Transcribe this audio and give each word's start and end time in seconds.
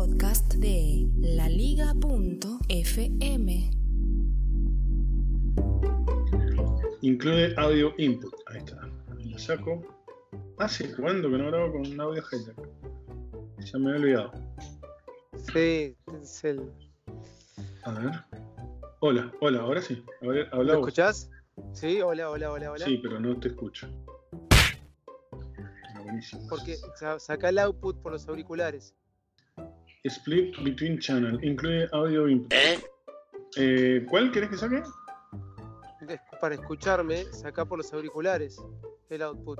Podcast 0.00 0.54
de 0.54 1.06
laliga.fm. 1.18 1.90
Incluye 7.02 7.54
audio 7.58 7.92
input. 7.98 8.32
Ahí 8.46 8.56
está. 8.64 8.88
Lo 9.22 9.38
saco. 9.38 9.82
¿Hace 10.56 10.90
cuándo 10.96 11.28
que 11.30 11.36
no 11.36 11.48
grabo 11.48 11.72
con 11.72 11.80
un 11.86 12.00
audio 12.00 12.22
hijack? 12.32 12.56
Ya 13.58 13.78
me 13.78 13.90
he 13.90 13.94
olvidado. 13.96 14.32
Sí, 15.52 15.94
es 16.22 16.44
el. 16.44 16.72
A 17.82 17.92
ver. 17.92 18.12
Hola, 19.00 19.30
hola, 19.42 19.60
ahora 19.60 19.82
sí. 19.82 20.02
Habla 20.22 20.48
¿Me 20.50 20.62
vos. 20.62 20.88
escuchás? 20.88 21.30
Sí, 21.74 22.00
hola, 22.00 22.30
hola, 22.30 22.50
hola, 22.52 22.72
hola. 22.72 22.86
Sí, 22.86 22.98
pero 23.02 23.20
no 23.20 23.38
te 23.38 23.48
escucho. 23.48 23.86
Ah, 25.94 26.00
buenísimo. 26.02 26.46
Porque 26.48 26.78
sa- 26.98 27.18
saca 27.20 27.50
el 27.50 27.58
output 27.58 28.00
por 28.00 28.12
los 28.12 28.26
auriculares. 28.26 28.94
Split 30.04 30.56
between 30.64 30.98
channel. 30.98 31.38
Incluye 31.44 31.88
audio 31.92 32.28
input. 32.28 32.52
Eh, 33.56 34.06
¿Cuál 34.08 34.30
querés 34.32 34.50
que 34.50 34.56
saque? 34.56 34.82
Para 36.40 36.54
escucharme, 36.54 37.24
saca 37.32 37.64
por 37.64 37.78
los 37.78 37.92
auriculares 37.92 38.60
el 39.10 39.22
output. 39.22 39.58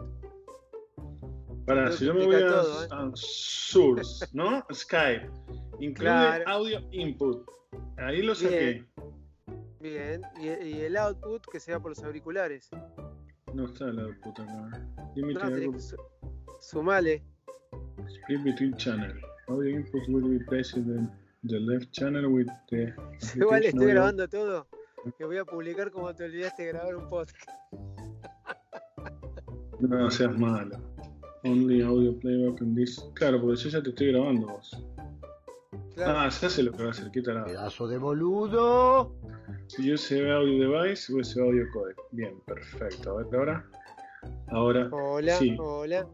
Para, 1.67 1.93
si 1.93 2.07
yo 2.07 2.15
me 2.15 2.25
voy 2.25 2.37
a, 2.37 2.39
¿eh? 2.39 2.89
a 2.91 3.11
Source, 3.15 4.27
¿no? 4.33 4.65
Skype. 4.73 5.31
Incluye 5.79 6.11
Claro. 6.11 6.45
audio 6.49 6.81
input. 6.91 7.47
Ahí 7.99 8.23
lo 8.23 8.35
saqué. 8.35 8.85
Bien. 9.81 10.23
Bien. 10.39 10.61
Y, 10.63 10.69
y 10.69 10.81
el 10.83 10.97
output 10.97 11.47
que 11.53 11.61
sea 11.61 11.79
por 11.79 11.91
los 11.91 12.03
auriculares. 12.03 12.71
No 13.53 13.67
está 13.67 13.89
el 13.89 14.01
output 14.01 14.41
acá. 14.41 14.87
No, 15.17 15.79
sumale. 16.61 17.23
Split 18.09 18.43
between 18.45 18.77
channel. 18.77 19.21
Audio 19.51 19.79
input 19.79 20.09
will 20.09 20.29
be 20.29 20.39
placed 20.45 20.77
in 20.77 21.11
the, 21.43 21.59
left 21.59 21.93
channel 21.93 22.31
with 22.31 22.47
the. 22.71 22.95
Igual 23.35 23.65
estoy 23.65 23.83
audio. 23.83 23.89
grabando 23.89 24.29
todo. 24.29 24.69
Que 25.19 25.25
voy 25.25 25.39
a 25.39 25.45
publicar 25.45 25.91
como 25.91 26.15
te 26.15 26.25
olvidaste 26.25 26.63
de 26.63 26.69
grabar 26.69 26.95
un 26.95 27.09
podcast. 27.09 27.51
No 29.81 30.11
seas 30.11 30.39
malo. 30.39 30.77
Only 31.43 31.81
audio 31.83 32.13
playback 32.21 32.61
in 32.61 32.75
this. 32.75 33.03
Claro, 33.15 33.41
porque 33.41 33.57
yo 33.57 33.71
ya 33.71 33.83
te 33.83 33.89
estoy 33.89 34.13
grabando 34.13 34.47
vos. 34.47 34.87
Claro. 35.95 36.19
Ah, 36.19 36.29
ya 36.29 36.51
sé 36.51 36.63
lo 36.63 36.71
que 36.71 36.83
va 36.83 36.89
a 36.89 36.93
hacer. 36.93 37.11
¿Qué 37.11 37.23
tal? 37.23 37.45
Pedazo 37.45 37.89
de 37.89 37.97
boludo. 37.97 39.17
USB 39.79 40.31
audio 40.31 40.71
device, 40.71 41.11
USB 41.13 41.41
audio 41.41 41.65
codec. 41.73 41.97
Bien, 42.13 42.39
perfecto. 42.47 43.19
A 43.19 43.23
ver 43.23 43.35
ahora. 43.35 43.71
Ahora. 44.49 44.89
Hola, 44.93 45.33
sí. 45.37 45.57
hola, 45.59 46.07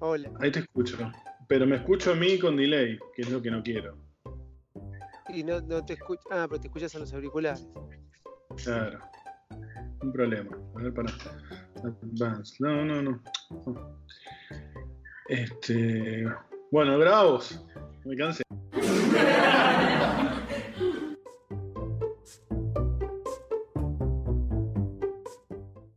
hola. 0.00 0.30
Ahí 0.40 0.52
te 0.52 0.60
escucho. 0.60 0.98
Pero 1.48 1.66
me 1.66 1.76
escucho 1.76 2.12
a 2.12 2.14
mí 2.14 2.38
con 2.38 2.56
delay, 2.56 2.98
que 3.14 3.22
es 3.22 3.30
lo 3.30 3.40
que 3.40 3.50
no 3.50 3.62
quiero. 3.62 3.96
Y 5.30 5.42
no, 5.42 5.60
no 5.62 5.84
te 5.84 5.94
escuchas. 5.94 6.26
Ah, 6.30 6.46
pero 6.48 6.60
te 6.60 6.68
escuchas 6.68 6.94
en 6.94 7.00
los 7.00 7.12
auriculares. 7.12 7.66
Claro. 8.62 9.00
Un 10.02 10.12
problema. 10.12 10.56
A 10.76 10.82
ver, 10.82 10.94
para. 10.94 11.10
Advance. 11.82 12.54
No, 12.60 12.84
no, 12.84 13.02
no. 13.02 13.22
Este. 15.28 16.24
Bueno, 16.70 16.98
grabamos. 16.98 17.64
Me 18.04 18.16
cansé. 18.16 18.42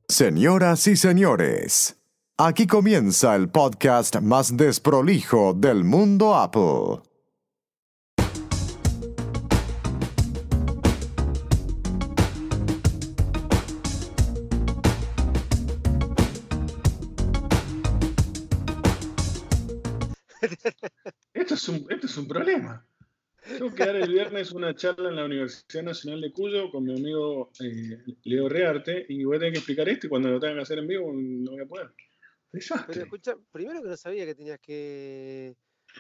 Señoras 0.08 0.88
y 0.88 0.96
señores, 0.98 2.01
aquí 2.46 2.66
comienza 2.66 3.36
el 3.36 3.50
podcast 3.50 4.20
más 4.20 4.58
desprolijo 4.58 5.54
del 5.54 5.84
mundo 5.84 6.34
Apple. 6.34 7.04
Esto 21.34 21.54
es 21.54 21.70
un, 21.70 21.86
esto 21.90 22.08
es 22.08 22.18
un 22.18 22.28
problema. 22.28 22.84
Tengo 23.44 23.74
que 23.76 23.86
dar 23.86 23.96
el 23.96 24.12
viernes 24.12 24.52
una 24.52 24.74
charla 24.76 25.10
en 25.10 25.16
la 25.16 25.26
Universidad 25.26 25.84
Nacional 25.84 26.22
de 26.22 26.32
Cuyo 26.32 26.72
con 26.72 26.86
mi 26.86 26.94
amigo 26.94 27.52
eh, 27.60 28.04
Leo 28.24 28.50
Rearte 28.50 29.06
y 29.10 29.24
voy 29.26 29.36
a 29.38 29.40
tener 29.40 29.54
que 29.54 29.60
explicar 29.60 29.90
esto 29.90 30.08
y 30.08 30.10
cuando 30.10 30.30
lo 30.30 30.40
tenga 30.40 30.56
que 30.56 30.62
hacer 30.62 30.80
en 30.80 30.88
vivo 30.88 31.12
no 31.14 31.52
voy 31.52 31.62
a 31.62 31.66
poder. 31.68 31.92
Pero 32.52 33.02
escucha, 33.04 33.36
primero 33.52 33.82
que 33.82 33.88
no 33.90 33.98
sabía 33.98 34.26
que 34.26 34.36
tenías 34.36 34.60
que 34.60 35.56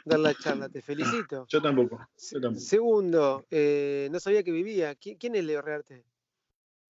dar 0.05 0.19
la 0.19 0.33
charla, 0.33 0.67
te 0.69 0.81
felicito. 0.81 1.45
Yo 1.49 1.61
tampoco. 1.61 1.97
Yo 2.31 2.41
tampoco. 2.41 2.59
Segundo, 2.65 3.45
eh, 3.49 4.09
no 4.11 4.19
sabía 4.19 4.43
que 4.43 4.51
vivía. 4.51 4.93
¿Qui- 4.99 5.17
¿Quién 5.19 5.35
es 5.35 5.43
Leo 5.45 5.61
Rearte? 5.61 6.03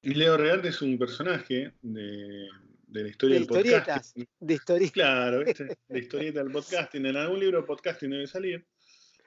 Y 0.01 0.13
Leo 0.15 0.35
Rearte 0.37 0.69
es 0.69 0.81
un 0.81 0.97
personaje 0.97 1.73
de, 1.81 2.47
de 2.87 3.03
la 3.03 3.07
historia 3.09 3.35
De 3.35 3.39
del 3.41 3.47
podcast. 3.47 4.17
historietas, 4.17 4.29
de 4.39 4.53
historietas. 4.53 4.91
Claro, 4.93 5.39
¿viste? 5.45 5.77
La 5.89 5.99
historieta 5.99 6.43
del 6.43 6.51
podcasting. 6.51 7.05
En 7.05 7.17
algún 7.17 7.39
libro 7.39 7.61
de 7.61 7.67
podcasting 7.67 8.09
debe 8.09 8.27
salir. 8.27 8.65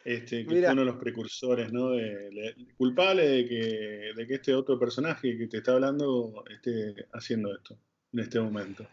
Este, 0.04 0.44
que 0.44 0.52
Mira. 0.54 0.66
fue 0.68 0.72
uno 0.74 0.82
de 0.82 0.86
los 0.92 0.96
precursores, 1.00 1.72
¿no? 1.72 1.90
De, 1.92 2.02
de- 2.30 2.54
culpable 2.76 3.26
de 3.26 3.48
que, 3.48 4.12
de 4.14 4.26
que 4.26 4.34
este 4.34 4.54
otro 4.54 4.78
personaje 4.78 5.38
que 5.38 5.46
te 5.46 5.58
está 5.58 5.72
hablando 5.72 6.44
esté 6.50 7.06
haciendo 7.12 7.54
esto 7.54 7.78
en 8.14 8.20
este 8.20 8.40
momento. 8.40 8.86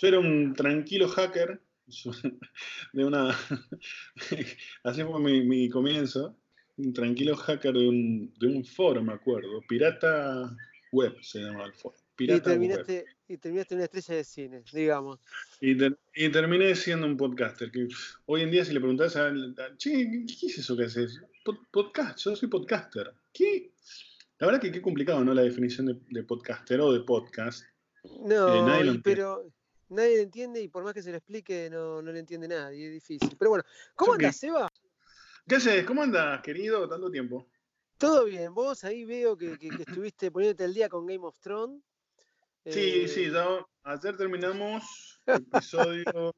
Yo 0.00 0.08
era 0.08 0.18
un 0.18 0.54
tranquilo 0.54 1.08
hacker 1.08 1.60
de 2.92 3.04
una. 3.04 3.30
Así 4.84 5.02
fue 5.04 5.20
mi, 5.20 5.42
mi 5.42 5.68
comienzo. 5.68 6.36
Un 6.78 6.92
tranquilo 6.92 7.36
hacker 7.36 7.74
de 7.74 7.88
un, 7.88 8.34
de 8.38 8.46
un 8.46 8.64
foro, 8.64 9.02
me 9.02 9.12
acuerdo. 9.12 9.60
Pirata 9.68 10.56
Web 10.90 11.16
se 11.22 11.40
llamaba 11.40 11.66
el 11.66 11.74
foro. 11.74 11.94
Y 11.98 12.14
Pirata 12.16 12.50
Web. 12.50 12.58
terminaste, 12.58 13.04
y 13.28 13.36
terminaste 13.36 13.74
una 13.74 13.84
estrella 13.84 14.14
de 14.16 14.24
cine, 14.24 14.62
digamos. 14.72 15.20
Y, 15.60 15.76
ter- 15.76 15.98
y 16.14 16.28
terminé 16.30 16.74
siendo 16.74 17.06
un 17.06 17.16
podcaster. 17.16 17.70
Que 17.70 17.88
hoy 18.26 18.42
en 18.42 18.50
día, 18.50 18.64
si 18.64 18.72
le 18.72 18.80
preguntás 18.80 19.16
a. 19.16 19.32
Che, 19.76 19.90
¿qué, 19.90 20.24
qué 20.40 20.46
es 20.46 20.58
eso 20.58 20.76
que 20.76 20.84
haces? 20.84 21.20
Pod- 21.44 21.66
podcast, 21.70 22.18
yo 22.24 22.34
soy 22.36 22.48
podcaster. 22.48 23.12
¿Qué? 23.34 23.70
La 24.38 24.46
verdad 24.46 24.60
que 24.60 24.72
qué 24.72 24.80
complicado, 24.82 25.22
¿no? 25.24 25.34
La 25.34 25.42
definición 25.42 25.86
de, 25.86 25.96
de 26.08 26.22
podcaster 26.24 26.80
o 26.80 26.92
de 26.92 27.00
podcast. 27.00 27.64
No, 28.20 28.66
nadie 28.66 28.84
lo 28.84 28.92
y- 28.94 28.98
pero 28.98 29.44
nadie 29.88 30.16
lo 30.16 30.22
entiende 30.22 30.60
y 30.60 30.68
por 30.68 30.84
más 30.84 30.94
que 30.94 31.02
se 31.02 31.10
lo 31.10 31.16
explique, 31.18 31.68
no, 31.70 32.02
no 32.02 32.12
lo 32.12 32.18
entiende 32.18 32.48
nadie, 32.48 32.86
es 32.86 32.92
difícil. 32.92 33.36
Pero 33.38 33.50
bueno, 33.50 33.64
¿cómo 33.94 34.14
andas, 34.14 34.36
Seba? 34.36 34.68
¿Qué 35.46 35.56
haces? 35.56 35.84
¿Cómo 35.84 36.02
andas, 36.02 36.40
querido? 36.42 36.88
Tanto 36.88 37.10
tiempo. 37.10 37.48
Todo 37.98 38.24
bien, 38.24 38.52
vos 38.54 38.82
ahí 38.84 39.04
veo 39.04 39.36
que, 39.36 39.58
que- 39.58 39.70
que 39.70 39.82
estuviste 39.82 40.30
poniéndote 40.30 40.64
al 40.64 40.74
día 40.74 40.88
con 40.88 41.06
Game 41.06 41.24
of 41.24 41.38
Thrones. 41.40 41.82
Sí, 42.64 42.80
Eh, 43.04 43.08
sí, 43.08 43.30
ya 43.30 43.64
ayer 43.84 44.16
terminamos 44.16 45.20
el 45.26 45.42
episodio. 45.42 46.32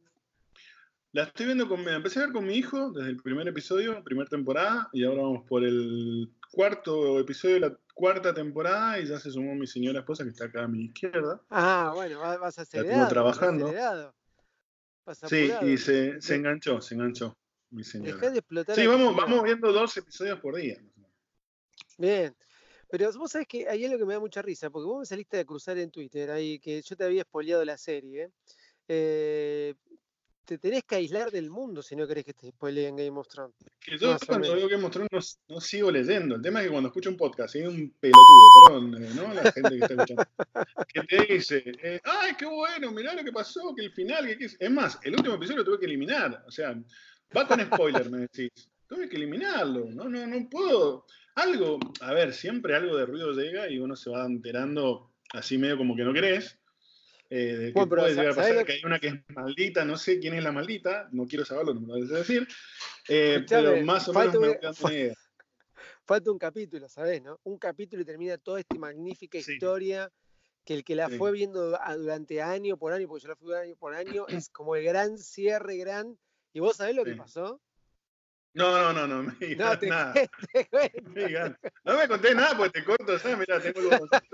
La 1.13 1.25
estoy 1.25 1.47
viendo 1.47 1.69
con. 1.69 1.87
Empecé 1.87 2.19
a 2.19 2.23
ver 2.25 2.33
con 2.33 2.47
mi 2.47 2.55
hijo 2.55 2.91
desde 2.91 3.11
el 3.11 3.23
primer 3.23 3.47
episodio, 3.47 4.03
primera 4.03 4.29
temporada, 4.29 4.89
y 4.93 5.05
ahora 5.05 5.23
vamos 5.23 5.47
por 5.47 5.63
el 5.65 6.33
cuarto 6.55 7.19
episodio 7.19 7.55
de 7.55 7.61
la 7.61 7.79
cuarta 7.93 8.33
temporada, 8.33 8.99
y 9.01 9.07
ya 9.07 9.19
se 9.19 9.31
sumó 9.31 9.55
mi 9.55 9.67
señora 9.67 10.01
esposa 10.01 10.25
que 10.25 10.31
está 10.31 10.45
acá 10.47 10.65
a 10.65 10.69
mi 10.69 10.85
izquierda. 10.85 11.43
Ah, 11.51 11.93
bueno, 11.95 12.21
vas, 12.21 12.59
acelerado. 12.59 13.01
vas 13.01 13.09
trabajando. 13.09 13.73
vas 15.05 15.19
Sí, 15.27 15.51
y 15.63 15.77
se, 15.77 16.21
se 16.21 16.33
De- 16.33 16.39
enganchó, 16.39 16.81
se 16.81 16.95
enganchó 16.95 17.37
mi 17.71 17.83
señora. 17.83 18.15
Dejá 18.15 18.31
de 18.31 18.39
explotar. 18.39 18.77
Sí, 18.77 18.83
a 18.83 18.89
vamos, 18.89 19.17
vamos 19.17 19.43
viendo 19.43 19.73
dos 19.73 19.97
episodios 19.97 20.41
por 20.41 20.57
día. 20.57 20.81
Bien. 21.99 22.35
Pero 22.89 23.11
vos 23.15 23.33
sabés 23.33 23.49
que 23.49 23.69
hay 23.69 23.85
algo 23.85 23.99
que 23.99 24.05
me 24.05 24.15
da 24.15 24.21
mucha 24.21 24.41
risa, 24.41 24.71
porque 24.71 24.87
vos 24.87 25.01
me 25.01 25.07
saliste 25.07 25.41
a 25.41 25.45
cruzar 25.45 25.77
en 25.79 25.91
Twitter, 25.91 26.31
ahí 26.31 26.61
que 26.61 26.81
yo 26.81 26.97
te 26.97 27.05
había 27.05 27.25
spoileado 27.25 27.65
la 27.65 27.77
serie. 27.77 28.31
Eh, 28.87 29.75
te 30.45 30.59
tenés 30.59 30.85
que 30.85 30.97
aislar 30.97 31.31
del 31.31 31.51
mundo 31.51 31.83
si 31.83 31.97
no 31.97 32.07
querés 32.07 32.25
que 32.25 32.35
te 32.35 32.51
spoileen 32.51 32.97
Game 32.97 33.19
of 33.19 33.29
Thrones. 33.29 33.55
Que 33.81 33.99
yo 33.99 34.17
cuando 34.27 34.55
veo 34.55 34.69
que 34.69 34.77
mostró 34.77 35.07
no, 35.11 35.19
no 35.49 35.61
sigo 35.61 35.91
leyendo. 35.91 36.37
El 36.37 36.43
tema 36.43 36.61
es 36.61 36.67
que 36.67 36.73
cuando 36.73 36.89
escucho 36.89 37.11
un 37.11 37.17
podcast 37.17 37.55
hay 37.57 37.63
un 37.63 37.95
pelotudo, 37.99 38.49
perdón, 38.67 39.03
eh, 39.03 39.11
¿no? 39.15 39.35
La 39.35 39.53
gente 39.53 39.71
que 39.71 39.79
está 39.79 39.95
escuchando, 39.95 40.25
que 40.93 41.03
te 41.03 41.33
dice, 41.35 41.63
eh, 41.83 42.01
ay, 42.05 42.35
qué 42.39 42.47
bueno, 42.47 42.93
mirá 42.93 43.15
lo 43.15 43.25
que 43.25 43.33
pasó, 43.33 43.75
que 43.75 43.85
el 43.85 43.93
final, 43.93 44.27
que, 44.37 44.45
es. 44.45 44.57
Es 44.59 44.71
más, 44.71 44.99
el 45.03 45.15
último 45.15 45.35
episodio 45.35 45.59
lo 45.59 45.65
tuve 45.65 45.79
que 45.81 45.87
eliminar. 45.87 46.45
O 46.47 46.51
sea, 46.51 46.77
Va 47.37 47.47
con 47.49 47.61
spoiler, 47.61 48.11
me 48.11 48.19
decís. 48.19 48.51
Tuve 48.87 49.09
que 49.09 49.17
eliminarlo. 49.17 49.87
No, 49.91 50.09
no, 50.09 50.27
no 50.27 50.49
puedo. 50.49 51.07
Algo, 51.35 51.81
a 52.01 52.13
ver, 52.13 52.33
siempre 52.33 52.77
algo 52.77 52.97
de 52.97 53.07
ruido 53.07 53.33
llega 53.33 53.69
y 53.69 53.79
uno 53.79 53.97
se 53.97 54.11
va 54.11 54.25
enterando 54.25 55.11
así 55.33 55.59
medio 55.59 55.77
como 55.77 55.97
que 55.97 56.05
no 56.05 56.13
querés. 56.13 56.59
Eh, 57.31 57.73
que 57.75 57.87
puede 57.87 58.11
llegar 58.11 58.29
a 58.29 58.35
¿sabés 58.35 58.51
pasar 58.51 58.67
que 58.67 58.73
hay 58.75 58.85
una 58.85 59.01
que 59.01 59.09
es 59.09 59.15
maldita, 59.29 59.85
no 59.85 59.97
sé 59.97 60.19
quién 60.19 60.35
es 60.35 60.45
la 60.45 60.53
maldita, 60.53 61.09
no 61.13 61.27
quiero 61.27 61.45
saberlo, 61.45 61.75
no 61.75 61.81
me 61.81 61.87
lo 61.89 61.95
debes 61.95 62.11
decir. 62.11 62.47
Eh, 63.09 63.45
pero 63.49 63.83
más 63.83 64.09
o 64.09 64.13
menos 64.13 64.35
me 64.35 64.49
voy 64.49 64.59
una 64.61 64.93
idea. 64.93 65.15
Falta 66.07 66.31
un 66.31 66.39
capítulo, 66.39 66.89
¿sabés? 66.89 67.23
¿no? 67.23 67.41
Un 67.45 67.59
capítulo 67.59 68.03
y 68.03 68.05
termina 68.05 68.37
toda 68.39 68.61
esta 68.61 68.77
magnífica 68.77 69.41
Sí. 69.41 69.55
historia 69.55 70.11
que 70.65 70.75
el 70.75 70.85
que 70.85 70.95
la 70.95 71.09
Sí. 71.09 71.17
fue 71.19 71.33
viendo 71.33 71.79
a- 71.81 71.97
durante 71.97 72.41
año 72.43 72.77
por 72.77 72.93
año, 72.93 73.09
porque 73.09 73.23
yo 73.23 73.29
la 73.29 73.37
fui 73.37 73.55
año 73.55 73.77
por 73.77 73.95
año, 73.95 74.27
es 74.47 74.49
como 74.51 74.77
el 74.77 74.85
gran 74.85 75.19
cierre, 75.19 75.77
gran. 75.77 76.19
¿Y 76.53 76.61
vos 76.61 76.77
sabés 76.77 76.95
lo 76.95 77.05
que 77.05 77.15
pasó? 77.17 77.61
No, 78.55 78.93
no, 78.93 78.93
no, 78.93 79.07
no 79.07 79.23
me 79.41 79.57
No, 79.57 79.79
te, 79.79 79.89
nada. 79.89 80.13
te. 80.53 81.03
No 81.03 81.11
me 81.11 81.25
digas. 81.27 81.57
No 81.85 81.99
me 81.99 82.09
contés 82.09 82.37
nada 82.37 82.57
porque 82.57 82.81
te 82.81 82.85
corto, 82.85 83.19
¿sabes? 83.19 83.39
Mirá, 83.39 83.61
tengo 83.61 83.81
el 83.81 83.91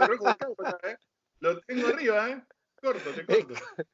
rojo 0.08 0.36
¿eh? 0.82 0.96
Lo 1.40 1.58
tengo 1.62 1.88
arriba, 1.88 2.30
¿eh? 2.30 2.44
Corto, 2.80 3.10
te 3.14 3.24
corto. 3.26 3.54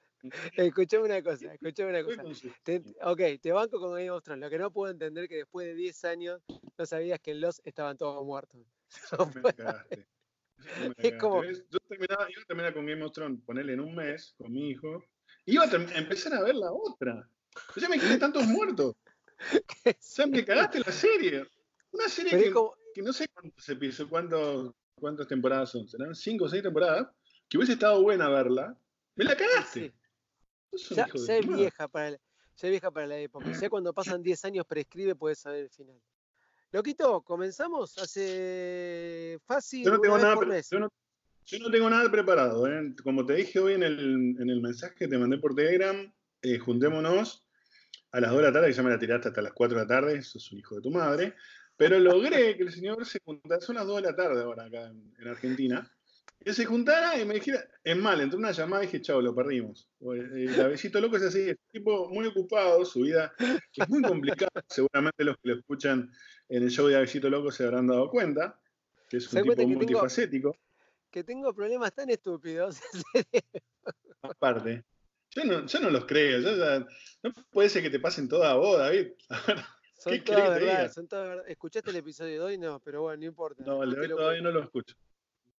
Escuchame 0.56 1.04
una 1.04 1.22
cosa, 1.22 1.52
escuchame 1.54 1.90
una 1.90 2.04
cosa. 2.04 2.22
Te- 2.64 2.82
ok, 3.02 3.20
te 3.40 3.52
banco 3.52 3.78
con 3.78 3.90
Game 3.92 4.10
of 4.10 4.24
Thrones. 4.24 4.42
Lo 4.42 4.50
que 4.50 4.58
no 4.58 4.70
puedo 4.72 4.90
entender 4.90 5.24
es 5.24 5.28
que 5.30 5.36
después 5.36 5.66
de 5.66 5.74
10 5.74 6.04
años 6.04 6.42
no 6.76 6.86
sabías 6.86 7.20
que 7.20 7.30
en 7.32 7.40
Los 7.40 7.60
estaban 7.64 7.96
todos 7.96 8.24
muertos. 8.24 8.60
No 9.18 9.26
Me 9.26 9.40
puedo- 9.40 9.56
cagaste. 9.56 10.06
Eso 10.58 10.88
me 10.96 11.08
Es 11.08 11.14
como-. 11.20 11.44
Yo 11.44 11.78
terminaba, 11.88 12.30
iba 12.30 12.42
a 12.42 12.44
terminar 12.46 12.74
con 12.74 12.86
Game 12.86 13.04
of 13.04 13.12
Thrones, 13.12 13.40
ponerle 13.44 13.74
en 13.74 13.80
un 13.80 13.94
mes 13.94 14.34
con 14.38 14.52
mi 14.52 14.70
hijo. 14.70 15.04
Iba 15.44 15.64
a 15.64 15.98
empezar 15.98 16.34
a 16.34 16.42
ver 16.42 16.54
la 16.56 16.72
otra. 16.72 17.28
Yo 17.74 17.82
ya 17.82 17.88
me 17.88 17.98
quedé 17.98 18.18
tantos 18.18 18.46
muertos. 18.46 18.94
Ya 20.16 20.26
me 20.26 20.44
cagaste 20.44 20.80
la 20.80 20.90
serie. 20.92 21.46
Una 21.92 22.08
serie 22.08 22.36
que, 22.42 22.50
como, 22.50 22.74
que 22.94 23.02
no 23.02 23.12
sé 23.12 23.28
cuántos 23.28 23.68
episodios, 23.68 24.08
cuántos, 24.10 24.72
cuántas 24.98 25.28
temporadas 25.28 25.70
son. 25.70 25.86
¿Serán 25.86 26.14
cinco 26.14 26.46
o 26.46 26.48
seis 26.48 26.62
temporadas? 26.62 27.08
Que 27.48 27.58
hubiese 27.58 27.74
estado 27.74 28.02
buena 28.02 28.28
verla. 28.28 28.76
Me 29.14 29.24
la 29.24 29.36
cagaste. 29.36 29.94
sí, 30.74 30.94
ya, 30.94 31.06
es 31.14 31.46
vieja 31.46 31.88
para 31.88 32.12
la, 32.12 32.16
ya 32.16 32.68
es 32.68 32.70
vieja 32.70 32.90
para 32.90 33.06
la 33.06 33.18
época. 33.18 33.52
Ya 33.52 33.70
cuando 33.70 33.92
pasan 33.92 34.22
10 34.22 34.44
años 34.46 34.66
prescribe 34.66 35.14
puedes 35.14 35.38
saber 35.38 35.64
el 35.64 35.70
final. 35.70 36.00
Loquito, 36.72 37.22
comenzamos 37.22 37.96
hace 37.98 39.38
fácil 39.46 39.84
Yo 39.84 39.92
no 39.92 40.00
tengo 40.00 40.18
nada, 40.18 40.34
yo 40.70 40.80
no, 40.80 40.92
yo 41.44 41.58
no 41.60 41.70
tengo 41.70 41.88
nada 41.88 42.10
preparado. 42.10 42.66
¿eh? 42.66 42.94
Como 43.02 43.24
te 43.24 43.34
dije 43.34 43.60
hoy 43.60 43.74
en 43.74 43.82
el, 43.82 44.36
en 44.38 44.50
el 44.50 44.60
mensaje 44.60 44.94
que 44.94 45.08
te 45.08 45.16
mandé 45.16 45.38
por 45.38 45.54
Telegram, 45.54 46.12
eh, 46.42 46.58
juntémonos 46.58 47.46
a 48.10 48.20
las 48.20 48.30
2 48.30 48.40
de 48.40 48.46
la 48.46 48.52
tarde, 48.52 48.66
que 48.68 48.72
ya 48.72 48.82
me 48.82 48.90
la 48.90 48.98
tiraste 48.98 49.28
hasta 49.28 49.42
las 49.42 49.52
4 49.52 49.78
de 49.78 49.84
la 49.84 49.88
tarde, 49.88 50.22
sos 50.22 50.50
un 50.52 50.58
hijo 50.58 50.74
de 50.74 50.82
tu 50.82 50.90
madre. 50.90 51.34
Pero 51.76 51.98
logré 51.98 52.56
que 52.56 52.64
el 52.64 52.72
señor 52.72 53.04
se 53.06 53.20
juntara, 53.20 53.60
son 53.60 53.76
las 53.76 53.86
2 53.86 53.96
de 53.96 54.02
la 54.02 54.16
tarde 54.16 54.42
ahora 54.42 54.64
acá 54.64 54.86
en, 54.86 55.14
en 55.18 55.28
Argentina, 55.28 55.95
que 56.44 56.52
se 56.52 56.64
juntara 56.64 57.18
y 57.20 57.24
me 57.24 57.34
dijera, 57.34 57.64
es 57.82 57.96
mal, 57.96 58.20
entró 58.20 58.38
una 58.38 58.52
llamada 58.52 58.84
y 58.84 58.86
dije, 58.86 59.00
chao, 59.02 59.20
lo 59.20 59.34
perdimos. 59.34 59.88
Eh, 60.00 60.46
El 60.48 60.60
abecito 60.60 61.00
loco 61.00 61.16
es 61.16 61.24
así, 61.24 61.40
es 61.40 61.56
un 61.56 61.70
tipo 61.72 62.08
muy 62.08 62.26
ocupado, 62.26 62.84
su 62.84 63.00
vida 63.00 63.32
que 63.72 63.82
es 63.82 63.88
muy 63.88 64.02
complicada, 64.02 64.50
seguramente 64.68 65.24
los 65.24 65.36
que 65.38 65.48
lo 65.48 65.56
escuchan 65.56 66.10
en 66.48 66.62
el 66.62 66.70
show 66.70 66.86
de 66.86 66.96
Abecito 66.96 67.28
Loco 67.28 67.50
se 67.50 67.64
habrán 67.64 67.88
dado 67.88 68.08
cuenta, 68.08 68.60
que 69.08 69.16
es 69.16 69.32
un 69.32 69.42
tipo 69.42 69.50
que 69.54 69.56
tengo- 69.56 69.74
multifacético. 69.78 70.56
Que 71.10 71.24
tengo 71.24 71.52
problemas 71.54 71.92
tan 71.94 72.10
estúpidos. 72.10 72.80
aparte. 74.22 74.84
Yo 75.30 75.44
no, 75.44 75.66
yo 75.66 75.80
no 75.80 75.90
los 75.90 76.04
creo. 76.06 76.40
yo 76.40 76.56
ya- 76.56 76.86
no 77.22 77.32
puede 77.50 77.68
ser 77.68 77.82
que 77.82 77.90
te 77.90 78.00
pasen 78.00 78.28
toda 78.28 78.52
a 78.52 78.54
vos, 78.56 78.78
David. 78.78 79.08
Son 79.98 80.12
¿Qué 80.12 80.20
todas 80.20 80.50
verdad, 80.50 80.60
diga? 80.60 80.88
son 80.90 81.08
todas 81.08 81.28
verdad. 81.28 81.44
¿Escuchaste 81.48 81.90
el 81.90 81.96
episodio 81.96 82.32
de 82.34 82.40
hoy? 82.40 82.58
No, 82.58 82.80
pero 82.80 83.02
bueno, 83.02 83.20
no 83.20 83.26
importa. 83.26 83.64
No, 83.64 83.82
el 83.82 83.90
de 83.94 84.00
hoy 84.00 84.08
todavía 84.08 84.42
no 84.42 84.50
lo 84.50 84.62
escucho. 84.62 84.94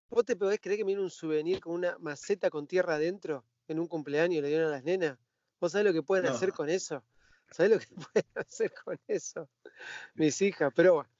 ¿Vos 0.08 0.25
te 0.25 0.37
podés 0.37 0.61
creer 0.61 0.79
que 0.79 0.85
me 0.85 0.88
viene 0.88 1.03
un 1.03 1.11
souvenir 1.11 1.61
con 1.61 1.75
una 1.75 1.99
maceta 1.99 2.49
con 2.50 2.67
tierra 2.67 2.94
adentro 2.94 3.44
en 3.69 3.79
un 3.81 3.87
cumpleaños 3.88 4.38
y 4.38 4.43
le 4.43 4.49
dieron 4.49 4.69
a 4.69 4.70
las 4.73 4.85
nenas? 4.85 5.19
¿Vos 5.61 5.73
sabés 5.73 5.87
lo 5.87 5.93
que 5.93 6.03
pueden 6.03 6.26
No. 6.26 6.32
hacer 6.32 6.53
con 6.53 6.69
eso? 6.69 7.05
¿Sabés 7.50 7.73
lo 7.73 7.79
que 7.79 7.87
pueden 8.14 8.26
hacer 8.35 8.73
con 8.85 8.99
eso? 9.08 9.49
Mis 10.14 10.41
hijas, 10.43 10.73
pero 10.75 10.94
bueno. 10.94 11.11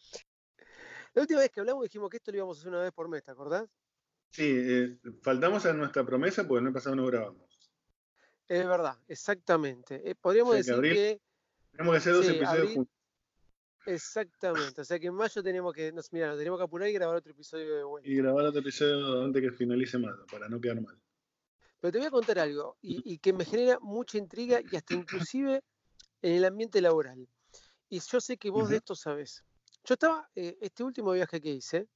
La 1.15 1.23
última 1.23 1.41
vez 1.41 1.51
que 1.51 1.61
hablamos 1.61 1.83
dijimos 1.85 2.11
que 2.11 2.19
esto 2.19 2.31
lo 2.31 2.37
íbamos 2.39 2.59
a 2.59 2.61
hacer 2.61 2.69
una 2.73 2.83
vez 2.83 2.93
por 2.93 3.09
mes, 3.09 3.23
¿te 3.25 3.31
acordás? 3.31 3.69
Sí, 4.31 4.45
eh, 4.47 4.99
faltamos 5.23 5.65
a 5.67 5.73
nuestra 5.73 6.05
promesa 6.05 6.47
porque 6.47 6.63
no 6.63 6.73
pasado 6.73 6.95
no 6.95 7.07
grabamos. 7.07 7.73
Es 8.49 8.67
verdad, 8.67 8.99
exactamente. 9.09 10.09
Eh, 10.09 10.15
podríamos 10.15 10.55
O 10.55 10.63
sea, 10.63 10.63
que 10.63 10.67
decir 10.67 10.75
abril- 10.75 10.95
que 10.95 11.21
Tenemos 11.73 11.93
que 11.93 11.99
hacer 11.99 12.13
dos 12.13 12.25
Sí, 12.27 12.31
episodios 12.33 12.59
abril- 12.59 12.75
juntos. 12.75 12.96
Exactamente. 13.87 14.81
O 14.81 14.85
sea 14.85 14.99
que 14.99 15.07
en 15.07 15.15
mayo 15.15 15.43
tenemos 15.43 15.73
que, 15.73 15.93
nos, 15.93 16.13
mira, 16.13 16.29
nos 16.29 16.39
tenemos 16.39 16.59
que 16.59 16.65
apurar 16.65 16.89
y 16.89 16.93
grabar 16.93 17.17
otro 17.17 17.33
episodio 17.33 17.77
de 17.77 17.85
vuelta. 17.85 18.09
Y 18.09 18.17
grabar 18.17 18.45
otro 18.47 18.61
episodio 18.61 19.23
antes 19.25 19.43
que 19.43 19.53
finalice 19.53 19.99
mayo, 19.99 20.27
para 20.31 20.49
no 20.49 20.61
quedar 20.61 20.81
mal. 20.81 20.99
Pero 21.81 21.93
te 21.93 21.99
voy 21.99 22.07
a 22.07 22.11
contar 22.11 22.39
algo 22.39 22.77
y, 22.81 23.03
y 23.13 23.19
que 23.19 23.33
me 23.33 23.45
genera 23.45 23.79
mucha 23.81 24.19
intriga 24.19 24.61
y 24.61 24.77
hasta 24.77 24.95
inclusive 24.95 25.63
en 26.23 26.33
el 26.33 26.45
ambiente 26.45 26.81
laboral. 26.81 27.29
Y 27.89 28.01
yo 28.01 28.21
sé 28.21 28.37
que 28.37 28.51
vos 28.51 28.69
de 28.69 28.77
esto 28.79 28.95
sabes. 28.97 29.45
Yo 29.85 29.95
estaba, 29.95 30.29
eh, 30.35 30.57
este 30.61 30.83
último 30.83 31.13
viaje 31.13 31.41
que 31.41 31.51
hice, 31.51 31.87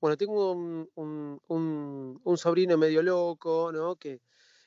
bueno, 0.00 0.16
tengo 0.16 0.52
un, 0.52 0.88
un- 0.94 1.40
un- 1.48 2.20
un 2.22 2.38
sobrino 2.38 2.78
medio 2.78 3.02
loco, 3.02 3.70
¿no? 3.72 3.96
Que, 3.96 4.20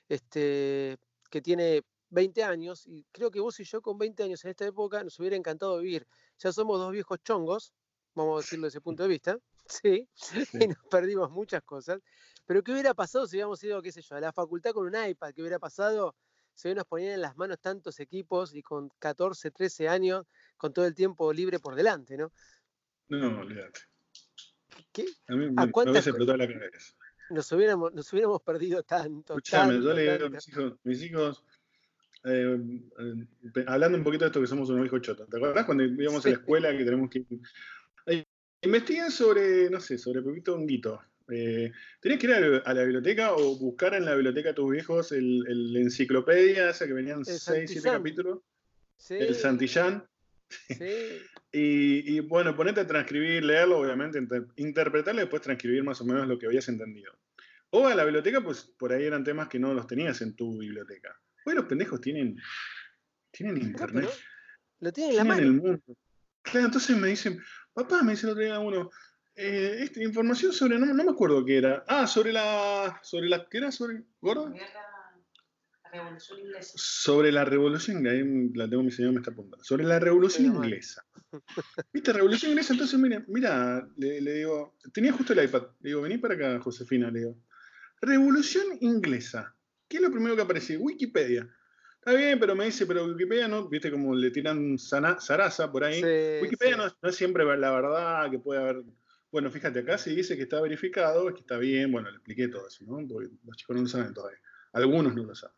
este, 0.10 0.98
que 1.30 1.42
tiene 1.42 1.84
20 2.10 2.44
años 2.44 2.86
y 2.86 3.06
creo 3.12 3.32
que 3.32 3.40
vos 3.40 3.60
y 3.60 3.64
yo 3.64 3.82
con 3.82 3.98
20 3.98 4.24
años 4.24 4.44
en 4.46 4.52
esta 4.52 4.66
época 4.66 5.04
nos 5.04 5.20
hubiera 5.20 5.36
encantado 5.36 5.80
vivir. 5.80 6.08
Ya 6.40 6.52
somos 6.52 6.80
dos 6.80 6.92
viejos 6.92 7.20
chongos, 7.24 7.74
vamos 8.16 8.38
a 8.38 8.42
decirlo 8.42 8.68
desde 8.68 8.78
ese 8.78 8.82
punto 8.82 9.04
de 9.04 9.10
vista, 9.20 9.38
¿sí? 9.68 10.08
Y 10.54 10.68
nos 10.68 10.78
perdimos 10.90 11.32
muchas 11.32 11.64
cosas. 11.64 12.00
Pero 12.46 12.64
¿qué 12.64 12.72
hubiera 12.72 12.94
pasado 12.94 13.28
si 13.28 13.36
hubiéramos 13.36 13.62
ido, 13.64 13.82
qué 13.82 13.92
sé 13.92 14.02
yo, 14.02 14.16
a 14.16 14.22
la 14.22 14.32
facultad 14.32 14.72
con 14.72 14.88
un 14.88 14.96
iPad? 14.96 15.34
¿Qué 15.34 15.42
hubiera 15.42 15.60
pasado 15.60 16.16
si 16.54 16.70
hoy 16.70 16.76
nos 16.76 16.86
ponían 16.86 17.14
en 17.14 17.22
las 17.22 17.38
manos 17.38 17.60
tantos 17.60 18.00
equipos 18.00 18.56
y 18.56 18.64
con 18.64 18.90
14, 18.98 19.52
13 19.52 19.90
años, 19.90 20.26
con 20.58 20.74
todo 20.74 20.88
el 20.88 20.96
tiempo 20.96 21.32
libre 21.32 21.60
por 21.60 21.76
delante, 21.76 22.18
¿no? 22.18 22.32
No, 23.10 23.42
olvídate. 23.42 23.82
¿Qué? 24.92 25.06
A 25.28 25.36
mí 25.36 25.46
¿A 25.46 25.50
me, 25.50 25.66
me 25.68 25.72
cuántas 25.72 26.08
la 26.08 26.48
cabeza. 26.48 26.96
Nos 27.30 27.52
hubiéramos, 27.52 27.94
nos 27.94 28.12
hubiéramos 28.12 28.42
perdido 28.42 28.82
tanto. 28.84 29.34
Escuchame, 29.34 29.76
yo 29.76 29.94
le 29.94 30.14
digo 30.14 30.26
a 30.26 30.30
mis 30.30 30.48
hijos, 30.48 30.74
mis 30.84 31.04
hijos 31.04 31.44
eh, 32.28 32.60
eh, 33.00 33.26
pe- 33.54 33.66
hablando 33.68 33.98
un 33.98 34.04
poquito 34.04 34.26
de 34.26 34.28
esto 34.30 34.42
que 34.42 34.48
somos 34.48 34.70
unos 34.70 34.86
hijos 34.86 35.02
chotos. 35.02 35.30
¿Te 35.30 35.38
acordás 35.38 35.66
cuando 35.66 35.84
íbamos 35.84 36.26
a 36.26 36.30
la 36.30 36.36
escuela 36.36 36.78
que 36.78 36.84
tenemos 36.86 37.10
que 37.10 37.26
eh, 38.08 38.24
investiguen 38.62 39.12
sobre, 39.12 39.70
no 39.70 39.80
sé, 39.80 39.98
sobre 39.98 40.22
Pepito 40.22 40.54
Honguito? 40.56 41.02
Eh, 41.30 41.72
¿Tenías 42.00 42.20
que 42.22 42.28
ir 42.28 42.34
a 42.34 42.40
la, 42.40 42.58
a 42.60 42.74
la 42.74 42.84
biblioteca 42.84 43.34
o 43.34 43.58
buscar 43.58 43.94
en 43.96 44.06
la 44.06 44.14
biblioteca 44.16 44.50
de 44.50 44.56
tus 44.56 44.72
viejos 44.72 45.12
el, 45.12 45.46
el 45.48 45.76
enciclopedia, 45.78 46.70
esa 46.70 46.88
que 46.88 46.94
venían 46.94 47.20
El 47.20 47.26
6, 47.26 47.40
7 47.42 47.66
Santillán. 47.66 47.98
capítulos? 47.98 48.40
Sí, 48.98 49.16
El 49.20 49.36
Santillán. 49.36 50.04
sí. 50.50 50.86
Y, 51.50 52.18
y, 52.18 52.20
bueno, 52.20 52.56
ponete 52.56 52.82
a 52.82 52.86
transcribir, 52.88 53.44
leerlo, 53.44 53.80
obviamente, 53.80 54.20
inter- 54.20 54.48
interpretarlo 54.58 55.22
y 55.22 55.24
después 55.24 55.42
transcribir 55.42 55.82
más 55.82 56.00
o 56.02 56.06
menos 56.06 56.28
lo 56.28 56.38
que 56.38 56.46
habías 56.46 56.68
entendido. 56.68 57.14
O 57.70 57.88
a 57.88 57.96
la 57.96 58.04
biblioteca, 58.04 58.42
pues 58.42 58.64
por 58.78 58.92
ahí 58.92 59.06
eran 59.06 59.24
temas 59.24 59.48
que 59.48 59.58
no 59.58 59.74
los 59.74 59.88
tenías 59.88 60.22
en 60.22 60.36
tu 60.36 60.58
biblioteca. 60.58 61.18
Hoy 61.48 61.56
los 61.56 61.66
pendejos 61.66 62.02
tienen, 62.02 62.36
tienen 63.32 63.56
No, 63.56 63.62
internet, 63.62 64.10
lo 64.80 64.92
tiene 64.92 65.12
en 65.12 65.16
la 65.16 65.24
tienen 65.24 65.28
mano. 65.28 65.42
el 65.48 65.62
mundo. 65.62 65.98
Claro, 66.42 66.66
entonces 66.66 66.98
me 66.98 67.08
dicen, 67.08 67.42
papá, 67.74 68.04
me 68.04 68.12
dice 68.12 68.26
el 68.26 68.32
otro 68.34 68.44
día 68.44 68.60
uno, 68.60 68.90
eh, 69.34 69.78
esta 69.80 70.04
información 70.04 70.52
sobre, 70.52 70.78
no, 70.78 70.86
no 70.88 71.04
me 71.06 71.12
acuerdo 71.12 71.46
qué 71.46 71.58
era. 71.60 71.86
Ah, 71.88 72.06
sobre 72.06 72.34
la, 72.34 73.00
sobre 73.02 73.30
la, 73.30 73.48
¿qué 73.50 73.60
era? 73.60 73.72
Sobre, 73.72 74.04
¿gordo? 74.20 74.50
La 74.50 75.90
Revolución 75.90 76.40
Inglesa. 76.42 76.74
Sobre 76.76 77.32
la 77.32 77.46
revolución, 77.46 78.06
ahí 78.08 78.52
la 78.54 78.70
tengo 78.70 78.84
mi 78.84 78.92
señor 78.92 79.14
me 79.14 79.20
está 79.20 79.32
apuntando. 79.32 79.64
Sobre 79.64 79.86
la 79.86 80.00
revolución 80.00 80.48
inglesa. 80.48 81.06
¿Viste? 81.94 82.12
Revolución 82.12 82.52
inglesa, 82.52 82.74
entonces 82.74 83.00
mira, 83.00 83.24
mira, 83.30 83.88
le, 83.96 84.20
le 84.20 84.34
digo, 84.34 84.76
tenía 84.94 85.14
justo 85.14 85.32
el 85.32 85.46
iPad. 85.46 85.64
Le 85.80 85.90
digo, 85.92 86.02
vení 86.02 86.18
para 86.18 86.34
acá, 86.36 86.60
Josefina, 86.60 87.10
le 87.10 87.20
digo. 87.20 87.38
Revolución 88.02 88.66
inglesa. 88.82 89.56
¿Qué 89.88 89.98
es 89.98 90.04
lo 90.04 90.12
primero 90.12 90.36
que 90.36 90.42
aparece? 90.42 90.78
Wikipedia. 90.78 91.48
Está 92.00 92.14
bien, 92.14 92.40
pero 92.40 92.56
me 92.56 92.66
dice, 92.66 92.86
pero 92.86 93.06
Wikipedia 93.06 93.48
no, 93.48 93.68
viste 93.68 93.92
como 93.92 94.16
le 94.16 94.32
tiran 94.32 94.78
sana- 94.78 95.20
zaraza 95.20 95.72
por 95.72 95.84
ahí. 95.84 95.96
Sí, 96.02 96.42
Wikipedia 96.44 96.74
sí. 96.76 96.78
no, 96.80 96.88
es- 96.88 96.96
no 97.02 97.10
es 97.10 97.16
siempre 97.16 97.44
la 97.58 97.72
verdad, 97.72 98.32
que 98.32 98.40
puede 98.40 98.60
haber. 98.62 98.84
Bueno, 99.32 99.52
fíjate, 99.52 99.80
acá 99.80 99.98
si 99.98 100.16
dice 100.16 100.38
que 100.38 100.44
está 100.44 100.62
verificado, 100.62 101.28
es 101.28 101.36
que 101.36 101.42
está 101.42 101.58
bien, 101.58 101.92
bueno, 101.92 102.10
le 102.10 102.16
expliqué 102.18 102.48
todo 102.48 102.68
eso, 102.68 102.86
¿no? 102.86 103.06
Porque 103.08 103.30
los 103.46 103.58
chicos 103.58 103.76
no 103.76 103.82
lo 103.82 103.88
saben 103.90 104.14
todavía. 104.14 104.40
Algunos 104.72 105.14
no 105.16 105.24
lo 105.24 105.36
saben. 105.36 105.56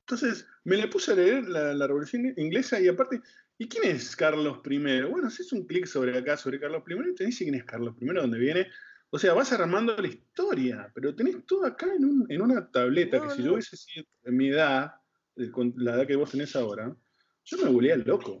Entonces, 0.00 0.46
me 0.64 0.76
le 0.76 0.88
puse 0.88 1.12
a 1.12 1.14
leer 1.14 1.48
la, 1.48 1.74
la 1.74 1.86
Revolución 1.86 2.32
Inglesa 2.36 2.80
y 2.80 2.88
aparte, 2.88 3.20
¿y 3.58 3.68
quién 3.68 3.84
es 3.84 4.14
Carlos 4.16 4.60
I? 4.64 4.78
Bueno, 5.02 5.28
haces 5.28 5.52
un 5.52 5.66
clic 5.66 5.86
sobre 5.86 6.16
acá, 6.16 6.36
sobre 6.36 6.60
Carlos 6.60 6.82
I, 6.88 7.10
y 7.10 7.14
te 7.14 7.24
dice 7.24 7.44
quién 7.44 7.54
es 7.54 7.64
Carlos 7.64 7.94
I, 8.00 8.06
dónde 8.06 8.38
viene. 8.38 8.70
O 9.14 9.18
sea, 9.20 9.32
vas 9.32 9.52
armando 9.52 9.96
la 9.96 10.08
historia, 10.08 10.90
pero 10.92 11.14
tenés 11.14 11.46
todo 11.46 11.64
acá 11.66 11.86
en, 11.94 12.04
un- 12.04 12.26
en 12.28 12.42
una 12.42 12.68
tableta 12.68 13.18
No, 13.18 13.22
que 13.22 13.30
si 13.30 13.38
no. 13.42 13.46
yo 13.46 13.52
hubiese 13.52 13.76
sido 13.76 14.04
en 14.24 14.36
mi 14.36 14.48
edad, 14.48 14.94
con 15.52 15.72
la 15.76 15.94
edad 15.94 16.06
que 16.08 16.16
vos 16.16 16.32
tenés 16.32 16.56
ahora, 16.56 16.92
yo 17.44 17.58
me 17.58 17.70
volvía 17.70 17.96
loco. 17.96 18.40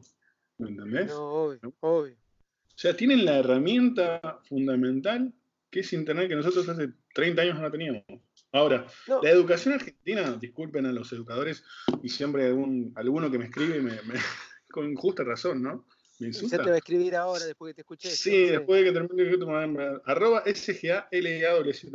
¿Me 0.58 0.70
entendés? 0.70 1.10
No, 1.10 1.22
obvio, 1.44 1.60
obvio. 1.78 2.14
O 2.16 2.74
sea, 2.76 2.96
tienen 2.96 3.24
la 3.24 3.38
herramienta 3.38 4.40
fundamental 4.48 5.32
que 5.70 5.80
es 5.80 5.92
Internet 5.92 6.28
que 6.28 6.34
nosotros 6.34 6.68
hace 6.68 6.88
30 7.14 7.42
años 7.42 7.60
no 7.60 7.70
teníamos. 7.70 8.02
Ahora, 8.50 8.84
No. 9.06 9.22
la 9.22 9.30
educación 9.30 9.74
argentina, 9.74 10.36
disculpen 10.40 10.86
a 10.86 10.92
los 10.92 11.12
educadores, 11.12 11.62
y 12.02 12.08
siempre 12.08 12.42
hay 12.42 12.48
algún, 12.48 12.92
alguno 12.96 13.30
que 13.30 13.38
me 13.38 13.44
escribe 13.44 13.78
y 13.78 13.80
me, 13.80 13.92
me- 14.02 14.14
con 14.72 14.92
justa 14.96 15.22
razón, 15.22 15.62
¿no? 15.62 15.86
Me 16.18 16.28
insulta. 16.28 16.58
te 16.62 16.68
va 16.70 16.74
a 16.74 16.78
escribir 16.78 17.16
ahora 17.16 17.44
después 17.44 17.70
que 17.70 17.74
te 17.74 17.80
escuché. 17.82 18.08
esto, 18.08 18.22
Sí, 18.30 18.46
después 18.46 18.80
de 18.80 18.86
que 18.86 18.92
termine 18.92 19.22
el 19.22 19.68
me 19.68 19.98
arroba 20.04 20.42
SGA 20.46 21.08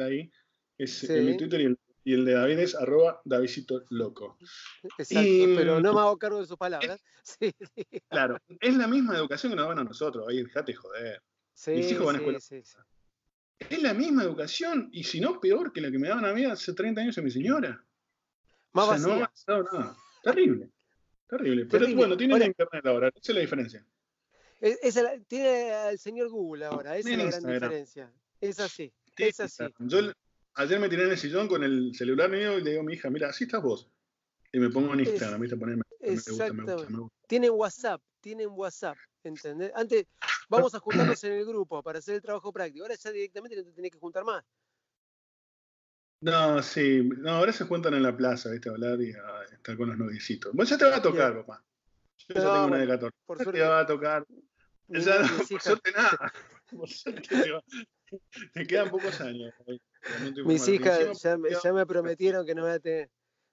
ahí, 0.05 0.31
es 0.77 0.93
Sí. 0.99 1.07
en 1.13 1.25
mi 1.25 1.37
Twitter 1.37 1.61
y 1.61 1.65
el, 1.65 1.79
y 2.03 2.13
el 2.13 2.25
de 2.25 2.33
David 2.33 2.59
es 2.59 2.75
arroba 2.75 3.21
Davidito 3.25 3.83
Loco. 3.89 4.37
Exacto, 4.97 5.27
Y- 5.27 5.55
pero 5.55 5.79
no 5.79 5.93
me 5.93 5.99
hago 5.99 6.17
cargo 6.17 6.39
de 6.41 6.45
sus 6.47 6.57
palabras. 6.57 6.99
Sí, 7.21 7.53
Claro, 8.09 8.37
es 8.59 8.75
la 8.75 8.87
misma 8.87 9.15
educación 9.15 9.51
que 9.51 9.55
nos 9.55 9.67
dan 9.67 9.79
a 9.79 9.83
nosotros, 9.83 10.25
ahí 10.27 10.41
dejate 10.41 10.73
joder. 10.73 11.21
sí, 11.53 11.71
Mis 11.71 11.91
hijos 11.91 12.05
van 12.07 12.15
a 12.15 12.19
sí, 12.19 12.23
escuela. 12.23 12.39
sí, 12.39 12.61
sí. 12.63 12.77
Es 13.69 13.83
la 13.83 13.93
misma 13.93 14.23
educación, 14.23 14.89
y 14.91 15.03
si 15.03 15.19
no 15.19 15.39
peor 15.39 15.71
que 15.71 15.81
la 15.81 15.91
que 15.91 15.99
me 15.99 16.07
daban 16.07 16.25
a 16.25 16.33
mí 16.33 16.45
hace 16.45 16.73
30 16.73 17.01
años 17.01 17.17
a 17.17 17.21
mi 17.21 17.29
señora. 17.29 17.83
Más 18.71 18.87
O 18.87 18.97
sea, 18.97 18.97
no 19.07 19.13
ha 19.13 19.15
avanzado 19.17 19.63
nada. 19.71 19.97
Terrible. 20.23 20.71
Terrible. 21.27 21.65
Pero 21.65 21.69
Terrible. 21.71 21.95
bueno, 21.95 22.17
tienen 22.17 22.33
Ahora- 22.35 22.45
internet 22.47 22.85
ahora, 22.87 23.07
esa 23.09 23.19
es 23.31 23.35
la 23.35 23.41
diferencia. 23.41 23.85
Es- 24.59 24.99
tiene 25.27 25.71
al 25.71 25.97
señor 25.99 26.29
Google 26.29 26.65
ahora, 26.65 26.97
esa 26.97 27.09
es 27.09 27.17
la 27.17 27.39
gran 27.39 27.53
diferencia. 27.53 28.13
Es 28.41 28.59
así, 28.59 28.91
Sí, 29.17 29.23
es 29.23 29.39
así. 29.39 29.63
Yo 29.79 29.99
ayer 30.55 30.79
me 30.79 30.89
tiré 30.89 31.03
en 31.03 31.11
el 31.11 31.17
sillón 31.17 31.47
con 31.47 31.63
el 31.63 31.93
celular 31.95 32.29
mío 32.29 32.57
y 32.57 32.63
le 32.63 32.71
digo 32.71 32.81
a 32.81 32.85
mi 32.85 32.93
hija, 32.93 33.09
mira, 33.09 33.29
así 33.29 33.45
estás 33.45 33.61
vos. 33.61 33.89
Y 34.51 34.59
me 34.59 34.69
pongo 34.69 34.93
en 34.93 35.01
Instagram, 35.01 35.41
¿viste? 35.41 35.57
Ponerme, 35.57 35.83
me 36.01 36.11
gusta, 36.11 36.31
me 36.31 36.63
gusta, 36.63 36.89
me 36.89 36.99
gusta. 36.99 37.15
Tienen 37.27 37.51
WhatsApp, 37.51 38.01
tienen 38.19 38.49
WhatsApp, 38.51 38.97
¿entendés? 39.23 39.71
Antes 39.75 40.07
vamos 40.49 40.73
a 40.73 40.79
juntarnos 40.79 41.23
en 41.23 41.33
el 41.33 41.45
grupo 41.45 41.83
para 41.83 41.99
hacer 41.99 42.15
el 42.15 42.21
trabajo 42.21 42.51
práctico. 42.51 42.83
Ahora 42.83 42.95
ya 42.95 43.11
directamente 43.11 43.57
no 43.57 43.63
te 43.63 43.71
tenés 43.71 43.91
que 43.91 43.99
juntar 43.99 44.23
más. 44.23 44.43
No, 46.21 46.61
sí, 46.61 47.09
no, 47.17 47.31
ahora 47.31 47.53
se 47.53 47.63
juntan 47.63 47.93
en 47.93 48.03
la 48.03 48.15
plaza, 48.15 48.49
¿viste? 48.49 48.67
A 48.69 48.73
hablar 48.73 48.99
y 49.01 49.11
a 49.11 49.43
estar 49.53 49.77
con 49.77 49.87
los 49.87 49.97
noviecitos. 49.97 50.51
Vos 50.53 50.67
ya 50.67 50.77
te 50.77 50.85
va 50.85 50.97
a 50.97 51.01
tocar, 51.01 51.33
papá. 51.33 51.63
Yo 52.17 52.35
ya 52.35 52.41
tengo 52.41 52.49
una 52.49 52.67
bueno, 52.67 52.77
de 52.77 52.87
14. 52.87 53.17
por 53.25 53.37
suerte. 53.37 53.59
te 53.59 53.65
va 53.65 53.79
a 53.79 53.85
tocar. 53.85 54.25
Ya 54.89 55.19
no, 55.19 55.21
mis 55.23 55.31
por 55.31 55.51
hijas- 55.51 55.63
suerte 55.63 55.91
nada. 55.91 56.33
Por 56.69 56.87
suerte 56.87 57.63
te, 58.53 58.67
quedan 58.67 58.89
pocos 58.91 59.19
años. 59.21 59.51
Mis 60.45 60.67
hijas 60.67 61.19
ya 61.21 61.35
me, 61.37 61.49
porque 61.49 61.57
ya 61.63 61.73
me 61.73 61.85
prometieron 61.85 62.45
que 62.45 62.53
no 62.53 62.63
van 62.63 62.73
a 62.73 62.79
tener. 62.79 63.09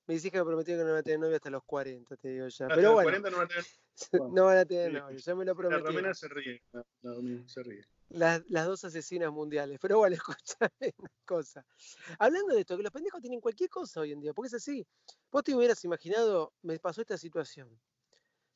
Mis 0.06 0.22
hijas 0.24 0.40
me 0.40 0.44
prometieron 0.46 0.82
que 0.82 0.86
no 0.86 0.92
van 0.92 1.00
a 1.00 1.02
tener 1.02 1.18
novia 1.20 1.36
hasta 1.36 1.48
los 1.50 1.62
40, 1.64 2.14
te 2.16 2.28
digo 2.28 2.46
ya. 2.48 2.66
hasta 2.66 2.74
Pero 2.76 2.88
los 2.88 2.92
bueno, 3.02 3.10
40 3.22 3.30
no 3.30 3.36
va 3.38 3.42
a 3.44 3.48
tener- 3.48 3.64
no 4.34 4.44
van 4.44 4.58
a 4.58 4.64
tener 4.66 4.90
Sí. 4.92 4.96
novia, 4.98 5.16
ya 5.18 5.34
me 5.34 5.44
lo 5.46 5.52
La 5.52 5.56
prometieron. 5.56 5.86
Romina 5.94 6.14
se 6.14 6.28
ríe. 6.28 6.62
La, 6.72 6.84
se 7.46 7.62
ríe. 7.62 7.84
Las, 8.10 8.42
las 8.50 8.66
dos 8.66 8.84
asesinas 8.84 9.32
mundiales. 9.32 9.78
Pero 9.80 9.98
bueno, 9.98 10.14
escúchame 10.22 10.94
una 10.98 11.10
cosa. 11.24 11.66
Hablando 12.18 12.54
de 12.54 12.60
esto, 12.60 12.76
que 12.76 12.82
los 12.82 12.92
pendejos 12.92 13.20
tienen 13.22 13.40
cualquier 13.40 13.70
cosa 13.70 14.00
hoy 14.00 14.12
en 14.12 14.20
día, 14.20 14.32
porque 14.34 14.48
es 14.48 14.54
así. 14.54 14.86
Vos 15.30 15.42
te 15.42 15.54
hubieras 15.54 15.82
imaginado, 15.84 16.52
me 16.62 16.78
pasó 16.78 17.00
esta 17.00 17.16
situación. 17.18 17.68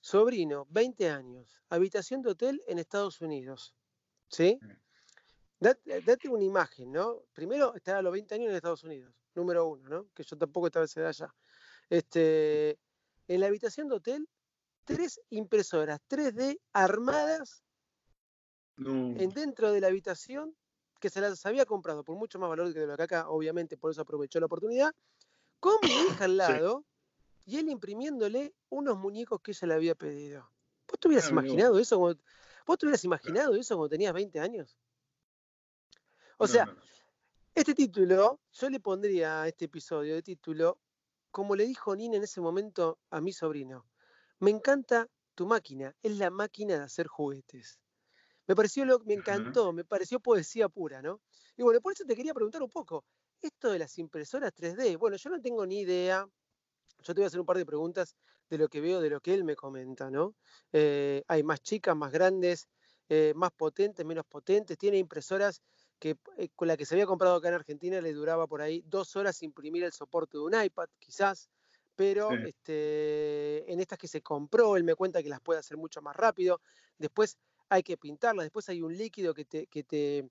Sobrino, 0.01 0.67
20 0.71 1.11
años, 1.11 1.63
habitación 1.69 2.23
de 2.23 2.31
hotel 2.31 2.63
en 2.67 2.79
Estados 2.79 3.21
Unidos. 3.21 3.75
¿Sí? 4.29 4.59
Sí. 4.61 4.69
Date, 5.59 6.01
date 6.01 6.29
una 6.29 6.45
imagen, 6.45 6.91
¿no? 6.91 7.25
Primero, 7.35 7.75
estar 7.75 7.97
a 7.97 8.03
los 8.03 8.13
20 8.13 8.35
años 8.35 8.49
en 8.49 8.57
Estados 8.57 8.83
Unidos, 8.83 9.15
número 9.35 9.67
uno, 9.67 9.89
¿no? 9.89 10.07
Que 10.15 10.23
yo 10.23 10.39
tampoco 10.39 10.69
estaba 10.69 10.87
edad 10.87 11.09
allá. 11.09 11.35
Este, 11.91 12.79
en 13.29 13.41
la 13.41 13.47
habitación 13.49 13.89
de 13.89 13.97
hotel, 13.97 14.29
tres 14.85 15.21
impresoras 15.29 16.01
3D 16.09 16.59
armadas 16.73 17.63
No. 18.77 18.91
en 19.21 19.31
dentro 19.31 19.71
de 19.71 19.81
la 19.83 19.89
habitación 19.89 20.57
que 20.99 21.11
se 21.11 21.21
las 21.21 21.45
había 21.45 21.67
comprado 21.67 22.05
por 22.05 22.17
mucho 22.17 22.39
más 22.39 22.49
valor 22.49 22.73
que 22.73 22.81
de 22.81 22.87
lo 22.87 22.97
que 22.97 23.03
acá, 23.03 23.29
obviamente 23.29 23.77
por 23.77 23.91
eso 23.91 24.01
aprovechó 24.01 24.41
la 24.41 24.47
oportunidad, 24.47 24.93
con 25.59 25.77
mi 25.83 25.91
hija 25.91 26.25
al 26.25 26.37
lado 26.39 26.87
y 27.51 27.59
él 27.59 27.69
imprimiéndole 27.69 28.55
unos 28.71 28.97
muñecos 28.99 29.41
que 29.43 29.51
ella 29.53 29.69
le 29.69 29.75
había 29.75 29.95
pedido. 29.97 30.53
¿Vos 30.89 30.99
te 31.01 31.09
hubieras 31.09 31.29
Ah, 31.29 31.31
imaginado 31.31 31.79
eso? 31.81 31.99
Cuando, 31.99 32.23
¿Vos 32.67 32.79
te 32.79 32.87
hubieras 32.87 33.05
imaginado 33.05 33.55
eso 33.57 33.77
cuando 33.77 33.91
tenías 33.91 34.13
20 34.15 34.41
años? 34.41 34.79
O 36.39 36.47
No, 36.47 36.49
sea, 36.49 36.67
no, 36.67 36.77
este 37.55 37.75
título, 37.75 38.41
yo 38.53 38.71
le 38.71 38.81
pondría 38.81 39.43
a 39.43 39.49
este 39.49 39.67
episodio 39.67 40.15
de 40.17 40.23
título, 40.23 40.81
como 41.31 41.57
le 41.57 41.67
dijo 41.67 41.97
Nina 41.97 42.17
en 42.19 42.25
ese 42.25 42.41
momento 42.43 43.01
a 43.11 43.21
mi 43.23 43.33
sobrino, 43.33 43.87
me 44.41 44.51
encanta 44.53 45.09
tu 45.37 45.47
máquina, 45.47 45.97
es 46.03 46.19
la 46.19 46.31
máquina 46.31 46.79
de 46.79 46.85
hacer 46.85 47.09
juguetes. 47.09 47.81
Me 48.49 48.57
pareció, 48.57 48.85
lo, 48.87 49.01
me 49.01 49.15
encantó, 49.15 49.73
me 49.73 49.85
pareció 49.85 50.21
poesía 50.21 50.69
pura, 50.69 51.03
¿no? 51.03 51.23
Y 51.57 51.63
bueno, 51.65 51.81
por 51.83 51.93
eso 51.95 52.05
te 52.07 52.17
quería 52.17 52.35
preguntar 52.35 52.63
un 52.63 52.71
poco, 52.71 53.07
esto 53.43 53.73
de 53.73 53.79
las 53.81 53.99
impresoras 53.99 54.55
3D, 54.55 54.97
bueno, 54.99 55.17
yo 55.19 55.31
no 55.31 55.41
tengo 55.41 55.67
ni 55.67 55.81
idea, 55.83 56.27
yo 56.99 57.15
te 57.15 57.21
voy 57.21 57.25
a 57.25 57.27
hacer 57.29 57.41
un 57.41 57.47
par 57.47 57.57
de 57.59 57.67
preguntas 57.67 58.17
de 58.49 58.59
lo 58.59 58.69
que 58.69 58.81
veo, 58.81 59.01
de 59.01 59.11
lo 59.11 59.21
que 59.21 59.35
él 59.35 59.45
me 59.45 59.57
comenta, 59.57 60.11
¿no? 60.11 60.35
Eh, 60.73 61.23
hay 61.29 61.43
más 61.43 61.61
chicas, 61.61 61.97
más 61.97 62.13
grandes, 62.13 62.69
eh, 63.09 63.33
más 63.37 63.51
potentes, 63.53 64.05
menos 64.07 64.25
potentes, 64.29 64.79
tiene 64.79 64.99
impresoras 64.99 65.63
que 65.99 66.17
eh, 66.37 66.49
con 66.55 66.69
la 66.69 66.77
que 66.77 66.87
se 66.87 66.95
había 66.95 67.07
comprado 67.07 67.37
acá 67.37 67.49
en 67.49 67.55
Argentina 67.55 68.01
le 68.01 68.13
duraba 68.13 68.47
por 68.47 68.63
ahí 68.63 68.83
dos 68.87 69.17
horas 69.17 69.43
imprimir 69.43 69.85
el 69.85 69.93
soporte 69.93 70.39
de 70.39 70.45
un 70.45 70.55
iPad, 70.63 70.89
quizás, 70.99 71.51
pero 71.95 72.39
Sí. 72.39 72.45
este, 72.45 73.71
en 73.73 73.81
estas 73.81 73.99
que 73.99 74.09
se 74.09 74.23
compró, 74.23 74.77
él 74.77 74.85
me 74.85 74.95
cuenta 74.95 75.23
que 75.23 75.29
las 75.29 75.41
puede 75.41 75.61
hacer 75.61 75.77
mucho 75.77 76.01
más 76.03 76.17
rápido, 76.17 76.61
después 76.99 77.37
hay 77.69 77.83
que 77.83 77.97
pintarlas, 77.97 78.45
después 78.47 78.69
hay 78.69 78.83
un 78.83 78.97
líquido 78.97 79.35
que 79.35 79.45
te, 79.45 79.67
que 79.67 79.85
te, 79.85 80.29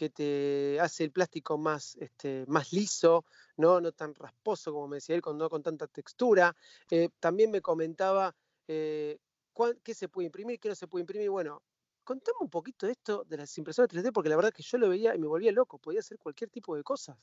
que 0.00 0.08
te 0.08 0.80
hace 0.80 1.04
el 1.04 1.10
plástico 1.12 1.58
más, 1.58 1.94
este, 1.96 2.46
más 2.48 2.72
liso, 2.72 3.26
¿no? 3.58 3.82
no 3.82 3.92
tan 3.92 4.14
rasposo 4.14 4.72
como 4.72 4.88
me 4.88 4.96
decía 4.96 5.14
él, 5.14 5.20
con, 5.20 5.36
no 5.36 5.50
con 5.50 5.62
tanta 5.62 5.86
textura. 5.88 6.56
Eh, 6.90 7.10
también 7.20 7.50
me 7.50 7.60
comentaba 7.60 8.34
eh, 8.66 9.18
cuán- 9.52 9.78
qué 9.84 9.92
se 9.92 10.08
puede 10.08 10.24
imprimir, 10.24 10.58
qué 10.58 10.70
no 10.70 10.74
se 10.74 10.86
puede 10.88 11.02
imprimir. 11.02 11.28
Bueno, 11.28 11.60
contame 12.02 12.38
un 12.40 12.48
poquito 12.48 12.86
de 12.86 12.92
esto 12.92 13.24
de 13.28 13.36
las 13.36 13.58
impresoras 13.58 13.90
3D, 13.90 14.10
porque 14.10 14.30
la 14.30 14.36
verdad 14.36 14.54
que 14.54 14.62
yo 14.62 14.78
lo 14.78 14.88
veía 14.88 15.14
y 15.14 15.18
me 15.18 15.26
volvía 15.26 15.52
loco, 15.52 15.76
podía 15.76 16.00
hacer 16.00 16.16
cualquier 16.16 16.48
tipo 16.48 16.74
de 16.74 16.82
cosas. 16.82 17.18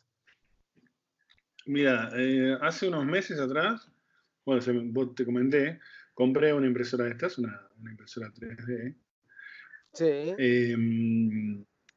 Mira, 1.66 2.12
eh, 2.16 2.56
hace 2.62 2.90
unos 2.90 3.06
meses 3.06 3.40
atrás, 3.40 3.90
bueno, 4.46 4.62
se 4.62 4.72
vos 4.72 5.16
te 5.16 5.26
comenté, 5.26 5.80
compré 6.14 6.54
una 6.54 6.68
impresora 6.68 7.06
de 7.06 7.10
estas, 7.10 7.40
una, 7.40 7.68
una 7.80 7.90
impresora 7.90 8.32
3D, 8.32 8.96
Sí. 9.94 10.36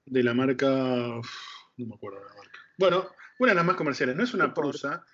Eh, 0.07 0.11
de 0.11 0.23
la 0.23 0.35
marca, 0.35 1.19
uf, 1.19 1.30
no 1.76 1.87
me 1.87 1.95
acuerdo 1.95 2.21
la 2.21 2.35
marca. 2.35 2.59
Bueno, 2.78 3.11
una 3.38 3.52
de 3.52 3.57
las 3.57 3.64
más 3.64 3.76
comerciales, 3.76 4.16
no 4.16 4.25
es 4.25 4.35
una. 4.35 4.54
Prusa, 4.54 5.04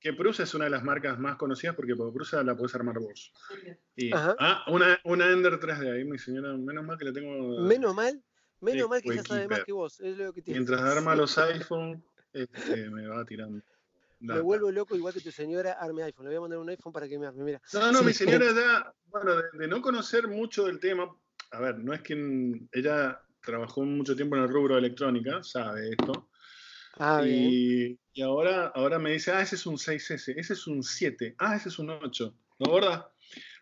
que 0.00 0.12
Prusa 0.12 0.42
es 0.42 0.54
una 0.54 0.64
de 0.64 0.70
las 0.70 0.84
marcas 0.84 1.18
más 1.18 1.36
conocidas 1.36 1.74
porque 1.74 1.96
por 1.96 2.12
Prusa 2.12 2.42
la 2.42 2.56
podés 2.56 2.74
armar 2.74 2.98
vos. 2.98 3.32
Y, 3.96 4.10
ah, 4.14 4.64
una, 4.68 4.98
una 5.04 5.30
Ender 5.30 5.58
3D, 5.58 5.94
ahí 5.94 6.04
mi 6.04 6.18
señora, 6.18 6.54
menos 6.56 6.84
mal 6.84 6.98
que 6.98 7.06
la 7.06 7.12
tengo. 7.12 7.60
Menos 7.62 7.94
mal, 7.94 8.22
menos 8.60 8.88
mal 8.88 9.00
que 9.00 9.14
ya 9.14 9.22
sabe 9.22 9.48
más 9.48 9.64
que 9.64 9.72
vos, 9.72 10.00
es 10.00 10.16
lo 10.16 10.32
que 10.32 10.42
tiene. 10.42 10.60
Mientras 10.60 10.80
arma 10.82 11.16
los 11.16 11.36
iPhone, 11.38 12.04
este, 12.32 12.90
me 12.90 13.06
va 13.06 13.24
tirando. 13.24 13.62
Me 14.20 14.40
vuelvo 14.40 14.70
loco 14.70 14.96
igual 14.96 15.12
que 15.12 15.20
tu 15.20 15.30
señora 15.30 15.72
arme 15.72 16.02
iPhone. 16.02 16.24
Le 16.24 16.30
voy 16.30 16.36
a 16.36 16.40
mandar 16.40 16.58
un 16.58 16.68
iPhone 16.70 16.92
para 16.92 17.08
que 17.08 17.18
me 17.18 17.26
arme, 17.26 17.44
mira. 17.44 17.60
No, 17.72 17.92
no, 17.92 18.02
mi 18.02 18.12
señora 18.12 18.46
ya, 18.54 18.94
bueno, 19.06 19.36
de, 19.36 19.44
de 19.54 19.68
no 19.68 19.82
conocer 19.82 20.28
mucho 20.28 20.64
del 20.64 20.80
tema, 20.80 21.14
a 21.50 21.60
ver, 21.60 21.78
no 21.78 21.92
es 21.92 22.02
que 22.02 22.14
ella 22.72 23.20
trabajó 23.44 23.82
mucho 23.84 24.16
tiempo 24.16 24.36
en 24.36 24.42
el 24.42 24.48
rubro 24.48 24.74
de 24.74 24.80
electrónica, 24.80 25.42
sabe 25.42 25.90
esto, 25.90 26.28
Ah, 26.96 27.22
y, 27.26 27.98
y 28.12 28.22
ahora, 28.22 28.68
ahora 28.68 29.00
me 29.00 29.10
dice, 29.10 29.32
ah, 29.32 29.42
ese 29.42 29.56
es 29.56 29.66
un 29.66 29.76
6S, 29.78 30.34
ese 30.36 30.52
es 30.52 30.66
un 30.68 30.80
7, 30.84 31.34
ah, 31.38 31.56
ese 31.56 31.68
es 31.68 31.78
un 31.80 31.90
8, 31.90 32.34
¿no, 32.60 32.70
gorda? 32.70 33.10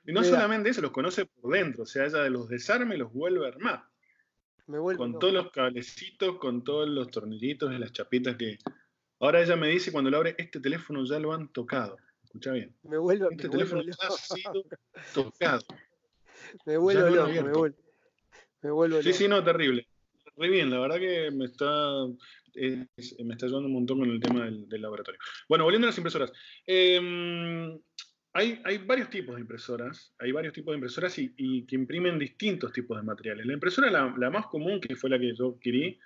Y 0.05 0.12
no 0.12 0.21
Mira. 0.21 0.35
solamente 0.35 0.69
eso, 0.69 0.83
los 0.83 0.91
conoce 0.91 1.25
por 1.25 1.51
dentro, 1.55 1.85
o 1.85 1.87
sea, 1.87 2.05
ella 2.05 2.19
de 2.25 2.29
los 2.31 2.47
desarme 2.49 2.99
los 2.99 3.11
vuelve 3.11 3.47
a 3.47 3.49
armar, 3.49 3.85
Me 4.67 4.77
con 4.79 5.12
loco. 5.12 5.19
todos 5.19 5.33
los 5.33 5.51
cablecitos, 5.51 6.37
con 6.39 6.62
todos 6.62 6.89
los 6.91 7.11
tornillitos 7.11 7.73
y 7.73 7.79
las 7.79 7.93
chapitas 7.93 8.37
que... 8.37 8.59
Ahora 9.19 9.41
ella 9.41 9.57
me 9.57 9.69
dice 9.69 9.93
cuando 9.93 10.11
lo 10.11 10.19
abre, 10.19 10.35
este 10.37 10.61
teléfono 10.61 11.03
ya 11.07 11.19
lo 11.19 11.33
han 11.33 11.49
tocado, 11.53 11.97
escucha 12.25 12.53
bien, 12.53 12.77
Me 12.83 12.99
vuelvo, 12.99 13.31
este 13.31 13.45
me 13.45 13.51
teléfono 13.51 13.83
ya 13.83 13.93
loco. 14.03 14.15
ha 14.15 14.19
sido 14.37 14.65
tocado. 15.15 15.62
Me 16.67 16.77
vuelvo 16.77 17.09
loco, 17.09 17.29
me 17.29 17.39
abierto. 17.41 17.77
Vuelvo, 18.71 18.97
me 18.97 19.02
vuelvo 19.02 19.02
Sí, 19.02 19.09
loco. 19.09 19.19
sí, 19.19 19.28
no, 19.28 19.45
terrible. 19.45 19.87
Re 20.37 20.49
bien, 20.49 20.71
la 20.71 20.78
verdad 20.81 20.99
que 20.99 21.31
me 21.31 21.45
está, 21.47 22.07
es- 22.54 23.16
me 23.25 23.35
está 23.35 23.47
ayudando 23.47 23.69
un 23.69 23.75
montón 23.75 23.99
con 24.00 24.11
el 24.11 24.21
tema 24.21 24.45
del, 24.45 24.69
del 24.69 24.83
laboratorio. 24.83 25.21
Bueno, 25.49 25.64
volviendo 25.64 25.87
a 25.87 25.90
las 25.90 25.99
impresoras. 25.99 26.33
Eh, 26.66 27.78
hay, 28.35 28.61
hay 28.64 28.78
varios 28.78 29.11
tipos 29.11 29.35
de 29.35 29.42
impresoras, 29.42 30.14
hay 30.19 30.33
varios 30.33 30.54
tipos 30.54 30.73
de 30.73 30.76
impresoras 30.76 31.19
y, 31.19 31.35
y 31.37 31.66
que 31.66 31.75
imprimen 31.76 32.19
distintos 32.19 32.73
tipos 32.73 32.97
de 32.97 33.02
materiales. 33.02 33.45
La 33.45 33.52
impresora, 33.52 33.90
la, 33.90 34.14
la 34.16 34.31
más 34.31 34.47
común, 34.47 34.81
que 34.81 34.97
fue 34.97 35.11
la 35.11 35.19
que 35.19 35.35
yo 35.35 35.54
adquirí, 35.57 35.99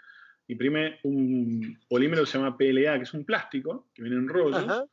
imprime 0.48 0.98
un 1.04 1.78
polímero 1.88 2.24
que 2.24 2.30
se 2.30 2.38
llama 2.38 2.56
PLA, 2.56 2.96
que 2.96 3.04
es 3.04 3.14
un 3.14 3.24
plástico, 3.24 3.88
que 3.94 4.02
viene 4.02 4.16
en 4.16 4.28
rollo, 4.28 4.56
Ajá. 4.56 4.84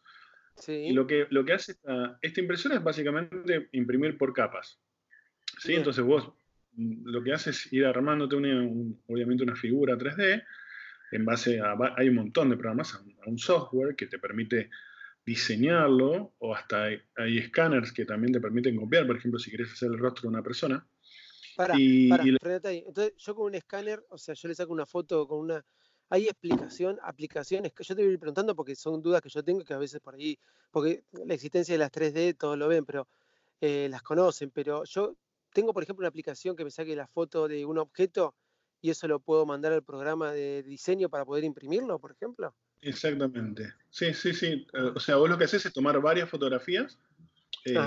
Sí. 0.56 0.74
Y 0.74 0.94
lo 0.94 1.08
que, 1.08 1.26
lo 1.32 1.44
que 1.44 1.54
hace 1.54 1.72
esta, 1.72 2.20
esta 2.22 2.40
impresora 2.40 2.76
es 2.76 2.84
básicamente 2.84 3.70
imprimir 3.72 4.16
por 4.20 4.32
capas. 4.34 4.80
¿sí? 5.58 5.70
Bien. 5.70 5.80
Entonces 5.80 6.04
vos 6.04 6.30
lo 6.78 7.24
que 7.24 7.34
haces 7.34 7.66
es 7.66 7.74
ir 7.74 7.86
armándote 7.86 8.36
una, 8.36 8.62
un- 8.62 9.02
obviamente 9.08 9.44
una 9.44 9.56
figura 9.56 9.98
3D 9.98 10.44
en 11.12 11.26
base 11.26 11.60
a... 11.60 11.76
Hay 11.98 12.10
un 12.10 12.16
montón 12.16 12.50
de 12.50 12.58
programas, 12.58 12.96
a 12.96 13.30
un, 13.30 13.38
software 13.38 13.96
que 13.96 14.08
te 14.08 14.20
permite 14.20 14.70
diseñarlo 15.26 16.34
o 16.40 16.56
hasta 16.56 16.86
hay, 16.86 17.02
hay 17.16 17.38
escáneres 17.38 17.92
que 17.92 18.06
también 18.06 18.34
te 18.34 18.42
permiten 18.42 18.76
copiar, 18.76 19.08
por 19.08 19.18
ejemplo, 19.18 19.40
si 19.40 19.52
querés 19.52 19.72
hacer 19.72 19.90
el 19.92 20.00
rostro 20.00 20.24
de 20.24 20.28
una 20.30 20.44
persona. 20.44 20.86
Pará, 21.56 21.76
y- 21.78 22.10
pará, 22.10 22.24
y. 22.74 22.80
Entonces, 22.80 23.14
yo 23.18 23.36
con 23.36 23.46
un 23.46 23.56
escáner, 23.56 24.04
o 24.10 24.18
sea, 24.18 24.34
yo 24.34 24.48
le 24.48 24.56
saco 24.56 24.74
una 24.74 24.86
foto 24.86 25.28
con 25.28 25.40
una. 25.40 25.64
¿Hay 26.10 26.26
explicación, 26.26 27.00
aplicaciones? 27.02 27.74
Que 27.74 27.84
yo 27.84 27.96
te 27.96 28.02
voy 28.02 28.12
a 28.12 28.14
ir 28.14 28.20
preguntando 28.20 28.56
porque 28.56 28.76
son 28.76 29.02
dudas 29.02 29.22
que 29.22 29.30
yo 29.30 29.44
tengo 29.44 29.64
que 29.64 29.74
a 29.74 29.78
veces 29.78 30.00
por 30.00 30.16
ahí. 30.16 30.38
Porque 30.72 31.04
la 31.26 31.34
existencia 31.34 31.74
de 31.74 31.80
las 31.80 31.92
3D 31.92 32.34
todos 32.36 32.58
lo 32.58 32.68
ven, 32.68 32.86
pero 32.86 33.08
eh, 33.62 33.88
las 33.90 34.02
conocen. 34.02 34.52
Pero 34.52 34.84
yo 34.84 35.16
tengo, 35.54 35.74
por 35.74 35.84
ejemplo, 35.84 36.02
una 36.02 36.10
aplicación 36.10 36.56
que 36.56 36.64
me 36.64 36.72
saque 36.72 36.96
la 36.96 37.08
foto 37.08 37.48
de 37.48 37.66
un 37.66 37.78
objeto 37.78 38.36
y 38.82 38.90
eso 38.90 39.08
lo 39.08 39.20
puedo 39.20 39.46
mandar 39.46 39.72
al 39.74 39.84
programa 39.84 40.32
de 40.34 40.64
diseño 40.64 41.10
para 41.10 41.24
poder 41.26 41.44
imprimirlo, 41.46 42.00
por 42.00 42.12
ejemplo. 42.12 42.56
Exactamente. 42.82 43.74
Sí, 43.90 44.14
sí, 44.14 44.34
sí. 44.34 44.68
Eh, 44.74 44.92
O 44.96 45.00
sea, 45.00 45.16
vos 45.16 45.30
lo 45.30 45.38
que 45.38 45.46
haces 45.46 45.66
es 45.66 45.72
tomar 45.74 46.00
varias 46.02 46.30
fotografías 46.30 47.00
eh, 47.66 47.78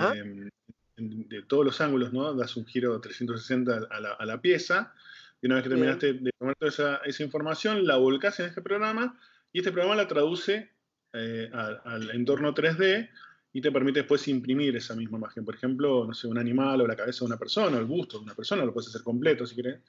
en- 0.96 1.28
de 1.28 1.42
todos 1.42 1.64
los 1.66 1.80
ángulos, 1.82 2.12
¿no? 2.14 2.32
Das 2.32 2.56
un 2.56 2.64
giro 2.64 2.98
360 3.00 3.86
a 3.90 4.00
la, 4.00 4.12
a 4.12 4.24
la 4.24 4.40
pieza 4.40 4.94
y 5.42 5.46
una 5.46 5.56
vez 5.56 5.64
que 5.64 5.68
Bien. 5.68 5.80
terminaste 5.80 6.12
de 6.14 6.30
tomar 6.38 6.56
toda 6.56 6.70
esa, 6.70 6.96
esa 7.04 7.22
información, 7.22 7.86
la 7.86 7.96
volcás 7.96 8.40
en 8.40 8.46
este 8.46 8.62
programa 8.62 9.20
y 9.52 9.58
este 9.58 9.72
programa 9.72 9.94
la 9.96 10.08
traduce 10.08 10.72
eh, 11.12 11.50
al, 11.52 11.82
al 11.84 12.10
entorno 12.12 12.54
3D 12.54 13.10
y 13.56 13.60
te 13.62 13.72
permite 13.72 14.00
después 14.00 14.28
imprimir 14.28 14.76
esa 14.76 14.94
misma 14.94 15.16
imagen. 15.16 15.42
Por 15.42 15.54
ejemplo, 15.54 16.04
no 16.06 16.12
sé, 16.12 16.26
un 16.26 16.36
animal 16.36 16.82
o 16.82 16.86
la 16.86 16.94
cabeza 16.94 17.20
de 17.20 17.24
una 17.24 17.38
persona 17.38 17.78
o 17.78 17.80
el 17.80 17.86
busto 17.86 18.18
de 18.18 18.24
una 18.24 18.34
persona, 18.34 18.66
lo 18.66 18.74
puedes 18.74 18.90
hacer 18.90 19.02
completo 19.02 19.46
si 19.46 19.56
querés. 19.56 19.80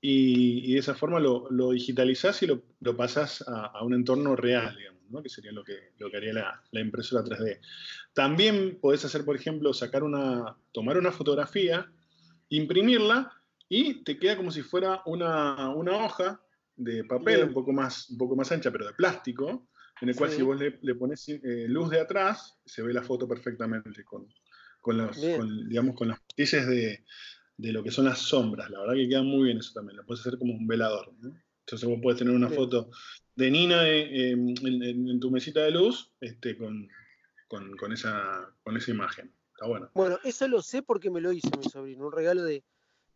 Y, 0.00 0.70
y 0.70 0.74
de 0.74 0.78
esa 0.78 0.94
forma 0.94 1.18
lo, 1.18 1.50
lo 1.50 1.72
digitalizás 1.72 2.40
y 2.44 2.46
lo, 2.46 2.62
lo 2.78 2.96
pasás 2.96 3.42
a, 3.48 3.66
a 3.66 3.82
un 3.82 3.92
entorno 3.92 4.36
real, 4.36 4.76
digamos, 4.76 5.02
¿no? 5.10 5.20
que 5.20 5.28
sería 5.28 5.50
lo 5.50 5.64
que, 5.64 5.94
lo 5.98 6.08
que 6.08 6.16
haría 6.16 6.32
la, 6.32 6.62
la 6.70 6.80
impresora 6.80 7.24
3D. 7.24 7.58
También 8.14 8.78
podés 8.80 9.04
hacer, 9.04 9.24
por 9.24 9.34
ejemplo, 9.34 9.74
sacar 9.74 10.04
una, 10.04 10.56
tomar 10.70 10.96
una 10.96 11.10
fotografía, 11.10 11.90
imprimirla 12.50 13.32
y 13.68 14.04
te 14.04 14.16
queda 14.16 14.36
como 14.36 14.52
si 14.52 14.62
fuera 14.62 15.02
una, 15.06 15.70
una 15.70 16.04
hoja 16.04 16.40
de 16.76 17.02
papel 17.02 17.38
Bien. 17.38 17.48
un 17.48 17.54
poco, 17.54 17.72
más, 17.72 18.10
un 18.10 18.18
poco 18.18 18.36
más 18.36 18.52
ancha, 18.52 18.70
pero 18.70 18.86
de 18.86 18.92
plástico, 18.92 19.66
en 20.00 20.08
el 20.08 20.16
cual 20.16 20.30
Sí. 20.30 20.36
si 20.36 20.42
vos 20.42 20.58
le, 20.60 20.78
le 20.82 20.94
pones 20.94 21.28
eh, 21.28 21.66
luz 21.68 21.90
de 21.90 22.00
atrás, 22.00 22.58
se 22.64 22.82
ve 22.82 22.92
la 22.92 23.02
foto 23.02 23.26
perfectamente 23.26 24.04
con, 24.04 24.26
con, 24.80 24.98
con, 25.36 25.68
digamos, 25.68 25.94
con 25.96 26.08
las 26.08 26.18
matices 26.20 26.66
de, 26.66 27.04
de 27.56 27.72
lo 27.72 27.82
que 27.82 27.90
son 27.90 28.04
las 28.04 28.18
sombras. 28.18 28.70
La 28.70 28.80
verdad 28.80 28.94
que 28.94 29.08
queda 29.08 29.22
muy 29.22 29.44
bien 29.44 29.58
eso 29.58 29.72
también. 29.74 29.96
Lo 29.96 30.04
puedes 30.06 30.20
hacer 30.26 30.38
como 30.38 30.52
un 30.54 30.66
velador. 30.66 31.12
¿no? 31.20 31.34
Entonces 31.60 31.88
vos 31.88 31.98
puedes 32.02 32.18
tener 32.18 32.34
una 32.34 32.48
Bien. 32.48 32.60
foto 32.60 32.90
de 33.34 33.50
Nina 33.50 33.88
eh, 33.88 34.02
eh, 34.02 34.30
en, 34.32 34.82
en- 34.82 35.08
en 35.08 35.20
tu 35.20 35.30
mesita 35.30 35.62
de 35.64 35.70
luz 35.70 36.12
este, 36.20 36.56
con, 36.56 36.88
con, 37.48 37.76
con 37.76 37.92
esa, 37.92 38.54
con 38.62 38.76
esa 38.76 38.90
imagen. 38.90 39.32
Está 39.52 39.66
bueno. 39.66 39.90
Bueno, 39.94 40.18
eso 40.22 40.46
lo 40.48 40.60
sé 40.62 40.82
porque 40.82 41.10
me 41.10 41.20
lo 41.22 41.32
hizo 41.32 41.48
mi 41.56 41.64
sobrino, 41.64 42.06
un 42.06 42.12
regalo 42.12 42.42
de, 42.44 42.62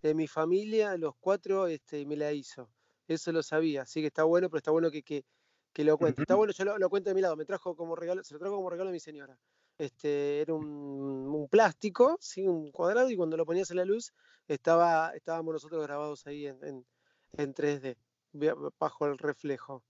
de 0.02 0.14
mi 0.14 0.26
familia, 0.26 0.96
los 0.96 1.14
cuatro, 1.20 1.66
este, 1.66 2.06
me 2.06 2.16
la 2.16 2.32
hizo. 2.32 2.70
Eso 3.06 3.30
lo 3.32 3.42
sabía, 3.42 3.82
así 3.82 4.00
que 4.00 4.06
está 4.06 4.24
bueno, 4.24 4.48
pero 4.48 4.58
está 4.58 4.70
bueno 4.70 4.90
que, 4.90 5.02
que, 5.02 5.24
que 5.72 5.84
lo 5.84 5.96
cuente. 5.98 6.22
Está 6.22 6.34
bueno, 6.34 6.52
yo 6.52 6.64
lo, 6.64 6.78
lo 6.78 6.90
cuento 6.90 7.10
de 7.10 7.14
mi 7.14 7.20
lado, 7.20 7.36
me 7.36 7.44
trajo 7.44 7.76
como 7.76 7.94
regalo, 7.96 8.22
se 8.24 8.34
lo 8.34 8.40
trajo 8.40 8.56
como 8.56 8.70
regalo 8.70 8.90
a 8.90 8.92
mi 8.92 9.00
señora. 9.00 9.38
Este, 9.78 10.40
era 10.42 10.52
un, 10.54 10.66
un 10.66 11.48
plástico, 11.48 12.18
¿sí? 12.20 12.46
un 12.46 12.70
cuadrado, 12.70 13.10
y 13.10 13.16
cuando 13.16 13.36
lo 13.36 13.46
ponías 13.46 13.70
en 13.70 13.78
la 13.78 13.84
luz, 13.84 14.12
estaba, 14.48 15.12
estábamos 15.14 15.54
nosotros 15.54 15.82
grabados 15.82 16.26
ahí 16.26 16.46
en, 16.46 16.62
en, 16.64 16.86
en 17.32 17.54
3D, 17.54 17.96
via- 18.32 18.54
bajo 18.78 19.06
el 19.06 19.16
reflejo. 19.16 19.82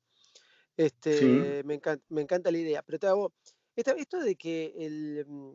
Este, 0.76 1.62
me, 1.64 1.74
encanta, 1.74 2.04
me 2.08 2.22
encanta 2.22 2.50
la 2.50 2.58
idea. 2.58 2.82
Pero 2.82 2.98
te 2.98 3.06
hago, 3.06 3.32
esta- 3.74 3.92
esto 3.92 4.18
de 4.20 4.36
que 4.36 4.72
el, 4.78 5.24
mm, 5.26 5.54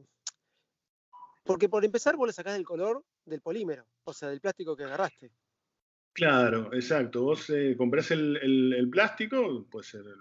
porque 1.44 1.70
por 1.70 1.86
empezar 1.86 2.16
vos 2.18 2.28
le 2.28 2.34
sacás 2.34 2.56
el 2.56 2.66
color 2.66 3.04
del 3.26 3.42
polímero, 3.42 3.88
o 4.04 4.14
sea, 4.14 4.30
del 4.30 4.42
plástico 4.42 4.76
que 4.76 4.84
agarraste. 4.84 5.32
Claro, 6.16 6.74
exacto. 6.74 7.24
Vos 7.24 7.50
eh, 7.50 7.76
comprás 7.78 8.10
el, 8.12 8.38
el- 8.42 8.74
el 8.74 8.90
plástico, 8.90 9.68
puede 9.70 9.84
ser 9.84 10.02
el, 10.02 10.16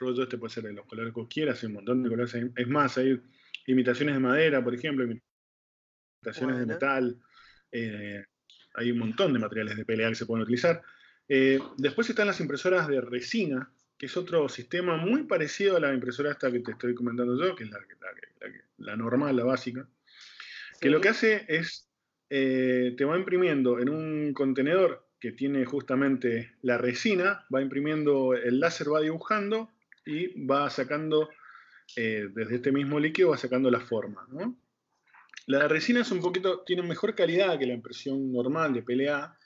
rollo 0.00 0.24
este, 0.24 0.36
puede 0.36 0.52
ser 0.52 0.64
de 0.64 0.72
los 0.72 0.84
colores 0.86 1.14
que 1.14 1.26
quieras, 1.28 1.62
hay 1.62 1.68
un 1.68 1.74
montón 1.74 2.02
de 2.02 2.08
colores. 2.08 2.34
Es 2.34 2.68
más, 2.68 2.98
hay 2.98 3.20
imitaciones 3.66 4.16
de 4.16 4.20
madera, 4.20 4.62
por 4.62 4.74
ejemplo, 4.74 5.04
imitaciones 6.22 6.58
de 6.58 6.66
metal. 6.66 7.16
eh, 7.72 8.24
hay 8.74 8.90
un 8.92 8.98
montón 8.98 9.32
de 9.32 9.38
materiales 9.38 9.76
de 9.76 9.84
PLA 9.84 10.08
que 10.10 10.14
se 10.16 10.26
pueden 10.26 10.42
utilizar. 10.42 10.82
Eh, 11.28 11.58
después 11.76 12.08
están 12.10 12.26
las 12.26 12.40
impresoras 12.40 12.88
de 12.88 13.00
resina, 13.00 13.72
que 13.96 14.06
es 14.06 14.16
otro 14.16 14.48
sistema 14.48 14.96
muy 14.96 15.24
parecido 15.24 15.76
a 15.76 15.80
la 15.80 15.92
impresora 15.94 16.30
esta 16.32 16.50
que 16.50 16.60
te 16.60 16.72
estoy 16.72 16.94
comentando 16.94 17.38
yo, 17.38 17.54
que 17.54 17.64
es 17.64 17.70
la, 17.70 17.78
la- 17.78 18.12
la- 18.48 18.54
la 18.78 18.96
normal, 18.96 19.36
la 19.36 19.44
básica 19.44 19.88
que 20.80 20.90
lo 20.90 21.00
que 21.00 21.08
hace 21.08 21.44
es, 21.48 21.90
eh, 22.30 22.94
te 22.96 23.04
va 23.04 23.18
imprimiendo 23.18 23.80
en 23.80 23.88
un 23.88 24.32
contenedor 24.32 25.07
que 25.20 25.32
tiene 25.32 25.64
justamente 25.64 26.52
la 26.62 26.78
resina, 26.78 27.44
va 27.54 27.62
imprimiendo, 27.62 28.34
el 28.34 28.60
láser 28.60 28.92
va 28.92 29.00
dibujando 29.00 29.70
y 30.06 30.44
va 30.44 30.70
sacando, 30.70 31.28
eh, 31.96 32.28
desde 32.32 32.56
este 32.56 32.72
mismo 32.72 33.00
líquido, 33.00 33.30
va 33.30 33.36
sacando 33.36 33.70
la 33.70 33.80
forma. 33.80 34.26
¿no? 34.30 34.56
La 35.46 35.66
resina 35.66 36.00
es 36.00 36.10
un 36.10 36.20
poquito, 36.20 36.62
tiene 36.64 36.82
mejor 36.82 37.14
calidad 37.14 37.58
que 37.58 37.66
la 37.66 37.74
impresión 37.74 38.32
normal 38.32 38.74
de 38.74 38.82
PLA, 38.82 39.36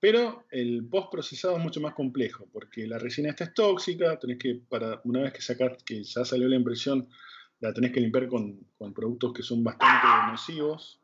pero 0.00 0.46
el 0.50 0.86
post-procesado 0.88 1.56
es 1.56 1.62
mucho 1.62 1.80
más 1.80 1.94
complejo, 1.94 2.48
porque 2.52 2.86
la 2.86 2.98
resina 2.98 3.30
esta 3.30 3.44
es 3.44 3.54
tóxica, 3.54 4.18
tenés 4.18 4.38
que, 4.38 4.60
para, 4.68 5.00
una 5.04 5.22
vez 5.22 5.32
que 5.32 5.42
sacás, 5.42 5.82
que 5.84 6.02
ya 6.02 6.24
salió 6.24 6.48
la 6.48 6.56
impresión, 6.56 7.08
la 7.60 7.72
tenés 7.72 7.92
que 7.92 8.00
limpiar 8.00 8.26
con, 8.26 8.58
con 8.76 8.92
productos 8.92 9.32
que 9.32 9.42
son 9.42 9.62
bastante 9.62 10.06
nocivos. 10.30 11.00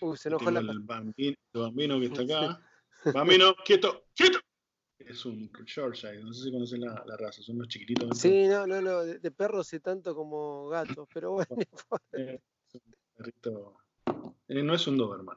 Uy, 0.00 0.16
se 0.16 0.28
enojó 0.28 0.50
la 0.50 0.60
el 0.60 0.78
bambino, 0.80 1.36
el 1.54 1.60
bambino 1.60 1.98
que 1.98 2.06
está 2.06 2.22
acá. 2.22 2.60
Bambino, 3.12 3.54
quieto, 3.64 4.06
quieto. 4.14 4.38
Es 4.98 5.24
un 5.24 5.50
Yorkshire, 5.64 6.22
no 6.22 6.32
sé 6.32 6.44
si 6.44 6.52
conocen 6.52 6.80
la, 6.80 7.04
la 7.06 7.16
raza, 7.16 7.42
son 7.42 7.56
unos 7.56 7.68
chiquititos. 7.68 8.18
Sí, 8.18 8.46
no, 8.48 8.66
no, 8.66 8.80
no, 8.80 9.04
de, 9.04 9.18
de 9.18 9.30
perros 9.30 9.68
sé 9.68 9.80
tanto 9.80 10.14
como 10.14 10.68
gatos, 10.68 11.08
pero 11.12 11.32
bueno, 11.32 11.48
Eh, 12.12 12.40
es 12.66 12.74
un 12.74 12.94
perrito. 13.16 13.76
eh, 14.48 14.62
no 14.62 14.74
es 14.74 14.86
un 14.86 14.96
Doberman. 14.96 15.36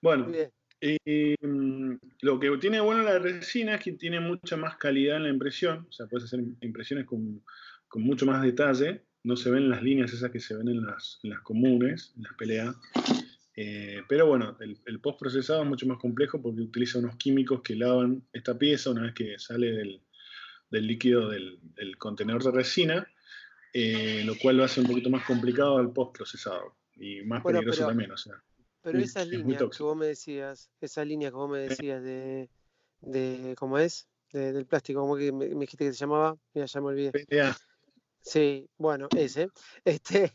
Bueno, 0.00 0.28
mm, 0.28 1.94
lo 2.22 2.40
que 2.40 2.56
tiene 2.58 2.80
bueno 2.80 3.02
la 3.02 3.18
resina 3.18 3.74
es 3.74 3.84
que 3.84 3.92
tiene 3.92 4.20
mucha 4.20 4.56
más 4.56 4.76
calidad 4.76 5.16
en 5.16 5.24
la 5.24 5.30
impresión, 5.30 5.86
o 5.88 5.92
sea, 5.92 6.06
puedes 6.06 6.26
hacer 6.26 6.40
impresiones 6.60 7.04
con, 7.04 7.44
con 7.88 8.02
mucho 8.02 8.24
más 8.24 8.40
detalle, 8.42 9.04
no 9.24 9.36
se 9.36 9.50
ven 9.50 9.68
las 9.68 9.82
líneas 9.82 10.12
esas 10.12 10.30
que 10.30 10.40
se 10.40 10.56
ven 10.56 10.68
en 10.68 10.84
las, 10.86 11.20
en 11.22 11.30
las 11.30 11.40
comunes, 11.40 12.12
en 12.16 12.22
las 12.22 12.34
peleas. 12.34 12.76
Eh, 13.54 14.02
pero 14.08 14.26
bueno, 14.26 14.56
el, 14.60 14.80
el 14.86 15.00
post-procesado 15.00 15.62
es 15.62 15.68
mucho 15.68 15.86
más 15.86 15.98
complejo 15.98 16.40
porque 16.40 16.62
utiliza 16.62 16.98
unos 16.98 17.16
químicos 17.16 17.60
que 17.62 17.76
lavan 17.76 18.22
esta 18.32 18.58
pieza 18.58 18.90
una 18.90 19.02
vez 19.02 19.14
que 19.14 19.38
sale 19.38 19.72
del, 19.72 20.00
del 20.70 20.86
líquido 20.86 21.28
del, 21.28 21.58
del 21.74 21.98
contenedor 21.98 22.42
de 22.44 22.50
resina, 22.50 23.06
eh, 23.74 24.22
lo 24.24 24.36
cual 24.38 24.56
lo 24.56 24.64
hace 24.64 24.80
un 24.80 24.86
poquito 24.86 25.10
más 25.10 25.24
complicado 25.26 25.76
al 25.78 25.92
post-procesado 25.92 26.76
y 26.96 27.22
más 27.22 27.42
Bueno, 27.42 27.58
peligroso 27.58 27.80
pero- 27.80 27.88
también. 27.90 28.12
O 28.12 28.16
sea, 28.16 28.42
Pero 28.82 28.98
esas 28.98 29.26
es 29.26 29.32
líneas 29.32 29.62
que 29.76 29.82
vos 29.82 29.96
me 29.96 30.06
decías, 30.06 30.70
esas 30.80 31.06
líneas 31.06 31.30
que 31.32 31.36
vos 31.36 31.50
me 31.50 31.58
decías 31.58 32.02
de, 32.02 32.48
de 33.00 33.54
¿cómo 33.58 33.78
es? 33.78 34.08
De- 34.32 34.52
del 34.52 34.64
plástico, 34.66 35.00
¿cómo 35.02 35.16
que 35.16 35.30
me, 35.30 35.48
me 35.50 35.60
dijiste 35.60 35.84
que 35.84 35.92
se 35.92 35.98
llamaba? 35.98 36.38
Mira, 36.54 36.66
ya 36.66 36.80
me 36.80 36.86
olvidé. 36.86 37.12
Sí, 38.22 38.68
bueno, 38.78 39.08
ese. 39.16 39.48
Este, 39.84 40.32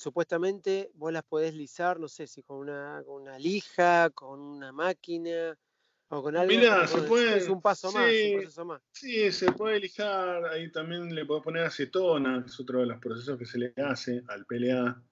supuestamente 0.00 0.90
vos 0.94 1.12
las 1.12 1.22
podés 1.24 1.54
lisar, 1.54 2.00
no 2.00 2.08
sé 2.08 2.26
si 2.26 2.42
con 2.42 2.56
una, 2.56 3.02
con 3.04 3.20
una 3.22 3.38
lija, 3.38 4.08
con 4.10 4.40
una 4.40 4.72
máquina 4.72 5.54
o 6.08 6.22
con 6.22 6.36
algo. 6.36 6.52
Mirá, 6.54 6.86
se 6.86 7.02
puede- 7.02 7.36
Es 7.36 7.48
un 7.48 7.60
paso 7.60 7.92
más, 7.92 8.10
sí. 8.10 8.30
un 8.32 8.40
proceso 8.40 8.64
más. 8.64 8.82
Sí, 8.92 9.30
se 9.30 9.52
puede 9.52 9.78
lijar, 9.78 10.46
ahí 10.46 10.72
también 10.72 11.14
le 11.14 11.26
podés 11.26 11.44
poner 11.44 11.64
acetona, 11.64 12.42
que 12.42 12.48
es 12.48 12.58
otro 12.58 12.80
de 12.80 12.86
los 12.86 12.98
procesos 12.98 13.38
que 13.38 13.44
se 13.44 13.58
le 13.58 13.74
hace 13.76 14.22
al 14.28 14.46
PLA. 14.46 15.02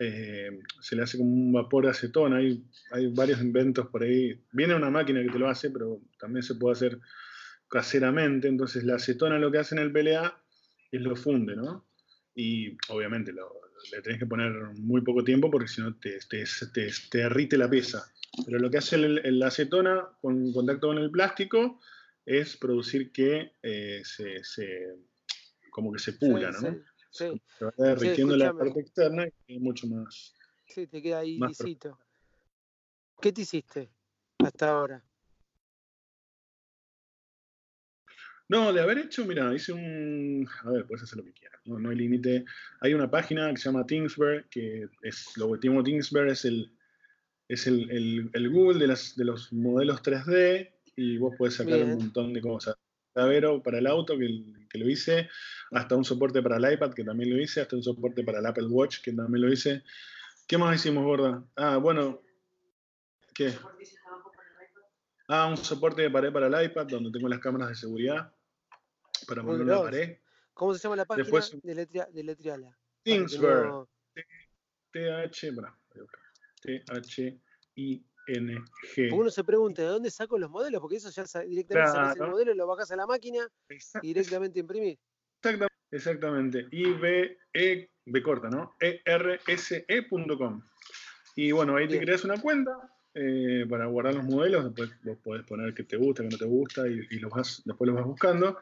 Eh, 0.00 0.50
se 0.80 0.96
le 0.96 1.02
hace 1.02 1.18
como 1.18 1.30
un 1.30 1.52
vapor 1.52 1.84
de 1.84 1.90
acetona, 1.90 2.38
hay, 2.38 2.64
hay 2.92 3.06
varios 3.08 3.40
inventos 3.42 3.86
por 3.88 4.02
ahí. 4.02 4.42
Viene 4.52 4.74
una 4.74 4.90
máquina 4.90 5.22
que 5.22 5.30
te 5.30 5.38
lo 5.38 5.48
hace, 5.48 5.70
pero 5.70 6.00
también 6.18 6.42
se 6.42 6.54
puede 6.54 6.72
hacer 6.72 6.98
caseramente. 7.68 8.48
Entonces 8.48 8.84
la 8.84 8.96
acetona 8.96 9.38
lo 9.38 9.52
que 9.52 9.58
hace 9.58 9.74
en 9.74 9.82
el 9.82 9.92
PLA 9.92 10.42
es 10.90 11.00
lo 11.00 11.14
funde, 11.14 11.54
¿no? 11.56 11.86
Y 12.34 12.76
obviamente 12.88 13.32
lo- 13.32 13.63
le 13.92 14.02
tenés 14.02 14.18
que 14.18 14.26
poner 14.26 14.52
muy 14.78 15.00
poco 15.02 15.22
tiempo 15.24 15.50
porque 15.50 15.68
si 15.68 15.80
no 15.80 15.94
te, 15.96 16.18
te, 16.28 16.44
te- 16.72 16.90
te 17.10 17.18
derrite 17.18 17.56
la 17.58 17.68
pieza. 17.68 18.10
Pero 18.44 18.58
lo 18.58 18.70
que 18.70 18.78
hace 18.78 18.98
la 18.98 19.46
acetona 19.46 20.08
con 20.20 20.52
contacto 20.52 20.88
con 20.88 20.98
el 20.98 21.10
plástico 21.10 21.80
es 22.26 22.56
producir 22.56 23.12
que 23.12 23.52
eh, 23.62 24.02
se, 24.04 24.42
se- 24.44 24.96
como 25.70 25.92
que 25.92 25.98
se 25.98 26.14
pula, 26.14 26.52
Sí, 26.52 26.66
¿no? 26.66 26.72
sí, 26.72 26.80
Sí, 27.10 27.42
Se 27.58 27.64
va 27.64 27.72
derritiendo 27.76 28.36
la 28.36 28.52
parte 28.52 28.80
externa 28.80 29.26
y 29.46 29.56
es 29.56 29.60
mucho 29.60 29.86
más. 29.86 30.34
sí, 30.66 30.86
te 30.86 31.00
queda 31.00 31.20
ahí 31.20 31.38
lisito. 31.38 31.98
¿Qué 33.20 33.32
te 33.32 33.42
hiciste 33.42 33.90
hasta 34.38 34.70
ahora? 34.70 35.04
No, 38.48 38.72
de 38.72 38.80
haber 38.80 38.98
hecho, 38.98 39.24
mira, 39.24 39.54
hice 39.54 39.72
un. 39.72 40.46
A 40.64 40.70
ver, 40.70 40.86
puedes 40.86 41.02
hacer 41.02 41.18
lo 41.18 41.24
que 41.24 41.32
quieras, 41.32 41.60
no, 41.64 41.78
no 41.78 41.90
hay 41.90 41.96
límite. 41.96 42.44
Hay 42.80 42.92
una 42.92 43.10
página 43.10 43.50
que 43.50 43.56
se 43.56 43.64
llama 43.70 43.86
Thingsberg, 43.86 44.48
que 44.50 44.88
es 45.02 45.36
lo 45.36 45.46
último 45.48 45.82
Thingsberg 45.82 46.28
es 46.28 46.44
el 46.44 46.70
es 47.48 47.66
el, 47.66 47.90
el- 47.90 48.30
el 48.32 48.50
Google 48.50 48.78
de, 48.78 48.86
las, 48.86 49.16
de 49.16 49.24
los 49.24 49.52
modelos 49.52 50.02
3D 50.02 50.72
y 50.96 51.18
vos 51.18 51.34
podés 51.36 51.54
sacar 51.54 51.76
Bien. 51.76 51.92
un 51.92 51.98
montón 51.98 52.32
de 52.32 52.40
cosas. 52.40 52.74
Davero 53.14 53.62
para 53.62 53.78
el 53.78 53.86
auto, 53.86 54.18
que, 54.18 54.78
lo 54.78 54.88
hice, 54.88 55.28
hasta 55.70 55.94
un 55.94 56.04
soporte 56.04 56.42
para 56.42 56.56
el 56.56 56.72
iPad, 56.74 56.92
que 56.94 57.04
también 57.04 57.30
lo 57.30 57.40
hice, 57.40 57.60
hasta 57.60 57.76
un 57.76 57.82
soporte 57.82 58.24
para 58.24 58.40
el 58.40 58.46
Apple 58.46 58.66
Watch, 58.66 59.00
que 59.02 59.12
también 59.12 59.42
lo 59.42 59.52
hice. 59.52 59.84
¿Qué 60.48 60.58
más 60.58 60.74
hicimos, 60.74 61.04
gorda? 61.04 61.44
Ah, 61.54 61.76
bueno, 61.76 62.22
¿qué? 63.34 63.52
Ah, 65.28 65.46
un 65.46 65.56
soporte 65.56 66.02
de 66.02 66.10
pared 66.10 66.32
para 66.32 66.46
el 66.48 66.66
iPad, 66.66 66.86
donde 66.86 67.12
tengo 67.12 67.28
las 67.28 67.38
cámaras 67.38 67.68
de 67.68 67.74
seguridad 67.76 68.33
para 69.26 69.42
la 69.42 69.82
pared. 69.82 70.18
¿Cómo 70.52 70.74
se 70.74 70.80
llama 70.82 70.96
la 70.96 71.04
página? 71.04 71.24
Después- 71.24 71.52
Deletria- 71.62 72.08
Deletriala. 72.12 72.78
Thingsberg. 73.02 73.66
no- 73.66 73.88
TH. 74.92 75.52
T-H-I-N-G. 77.76 79.10
Uno 79.12 79.30
se 79.30 79.44
pregunta, 79.44 79.82
¿de 79.82 79.88
dónde 79.88 80.10
saco 80.10 80.38
los 80.38 80.50
modelos? 80.50 80.80
Porque 80.80 80.96
eso 80.96 81.10
ya 81.10 81.24
directamente 81.42 81.90
sacas 81.90 82.12
el 82.12 82.16
Claro. 82.18 82.32
modelo, 82.32 82.54
lo 82.54 82.66
bajas 82.66 82.90
a 82.90 82.96
la 82.96 83.06
máquina 83.06 83.46
y 84.02 84.06
directamente 84.08 84.60
imprimís. 84.60 84.98
Exacta- 85.42 85.68
Exactamente. 85.90 86.66
I 86.72 86.92
B 86.94 88.22
corta, 88.22 88.48
¿no? 88.48 88.74
E 88.80 89.00
R 89.04 89.38
S 89.46 89.84
E.com. 89.86 90.62
Y 91.36 91.52
bueno, 91.52 91.76
ahí 91.76 91.86
te 91.88 91.98
creas 92.00 92.24
una 92.24 92.40
cuenta 92.40 92.72
eh, 93.14 93.64
para 93.68 93.86
guardar 93.86 94.14
los 94.14 94.24
modelos. 94.24 94.64
Después 94.64 94.90
vos 95.02 95.18
podés 95.22 95.44
poner 95.44 95.72
que 95.74 95.84
te 95.84 95.96
gusta, 95.96 96.22
que 96.22 96.28
no 96.30 96.38
te 96.38 96.44
gusta 96.44 96.88
y, 96.88 97.06
y 97.10 97.18
los 97.20 97.30
vas, 97.30 97.62
después 97.64 97.86
los 97.86 97.96
vas 97.96 98.04
buscando. 98.06 98.58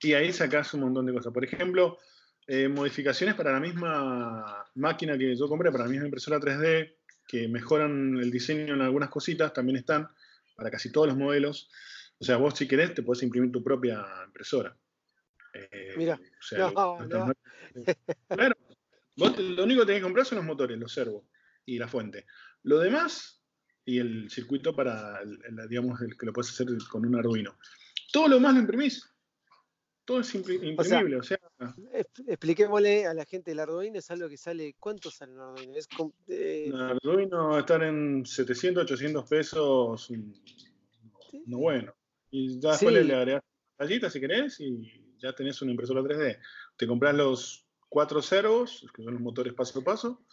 Y 0.00 0.12
ahí 0.14 0.32
sacás 0.32 0.74
un 0.74 0.80
montón 0.80 1.06
de 1.06 1.12
cosas. 1.12 1.32
Por 1.32 1.44
ejemplo, 1.44 1.98
eh, 2.46 2.68
modificaciones 2.68 3.34
para 3.34 3.52
la 3.52 3.60
misma 3.60 4.66
máquina 4.74 5.16
que 5.16 5.34
yo 5.36 5.48
compré, 5.48 5.70
para 5.70 5.84
la 5.84 5.90
misma 5.90 6.06
impresora 6.06 6.38
3D, 6.38 6.96
que 7.26 7.48
mejoran 7.48 8.18
el 8.18 8.30
diseño 8.30 8.74
en 8.74 8.80
algunas 8.82 9.08
cositas, 9.08 9.52
también 9.52 9.76
están 9.78 10.08
para 10.56 10.70
casi 10.70 10.92
todos 10.92 11.06
los 11.08 11.16
modelos. 11.16 11.70
O 12.18 12.24
sea, 12.24 12.36
vos 12.36 12.54
si 12.54 12.68
querés 12.68 12.94
te 12.94 13.02
podés 13.02 13.22
imprimir 13.22 13.50
tu 13.50 13.62
propia 13.62 14.04
impresora. 14.26 14.76
Eh, 15.52 15.94
Mirá. 15.96 16.14
o 16.14 16.42
sea, 16.42 16.58
No, 16.58 17.06
los- 17.06 17.08
no. 17.10 17.32
Claro, 18.28 18.54
vos 19.16 19.38
lo 19.38 19.64
único 19.64 19.80
que 19.82 19.86
tenés 19.86 20.00
que 20.00 20.04
comprar 20.04 20.26
son 20.26 20.36
los 20.36 20.44
motores, 20.46 20.78
los 20.78 20.92
servos 20.92 21.24
y 21.64 21.78
la 21.78 21.88
fuente. 21.88 22.26
Lo 22.64 22.78
demás, 22.78 23.42
y 23.84 23.98
el 23.98 24.30
circuito 24.30 24.74
para, 24.74 25.20
el- 25.22 25.38
el- 25.46 25.68
digamos, 25.68 26.00
el 26.00 26.16
que 26.16 26.26
lo 26.26 26.32
puedes 26.32 26.50
hacer 26.50 26.66
con 26.90 27.04
un 27.06 27.16
Arduino. 27.16 27.56
Todo 28.12 28.28
lo 28.28 28.34
demás 28.36 28.54
lo 28.54 28.60
imprimís. 28.60 29.08
Todo 30.06 30.20
es 30.20 30.28
O 30.28 30.30
sea, 30.44 30.68
imprimible, 30.68 31.16
o 31.16 31.22
sea, 31.22 31.38
Expl- 31.58 32.24
Expliquémosle 32.28 33.06
a 33.06 33.14
la 33.14 33.24
gente, 33.24 33.52
el 33.52 33.60
Arduino 33.60 33.98
es 33.98 34.10
algo 34.10 34.28
que 34.28 34.36
sale, 34.36 34.74
¿cuánto 34.78 35.10
sale 35.10 35.32
un 35.32 35.40
Arduino? 35.40 35.74
Es 35.76 35.88
com- 35.88 36.12
eh, 36.28 36.70
un 36.72 36.80
Arduino 36.80 37.58
estar 37.58 37.82
en 37.82 38.24
700, 38.26 38.84
800 38.84 39.26
pesos, 39.28 40.10
mm, 40.10 40.14
no, 40.16 41.40
no 41.46 41.58
bueno. 41.58 41.94
Y 42.30 42.60
ya 42.60 42.72
después 42.72 42.94
Sí. 42.94 43.04
le 43.04 43.14
agregás 43.14 43.42
tallitas 43.76 44.12
si 44.12 44.20
querés 44.20 44.60
y 44.60 45.14
ya 45.18 45.32
tenés 45.34 45.60
una 45.62 45.70
impresora 45.70 46.02
3D. 46.02 46.38
Te 46.76 46.86
compras 46.86 47.14
los 47.14 47.66
cuatro 47.88 48.20
servos, 48.20 48.86
que 48.94 49.02
son 49.04 49.14
los 49.14 49.22
motores 49.22 49.54
paso 49.54 49.78
a 49.80 49.84
paso, 49.84 50.26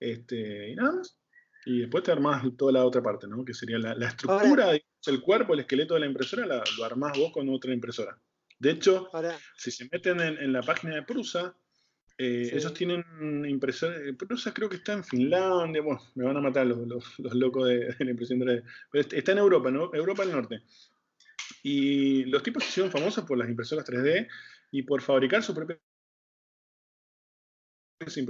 este, 0.00 0.70
y 0.70 0.74
nada 0.74 0.92
más. 0.92 1.18
Y 1.64 1.80
después 1.80 2.02
te 2.04 2.12
armás 2.12 2.42
toda 2.56 2.72
la 2.72 2.84
otra 2.84 3.02
parte, 3.02 3.26
¿no? 3.26 3.44
Que 3.44 3.52
sería 3.54 3.78
la, 3.78 3.94
la 3.94 4.08
estructura, 4.08 4.72
digamos, 4.72 5.06
el 5.06 5.20
cuerpo, 5.20 5.54
el 5.54 5.60
esqueleto 5.60 5.94
de 5.94 6.00
la 6.00 6.06
impresora, 6.06 6.46
la- 6.46 6.64
lo 6.78 6.84
armás 6.84 7.18
vos 7.18 7.32
con 7.32 7.48
otra 7.50 7.72
impresora. 7.74 8.18
De 8.58 8.70
hecho, 8.70 9.08
ahora, 9.12 9.36
si 9.56 9.70
se 9.70 9.88
meten 9.92 10.20
en, 10.20 10.38
en 10.38 10.52
la 10.52 10.62
página 10.62 10.94
de 10.94 11.02
Prusa, 11.02 11.54
eh, 12.16 12.46
Sí. 12.50 12.56
ellos 12.56 12.74
tienen 12.74 13.04
impresora. 13.46 13.94
Prusa 14.18 14.52
creo 14.52 14.68
que 14.68 14.76
está 14.76 14.92
en 14.94 15.04
Finlandia. 15.04 15.82
Bueno, 15.82 16.00
me 16.16 16.24
van 16.24 16.36
a 16.36 16.40
matar 16.40 16.66
los, 16.66 16.78
los- 16.88 17.18
los 17.18 17.34
locos 17.34 17.68
de, 17.68 17.94
de 17.94 18.04
la 18.04 18.10
impresión 18.10 18.40
3D. 18.40 18.64
Pero 18.90 19.02
est- 19.02 19.12
está 19.12 19.32
en 19.32 19.38
Europa, 19.38 19.70
¿no? 19.70 19.90
Europa 19.94 20.24
del 20.24 20.32
Norte. 20.32 20.62
Y 21.62 22.24
los 22.26 22.42
tipos 22.42 22.62
se 22.64 22.70
hicieron 22.70 22.90
famosos 22.92 23.24
por 23.24 23.38
las 23.38 23.48
impresoras 23.48 23.84
3D 23.84 24.28
y 24.70 24.82
por 24.82 25.00
fabricar 25.02 25.42
su 25.42 25.54
propia. 25.54 25.78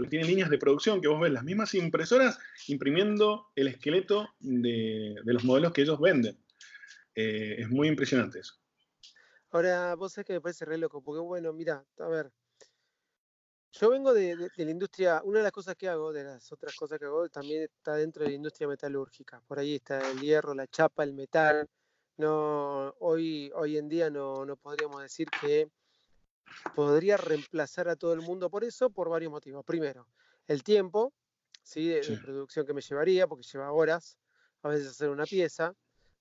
Tienen 0.08 0.26
líneas 0.28 0.48
de 0.48 0.56
producción 0.58 1.00
que 1.00 1.08
vos 1.08 1.20
ves 1.20 1.30
las 1.32 1.44
mismas 1.44 1.74
impresoras 1.74 2.38
imprimiendo 2.68 3.48
el 3.54 3.68
esqueleto 3.68 4.30
de, 4.40 5.16
de 5.22 5.32
los 5.34 5.44
modelos 5.44 5.72
que 5.72 5.82
ellos 5.82 6.00
venden. 6.00 6.38
Eh, 7.14 7.56
es 7.60 7.70
muy 7.70 7.88
impresionante 7.88 8.40
eso. 8.40 8.54
ahora 9.50 9.94
vos 9.94 10.12
sabés 10.12 10.26
que 10.26 10.32
me 10.34 10.40
parece 10.40 10.64
re 10.64 10.78
loco, 10.78 11.02
porque 11.02 11.20
bueno, 11.20 11.52
mira, 11.52 11.84
a 11.98 12.08
ver, 12.08 12.32
yo 13.72 13.90
vengo 13.90 14.12
de, 14.14 14.36
de- 14.36 14.50
de 14.54 14.64
la 14.64 14.70
industria, 14.70 15.22
una 15.24 15.38
de 15.38 15.42
las 15.44 15.52
cosas 15.52 15.76
que 15.76 15.88
hago, 15.88 16.12
de 16.12 16.24
las 16.24 16.50
otras 16.52 16.74
cosas 16.74 16.98
que 16.98 17.04
hago, 17.06 17.28
también 17.28 17.62
está 17.64 17.94
dentro 17.96 18.24
de 18.24 18.30
la 18.30 18.36
industria 18.36 18.66
metalúrgica. 18.68 19.42
Por 19.46 19.58
ahí 19.58 19.76
está 19.76 20.10
el 20.10 20.20
hierro, 20.20 20.54
la 20.54 20.66
chapa, 20.66 21.04
el 21.04 21.14
metal. 21.14 21.68
No, 22.16 22.90
hoy, 23.00 23.50
hoy 23.54 23.76
en 23.78 23.88
día 23.88 24.10
no, 24.10 24.44
no 24.44 24.56
podríamos 24.56 25.02
decir 25.02 25.28
que 25.40 25.70
podría 26.74 27.16
reemplazar 27.16 27.88
a 27.88 27.96
todo 27.96 28.12
el 28.12 28.22
mundo 28.22 28.50
por 28.50 28.64
eso, 28.64 28.90
por 28.90 29.08
varios 29.08 29.30
motivos. 29.32 29.64
Primero, 29.64 30.08
el 30.46 30.62
tiempo, 30.62 31.12
¿sí? 31.62 31.88
de, 31.88 32.04
de 32.06 32.16
Sí. 32.16 32.18
producción 32.18 32.66
que 32.66 32.74
me 32.74 32.80
llevaría, 32.80 33.26
porque 33.26 33.44
lleva 33.44 33.72
horas 33.72 34.18
a 34.62 34.68
veces 34.68 34.88
hacer 34.88 35.10
una 35.10 35.26
pieza, 35.26 35.74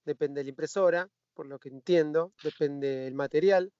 depende 0.05 0.39
de 0.39 0.45
la 0.45 0.49
impresora, 0.49 1.09
por 1.33 1.47
lo 1.47 1.59
que 1.59 1.69
entiendo, 1.69 2.33
depende 2.41 2.87
del 2.87 3.15
material. 3.15 3.71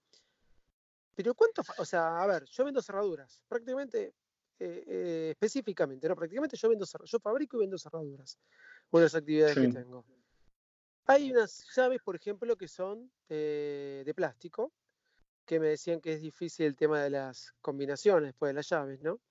Pero 1.16 1.34
cuánto, 1.34 1.64
o 1.78 1.86
sea, 1.86 2.22
a 2.22 2.28
ver, 2.28 2.46
yo 2.46 2.64
vendo 2.66 2.82
cerraduras, 2.82 3.42
prácticamente, 3.48 4.14
eh, 4.60 4.84
eh, 4.88 5.28
específicamente, 5.32 6.08
no, 6.08 6.16
prácticamente 6.16 6.56
yo 6.58 6.70
vendo 6.70 6.86
cerraduras, 6.86 7.12
yo 7.12 7.20
fabrico 7.20 7.58
y 7.58 7.62
vendo 7.62 7.78
cerraduras, 7.78 8.38
una 8.92 9.02
de 9.02 9.06
las 9.06 9.16
actividades 9.16 9.58
que 9.58 9.68
Sí. 9.68 9.70
tengo. 9.70 10.06
Hay 11.06 11.32
unas 11.32 11.66
llaves, 11.76 12.02
por 12.04 12.16
ejemplo, 12.16 12.56
que 12.58 12.68
son 12.68 13.12
eh, 13.30 14.04
de 14.06 14.14
plástico, 14.14 14.74
que 15.48 15.60
me 15.62 15.70
decían 15.70 16.02
que 16.02 16.14
es 16.14 16.22
difícil 16.22 16.68
el 16.68 16.78
tema 16.78 17.02
de 17.04 17.12
las 17.12 17.54
combinaciones 17.62 18.30
después 18.32 18.52
de 18.52 18.56
las 18.56 18.70
llaves, 18.70 19.02
¿no? 19.02 19.22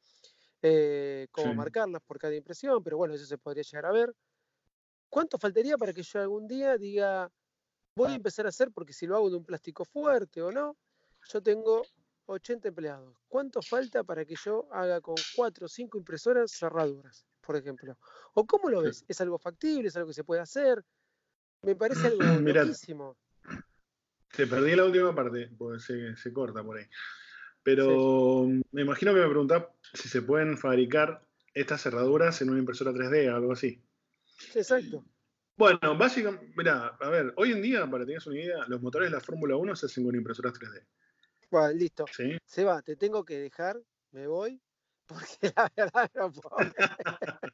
Eh, 0.62 1.28
cómo 1.32 1.54
Sí. 1.54 1.54
marcarlas 1.54 2.02
por 2.06 2.18
cada 2.18 2.34
impresión, 2.36 2.82
pero 2.84 2.98
bueno, 2.98 3.14
eso 3.14 3.26
se 3.26 3.38
podría 3.38 3.64
llegar 3.64 3.86
a 3.86 3.92
ver. 3.92 4.14
¿Cuánto 5.10 5.38
faltaría 5.38 5.78
para 5.78 5.92
que 5.92 6.02
yo 6.02 6.20
algún 6.20 6.46
día 6.48 6.76
diga, 6.78 7.30
voy 7.96 8.12
a 8.12 8.16
empezar 8.16 8.46
a 8.46 8.50
hacer, 8.50 8.70
porque 8.72 8.92
si 8.94 9.06
lo 9.06 9.16
hago 9.16 9.30
de 9.30 9.36
un 9.38 9.44
plástico 9.46 9.84
fuerte 9.84 10.42
o 10.42 10.52
no, 10.52 10.76
yo 11.24 11.42
tengo 11.42 11.90
80 12.26 12.68
empleados. 12.68 13.16
¿Cuánto 13.28 13.62
falta 13.62 14.04
para 14.04 14.24
que 14.26 14.36
yo 14.36 14.68
haga 14.72 15.00
con 15.02 15.24
4 15.32 15.66
o 15.66 15.68
5 15.68 15.98
impresoras 15.98 16.52
cerraduras, 16.52 17.26
por 17.42 17.56
ejemplo? 17.56 17.98
¿O 18.34 18.46
cómo 18.46 18.70
lo 18.70 18.82
ves? 18.82 19.04
¿Es 19.08 19.20
algo 19.22 19.38
factible? 19.38 19.88
¿Es 19.88 19.96
algo 19.96 20.08
que 20.08 20.14
se 20.14 20.24
puede 20.24 20.42
hacer? 20.42 20.84
Me 21.62 21.76
parece 21.76 22.06
algo 22.08 22.42
Mirá. 22.44 22.76
Te 24.34 24.46
perdí 24.46 24.74
la 24.74 24.84
última 24.84 25.14
parte, 25.14 25.50
porque 25.56 25.80
se, 25.80 26.16
se 26.16 26.32
corta 26.32 26.62
por 26.62 26.78
ahí. 26.78 26.86
Pero 27.62 28.46
me 28.70 28.82
imagino 28.82 29.12
que 29.12 29.20
me 29.20 29.28
preguntás 29.28 29.64
si 29.92 30.08
se 30.08 30.22
pueden 30.22 30.56
fabricar 30.56 31.26
estas 31.52 31.82
cerraduras 31.82 32.40
en 32.42 32.50
una 32.50 32.60
impresora 32.60 32.92
3D 32.92 33.32
o 33.32 33.36
algo 33.36 33.52
así. 33.52 33.82
Exacto. 34.54 35.04
Bueno, 35.56 35.96
básicamente, 35.96 36.52
mira, 36.54 36.96
a 37.00 37.08
ver, 37.08 37.32
hoy 37.36 37.52
en 37.52 37.62
día, 37.62 37.90
para 37.90 38.04
que 38.04 38.08
tengas 38.08 38.26
una 38.26 38.38
idea, 38.38 38.64
los 38.68 38.82
motores 38.82 39.10
de 39.10 39.16
la 39.16 39.22
Fórmula 39.22 39.56
1 39.56 39.74
se 39.74 39.86
hacen 39.86 40.04
con 40.04 40.14
impresoras 40.14 40.52
3D. 40.52 40.86
Bueno, 41.50 41.72
listo. 41.72 42.04
¿sí? 42.14 42.36
Seba, 42.44 42.82
te 42.82 42.94
tengo 42.96 43.24
que 43.24 43.38
dejar, 43.38 43.80
me 44.12 44.26
voy, 44.26 44.60
porque 45.06 45.52
la 45.56 45.72
verdad 45.74 46.10
no 46.14 46.30
puedo. 46.30 46.56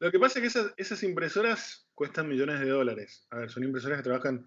Lo 0.00 0.10
que 0.10 0.18
pasa 0.18 0.38
es 0.38 0.42
que 0.42 0.46
esas, 0.48 0.74
esas 0.76 1.02
impresoras 1.02 1.88
cuestan 1.94 2.28
millones 2.28 2.60
de 2.60 2.68
dólares. 2.68 3.26
A 3.30 3.38
ver, 3.38 3.50
son 3.50 3.64
impresoras 3.64 3.98
que 3.98 4.04
trabajan 4.04 4.44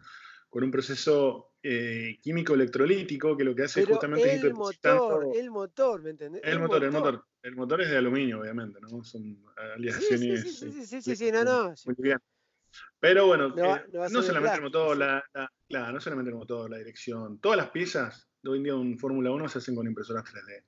con 0.49 0.63
un 0.63 0.71
proceso 0.71 1.51
eh, 1.61 2.17
químico 2.21 2.53
electrolítico 2.53 3.35
que 3.35 3.43
lo 3.43 3.53
que 3.55 3.63
hace 3.63 3.81
Pero 3.81 3.95
justamente 3.95 4.33
es 4.35 4.43
el 4.43 4.53
motor, 4.53 5.27
el 5.35 5.51
motor, 5.51 6.01
¿me 6.01 6.11
entendés? 6.11 6.41
El 6.43 6.59
motor, 6.59 6.83
el 6.83 6.91
motor. 6.91 7.25
El 7.41 7.55
motor 7.55 7.81
es 7.81 7.89
de 7.89 7.97
aluminio, 7.97 8.39
obviamente, 8.41 8.79
¿no? 8.81 9.03
Son 9.03 9.21
sí, 9.23 9.41
aleaciones. 9.75 10.41
sí, 10.41 10.51
sí, 10.53 10.71
sí, 10.71 10.85
sí, 10.85 10.95
eh, 10.97 11.01
sí, 11.01 11.15
sí, 11.15 11.31
no, 11.31 11.43
no. 11.43 11.73
Muy 11.85 11.95
bien. 11.97 12.19
Pero 12.99 13.27
bueno, 13.27 13.49
No 13.49 13.75
eh, 13.75 13.85
no 13.91 14.03
a 14.03 14.09
no, 14.09 14.21
de 14.21 14.27
solamente 14.27 14.55
el 14.57 14.63
motor, 14.63 14.93
sí. 14.93 14.99
la, 14.99 15.23
la- 15.69 15.91
no 15.91 15.99
solamente 16.01 16.29
el 16.31 16.35
motor, 16.37 16.69
la 16.69 16.77
dirección, 16.77 17.39
todas 17.39 17.57
las 17.57 17.69
piezas 17.69 18.27
de 18.41 18.49
hoy 18.49 18.57
en 18.57 18.63
día 18.63 18.73
en 18.73 18.97
Fórmula 18.99 19.31
1 19.31 19.47
se 19.47 19.59
hacen 19.59 19.75
con 19.75 19.87
impresoras 19.87 20.23
3D. 20.25 20.63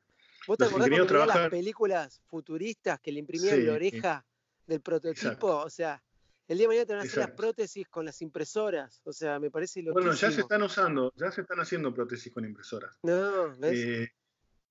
¿Vos 0.47 0.57
te 0.57 0.63
los 0.65 0.71
acordás 0.73 0.89
cuando 0.89 1.05
veías 1.13 1.27
las 1.27 1.35
trabajan- 1.35 1.49
películas 1.49 2.21
futuristas 2.27 2.99
que 2.99 3.11
le 3.11 3.19
imprimían 3.19 3.65
la 3.65 3.73
oreja 3.73 4.25
del 4.67 4.81
prototipo? 4.81 5.27
exacto. 5.27 5.57
O 5.59 5.69
sea, 5.69 6.01
el 6.49 6.57
día 6.57 6.63
de 6.65 6.67
mañana 6.67 6.85
te 6.85 6.93
van 6.93 6.99
a 6.99 7.03
hacer 7.03 7.19
las 7.19 7.31
prótesis 7.31 7.87
con 7.87 8.05
las 8.05 8.21
impresoras. 8.21 9.01
O 9.05 9.13
sea, 9.13 9.39
me 9.39 9.51
parece 9.51 9.83
Bueno, 9.83 10.13
ya 10.13 10.31
se 10.31 10.41
están 10.41 10.63
usando, 10.63 11.13
ya 11.15 11.31
se 11.31 11.41
están 11.41 11.59
haciendo 11.59 11.93
prótesis 11.93 12.33
con 12.33 12.43
impresoras. 12.43 12.97
No, 13.03 13.55
¿ves? 13.57 13.79
Eh, 13.79 14.09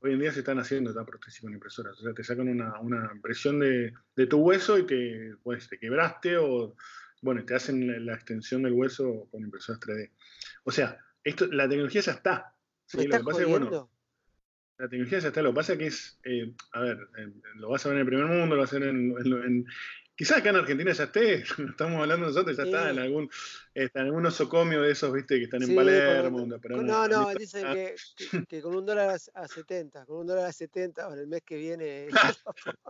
Hoy 0.01 0.12
en 0.12 0.21
día 0.21 0.33
se 0.33 0.41
están 0.41 0.59
haciendo 0.61 0.95
ya 0.95 1.05
prótesis 1.05 1.41
con 1.41 1.53
impresoras. 1.53 1.99
O 1.99 2.03
sea, 2.03 2.12
te 2.14 2.23
sacan 2.23 2.49
una, 2.49 2.79
una 2.81 3.11
impresión 3.12 3.59
de, 3.59 3.93
de 4.14 4.27
tu 4.27 4.38
hueso 4.38 4.79
y 4.79 4.87
te, 4.87 5.35
pues, 5.43 5.69
te 5.69 5.79
quebraste 5.79 6.37
o, 6.37 6.77
bueno, 7.23 7.45
te 7.45 7.55
hacen 7.57 7.87
la, 7.87 7.99
la 7.99 8.14
extensión 8.14 8.62
del 8.62 8.75
hueso 8.75 9.29
con 9.31 9.43
impresoras 9.43 9.81
3D. 9.81 10.12
O 10.64 10.71
sea, 10.71 10.99
esto, 11.25 11.47
la 11.49 11.69
tecnología 11.69 12.01
ya 12.01 12.12
está. 12.12 12.55
¿sí? 12.87 12.99
¿Me 12.99 13.05
Lo 13.09 13.19
que 13.19 13.25
pasa 13.25 13.41
es 13.41 13.47
que, 13.47 13.51
bueno, 13.51 13.91
la 14.79 14.88
tecnología 14.88 15.19
ya 15.19 15.29
está. 15.29 15.43
Lo 15.43 15.51
que 15.51 15.57
pasa 15.57 15.73
es 15.73 15.79
que 15.81 15.87
es, 15.87 16.21
eh, 16.25 16.55
a 16.73 16.81
ver, 16.81 16.99
eh, 17.19 17.33
lo 17.57 17.69
vas 17.71 17.85
a 17.85 17.88
ver 17.88 17.97
en 17.97 18.01
el 18.03 18.07
primer 18.07 18.27
mundo, 18.27 18.55
lo 18.55 18.62
vas 18.62 18.73
a 18.73 18.79
ver 18.79 18.88
en, 18.91 19.11
en- 19.19 19.43
en- 19.45 19.67
quizás 20.18 20.38
acá 20.38 20.50
en 20.50 20.57
Argentina 20.57 20.92
ya 20.92 21.04
esté, 21.04 21.44
estamos 21.70 22.00
hablando 22.02 22.26
nosotros, 22.26 22.57
ya 22.57 22.64
está 22.64 22.90
en 22.90 22.98
algún, 22.98 23.31
está 23.72 24.00
en 24.00 24.07
algún 24.07 24.26
osocomio 24.26 24.83
de 24.83 24.90
esos, 24.90 25.12
viste, 25.12 25.38
que 25.38 25.44
están 25.44 25.62
en 25.62 25.68
Sí, 25.68 25.74
Palermo. 25.76 26.38
con- 26.38 26.48
donde 26.48 26.68
con- 26.68 26.87
no, 26.87 27.07
no, 27.07 27.33
dicen 27.35 27.72
que, 27.72 27.94
que- 28.16 28.18
que 28.48 28.61
con 28.61 28.74
un 28.74 28.85
dólar 28.85 29.11
a, 29.11 29.40
a 29.40 29.46
70, 29.48 30.04
con 30.07 30.18
un 30.18 30.26
dólar 30.26 30.46
a 30.46 30.52
70, 30.52 31.04
ahora 31.04 31.20
el 31.20 31.28
mes 31.28 31.42
que 31.46 31.57
viene. 31.57 32.09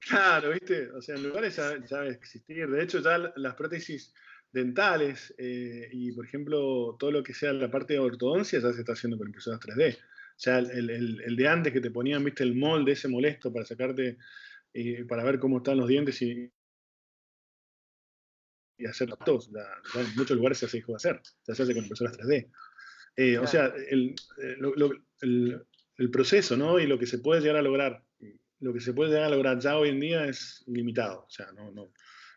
Claro, 0.00 0.50
¿viste? 0.50 0.90
O 0.92 1.02
sea, 1.02 1.16
en 1.16 1.22
lugares 1.24 1.56
ya, 1.56 1.84
ya 1.84 1.98
debe 2.00 2.14
existir. 2.14 2.68
De 2.68 2.82
hecho, 2.82 3.00
ya 3.00 3.18
la- 3.18 3.32
las 3.36 3.54
prótesis 3.54 4.14
dentales 4.52 5.34
eh, 5.38 5.88
y, 5.90 6.12
por 6.12 6.24
ejemplo, 6.24 6.96
todo 6.98 7.10
lo 7.10 7.22
que 7.22 7.34
sea 7.34 7.52
la 7.52 7.70
parte 7.70 7.94
de 7.94 7.98
ortodoncia 7.98 8.60
ya 8.60 8.72
se 8.72 8.80
está 8.80 8.92
haciendo 8.92 9.18
con 9.18 9.26
impresoras 9.26 9.58
3D. 9.60 9.96
O 9.96 9.98
sea, 10.38 10.58
el, 10.58 10.90
el- 10.90 11.20
el 11.22 11.36
de 11.36 11.48
antes 11.48 11.72
que 11.72 11.80
te 11.80 11.90
ponían, 11.90 12.22
viste, 12.24 12.44
el 12.44 12.54
molde 12.54 12.92
ese 12.92 13.08
molesto 13.08 13.52
para 13.52 13.64
sacarte, 13.64 14.18
eh, 14.74 15.04
para 15.08 15.24
ver 15.24 15.38
cómo 15.40 15.58
están 15.58 15.78
los 15.78 15.88
dientes 15.88 16.20
y, 16.22 16.52
y 18.78 18.86
hacer 18.86 19.08
tos. 19.24 19.50
Ya, 19.52 19.64
ya 19.94 20.00
en 20.02 20.14
muchos 20.16 20.36
lugares 20.36 20.60
ya 20.60 20.68
se 20.68 20.78
dejó 20.78 20.92
de 20.92 20.96
hacer. 20.96 21.20
Ya 21.46 21.54
se 21.54 21.62
hace 21.62 21.74
con 21.74 21.82
impresoras 21.82 22.16
3D. 22.16 22.50
Eh, 23.16 23.38
O 23.38 23.46
sea, 23.46 23.72
el, 23.90 24.14
eh, 24.42 24.54
lo- 24.58 24.74
lo- 24.76 24.92
el- 25.22 25.64
el 25.98 26.10
proceso, 26.10 26.56
¿no? 26.56 26.78
Y 26.78 26.86
lo 26.86 26.98
que 26.98 27.06
se 27.06 27.18
puede 27.18 27.40
llegar 27.40 27.56
a 27.56 27.62
lograr 27.62 28.02
lo 28.60 28.72
que 28.72 28.80
se 28.80 28.94
puede 28.94 29.10
llegar 29.10 29.24
a 29.24 29.28
lograr 29.28 29.58
ya 29.58 29.76
hoy 29.76 29.90
en 29.90 30.00
día 30.00 30.24
es 30.26 30.64
ilimitado. 30.66 31.24
O 31.26 31.30
sea, 31.30 31.52
no, 31.52 31.70
no, 31.72 31.92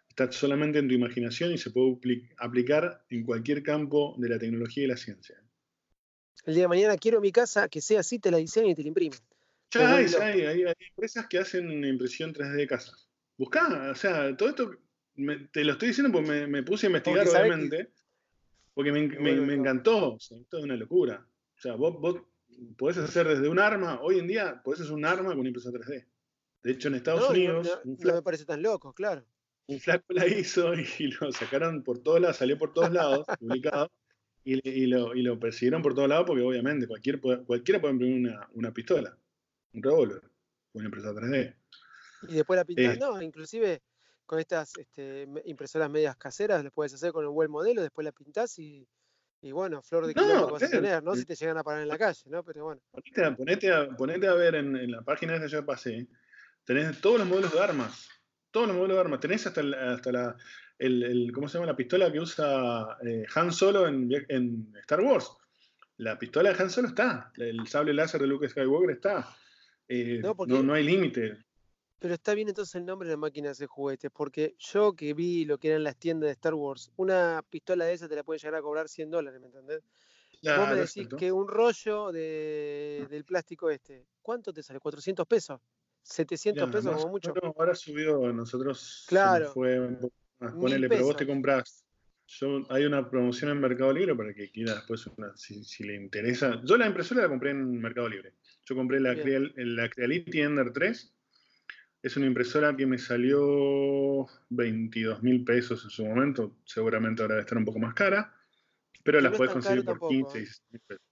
está 0.09 0.29
solamente 0.33 0.77
en 0.79 0.89
tu 0.89 0.93
imaginación 0.93 1.53
y 1.53 1.57
se 1.57 1.71
puede 1.71 1.91
apli- 1.93 2.29
aplicar 2.37 3.05
en 3.09 3.23
cualquier 3.23 3.63
campo 3.63 4.15
de 4.17 4.27
la 4.27 4.37
tecnología 4.37 4.83
y 4.83 4.87
la 4.87 4.97
ciencia. 4.97 5.41
El 6.45 6.55
día 6.55 6.63
de 6.63 6.67
mañana 6.67 6.97
quiero 6.97 7.21
mi 7.21 7.31
casa 7.31 7.69
que 7.69 7.79
sea 7.79 8.01
así, 8.01 8.19
te 8.19 8.31
la 8.31 8.37
diseñan 8.37 8.71
y 8.71 8.75
te 8.75 8.81
la 8.81 8.89
imprimen. 8.89 9.17
Ya 9.71 9.95
hay, 9.95 10.05
hay, 10.21 10.41
hay- 10.41 10.63
hay 10.63 10.73
empresas 10.89 11.25
que 11.29 11.37
hacen 11.37 11.85
impresión 11.85 12.33
3D 12.33 12.55
de 12.55 12.67
casas. 12.67 13.07
Buscá, 13.37 13.91
o 13.91 13.95
sea, 13.95 14.35
todo 14.35 14.49
esto 14.49 14.71
me- 15.19 15.47
te 15.47 15.63
lo 15.63 15.73
estoy 15.73 15.89
diciendo 15.89 16.11
porque 16.11 16.29
me, 16.29 16.47
me 16.47 16.63
puse 16.63 16.87
a 16.87 16.89
investigar, 16.89 17.25
Porque 17.25 17.31
sabés 17.31 17.47
que- 17.51 17.53
obviamente, 17.55 17.91
porque 18.73 18.91
me, 18.91 19.07
Me 19.41 19.53
encantó. 19.53 20.13
O 20.15 20.19
sea, 20.19 20.37
esto 20.37 20.57
es 20.57 20.63
una 20.63 20.75
locura. 20.75 21.25
O 21.57 21.61
sea, 21.61 21.75
vos, 21.75 21.99
vos 21.99 22.21
podés 22.77 22.97
hacer 22.97 23.27
desde 23.27 23.49
un 23.49 23.59
arma, 23.59 23.99
hoy 24.01 24.19
en 24.19 24.27
día 24.27 24.61
podés 24.63 24.81
hacer 24.81 24.93
un 24.93 25.05
arma 25.05 25.35
con 25.35 25.45
impresora 25.45 25.79
3D. 25.79 26.05
De 26.63 26.71
hecho, 26.71 26.87
en 26.89 26.95
Estados 26.95 27.21
No, 27.21 27.29
Unidos, 27.29 27.67
no, 27.67 27.91
un 27.91 27.97
no 27.97 27.97
fla- 27.99 28.13
me 28.15 28.21
parece 28.21 28.45
tan 28.45 28.61
loco, 28.61 28.93
claro. 28.93 29.25
un 29.67 29.79
flaco 29.79 30.05
la 30.13 30.27
hizo 30.27 30.73
y 30.73 30.83
lo 31.21 31.31
sacaron 31.31 31.83
por 31.83 31.99
todos 31.99 32.19
lados, 32.21 32.37
salió 32.37 32.57
por 32.57 32.73
todos 32.73 32.91
lados, 32.91 33.25
publicado, 33.39 33.91
y, 34.43 34.67
y 34.67 34.87
lo, 34.87 35.13
y 35.15 35.21
lo 35.21 35.39
persiguieron 35.39 35.81
por 35.81 35.93
todos 35.93 36.09
lados 36.09 36.25
porque 36.27 36.41
obviamente 36.41 36.87
cualquier, 36.87 37.19
cualquiera 37.21 37.79
puede 37.79 37.93
imprimir 37.93 38.29
una, 38.29 38.49
una 38.53 38.73
pistola, 38.73 39.15
un 39.73 39.83
revólver, 39.83 40.21
una 40.73 40.85
impresora 40.85 41.21
3D. 41.21 41.55
Y 42.29 42.33
después 42.35 42.57
la 42.57 42.65
pintas, 42.65 42.95
Eh. 42.95 42.99
no, 42.99 43.21
inclusive 43.21 43.81
con 44.29 44.37
estas 44.39 44.77
este, 44.77 45.27
impresoras 45.45 45.89
medias 45.89 46.15
caseras, 46.15 46.63
lo 46.63 46.69
puedes 46.69 46.93
hacer 46.93 47.11
con 47.11 47.25
un 47.25 47.33
buen 47.33 47.49
modelo, 47.49 47.81
después 47.81 48.05
la 48.05 48.11
pintás 48.11 48.59
y, 48.59 48.87
y 49.41 49.51
bueno, 49.51 49.81
flor 49.81 50.05
de 50.05 50.13
No, 50.13 50.51
vas 50.51 50.61
a 50.61 50.67
eh, 50.67 50.69
tener, 50.69 51.01
¿no? 51.01 51.15
eh. 51.15 51.17
Si 51.17 51.25
te 51.25 51.33
llegan 51.33 51.57
a 51.57 51.63
parar 51.63 51.81
en 51.81 51.87
la 51.87 51.97
calle, 51.97 52.21
¿no? 52.29 52.43
Pero 52.43 52.65
bueno, 52.65 52.79
Ponete 52.91 53.25
a, 53.25 53.35
ponete 53.35 53.71
a- 53.71 53.89
ponete 53.89 54.27
a 54.27 54.35
ver 54.35 54.53
en, 54.53 54.75
en 54.75 54.91
la 54.91 55.01
página 55.01 55.39
que 55.39 55.47
yo 55.47 55.65
pasé, 55.65 56.05
tenés 56.63 57.01
todos 57.01 57.17
los 57.17 57.27
modelos 57.27 57.51
de 57.51 57.59
armas, 57.59 58.07
todos 58.51 58.67
los 58.67 58.75
modelos 58.77 58.97
de 58.97 59.01
armas, 59.01 59.19
tenés 59.19 59.47
hasta, 59.47 59.61
el- 59.61 59.73
hasta 59.73 60.11
la, 60.11 60.35
el, 60.77 61.01
el- 61.01 61.31
¿cómo 61.33 61.47
se 61.49 61.55
llama? 61.57 61.65
La 61.65 61.75
pistola 61.75 62.11
que 62.11 62.19
usa 62.19 62.99
eh, 63.03 63.25
Han 63.33 63.51
Solo 63.51 63.87
en, 63.87 64.11
en 64.27 64.71
Star 64.81 65.01
Wars. 65.01 65.31
La 65.97 66.19
pistola 66.19 66.53
de 66.53 66.61
Han 66.63 66.69
Solo 66.69 66.89
está, 66.89 67.31
el 67.37 67.65
sable 67.67 67.95
láser 67.95 68.21
de 68.21 68.27
Luke 68.27 68.47
Skywalker 68.47 68.91
está. 68.91 69.35
Eh, 69.87 70.19
No, 70.21 70.35
porque- 70.35 70.53
no, 70.53 70.61
no 70.61 70.75
hay 70.75 70.83
límite. 70.83 71.39
Pero 71.99 72.13
está 72.13 72.33
bien 72.33 72.47
entonces 72.49 72.75
el 72.75 72.85
nombre 72.85 73.09
de 73.09 73.17
máquinas 73.17 73.57
de 73.57 73.67
juguetes, 73.67 74.09
porque 74.11 74.55
yo 74.57 74.93
que 74.93 75.13
vi 75.13 75.45
lo 75.45 75.57
que 75.57 75.69
eran 75.69 75.83
las 75.83 75.97
tiendas 75.97 76.27
de 76.27 76.31
Star 76.33 76.53
Wars, 76.53 76.91
una 76.97 77.43
pistola 77.49 77.85
de 77.85 77.93
esa 77.93 78.07
te 78.07 78.15
la 78.15 78.23
pueden 78.23 78.39
llegar 78.39 78.55
a 78.55 78.61
cobrar 78.61 78.87
100 78.89 79.09
dólares, 79.09 79.39
¿me 79.39 79.47
entendés? 79.47 79.81
Vos 80.41 80.41
Claro, 80.41 80.75
me 80.75 80.81
decís 80.81 81.07
que 81.17 81.31
un 81.31 81.47
rollo 81.47 82.11
de, 82.11 83.07
del 83.09 83.25
plástico 83.25 83.69
este, 83.69 84.05
¿cuánto 84.21 84.53
te 84.53 84.63
sale? 84.63 84.79
¿400 84.79 85.25
pesos? 85.27 85.59
¿700 86.03 86.53
Mira, 86.53 86.71
pesos 86.71 86.95
como 86.95 87.09
mucho? 87.09 87.33
ahora 87.57 87.75
subió, 87.75 88.31
nosotros 88.31 89.05
Claro. 89.07 89.51
fue 89.53 89.79
un 89.79 89.99
poco 89.99 90.13
más, 90.39 90.55
ponele, 90.55 90.87
pero 90.87 91.05
vos 91.05 91.17
te 91.17 91.27
compras. 91.27 91.83
Yo, 92.27 92.61
hay 92.69 92.85
una 92.85 93.09
promoción 93.09 93.49
en 93.51 93.59
Mercado 93.59 93.91
Libre 93.91 94.15
para 94.15 94.33
que 94.33 94.51
quiera 94.51 94.75
después, 94.75 95.07
una- 95.17 95.35
si, 95.35 95.63
si 95.63 95.83
le 95.83 95.95
interesa. 95.95 96.61
Yo 96.63 96.77
la 96.77 96.85
impresora 96.87 97.23
la 97.23 97.27
compré 97.27 97.51
en 97.51 97.81
Mercado 97.81 98.07
Libre. 98.07 98.35
Yo 98.65 98.75
compré 98.75 98.99
la. 98.99 99.15
Creal, 99.15 99.51
la 99.55 99.89
Creality 99.89 100.41
Ender 100.41 100.71
3. 100.71 101.15
Es 102.01 102.15
una 102.15 102.27
impresora 102.27 102.75
que 102.75 102.85
me 102.85 102.97
salió 102.97 104.27
22 104.49 105.21
mil 105.21 105.43
pesos 105.43 105.83
en 105.83 105.89
su 105.89 106.05
momento. 106.05 106.57
Seguramente 106.65 107.21
ahora 107.21 107.35
debe 107.35 107.43
estar 107.43 107.57
un 107.57 107.65
poco 107.65 107.79
más 107.79 107.93
cara. 107.93 108.33
Pero 109.03 109.17
Que 109.17 109.23
la 109.23 109.29
no 109.29 109.33
es 109.33 109.37
puedes 109.37 109.53
conseguir 109.53 109.83
por 109.83 109.93
tampoco, 109.93 110.09
15, 110.09 110.37
¿eh? 110.37 110.41
16 110.41 110.63
mil 110.71 110.81
pesos. 110.87 111.03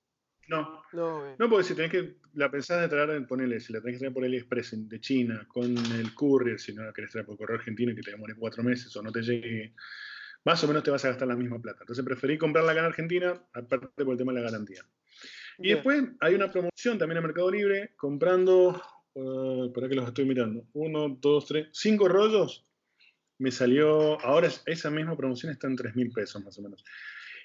No, 0.47 0.81
No, 0.93 1.27
eh, 1.27 1.35
no, 1.37 1.49
porque 1.49 1.65
si 1.65 1.75
tenés 1.75 1.91
que, 1.91 2.17
la 2.33 2.49
pensás 2.49 2.81
de 2.81 2.87
traer, 2.87 3.27
ponele, 3.27 3.59
si 3.59 3.73
la 3.73 3.81
tenés 3.81 3.95
que 3.95 3.99
traer 3.99 4.13
por 4.13 4.23
AliExpress 4.23 4.87
de 4.87 5.01
China, 5.01 5.45
con 5.47 5.75
el 5.77 6.13
courier, 6.13 6.59
si 6.59 6.73
no 6.73 6.83
la 6.83 6.93
querés 6.93 7.11
traer 7.11 7.25
por 7.25 7.37
correo 7.37 7.57
argentino 7.57 7.91
y 7.91 7.95
que 7.95 8.01
te 8.01 8.11
demore 8.11 8.35
cuatro 8.35 8.63
meses 8.63 8.95
o 8.95 9.01
no 9.01 9.11
te 9.11 9.21
llegue, 9.21 9.73
más 10.45 10.63
o 10.63 10.67
menos 10.67 10.83
te 10.83 10.91
vas 10.91 11.03
a 11.03 11.09
gastar 11.09 11.27
la 11.27 11.35
misma 11.35 11.61
plata. 11.61 11.79
Entonces 11.81 12.05
preferí 12.05 12.37
comprarla 12.37 12.71
acá 12.71 12.79
en 12.79 12.85
Argentina, 12.85 13.41
aparte 13.53 14.05
por 14.05 14.13
el 14.13 14.17
tema 14.17 14.31
de 14.31 14.39
la 14.39 14.45
garantía. 14.45 14.83
Y 15.57 15.63
bien. 15.63 15.75
después 15.75 16.03
hay 16.21 16.35
una 16.35 16.49
promoción 16.49 16.97
también 16.97 17.17
en 17.17 17.23
Mercado 17.23 17.51
Libre, 17.51 17.93
comprando, 17.97 18.81
eh, 19.17 19.71
para 19.73 19.89
que 19.89 19.95
los 19.95 20.07
estoy 20.07 20.25
mirando, 20.25 20.65
uno, 20.73 21.09
dos, 21.09 21.47
tres, 21.47 21.67
cinco 21.73 22.07
rollos, 22.07 22.65
me 23.39 23.51
salió, 23.51 24.19
ahora 24.21 24.47
es- 24.47 24.63
esa 24.65 24.89
misma 24.91 25.15
promoción 25.17 25.51
está 25.51 25.67
en 25.67 25.75
tres 25.75 25.95
mil 25.95 26.11
pesos 26.11 26.43
más 26.43 26.57
o 26.57 26.61
menos. 26.61 26.83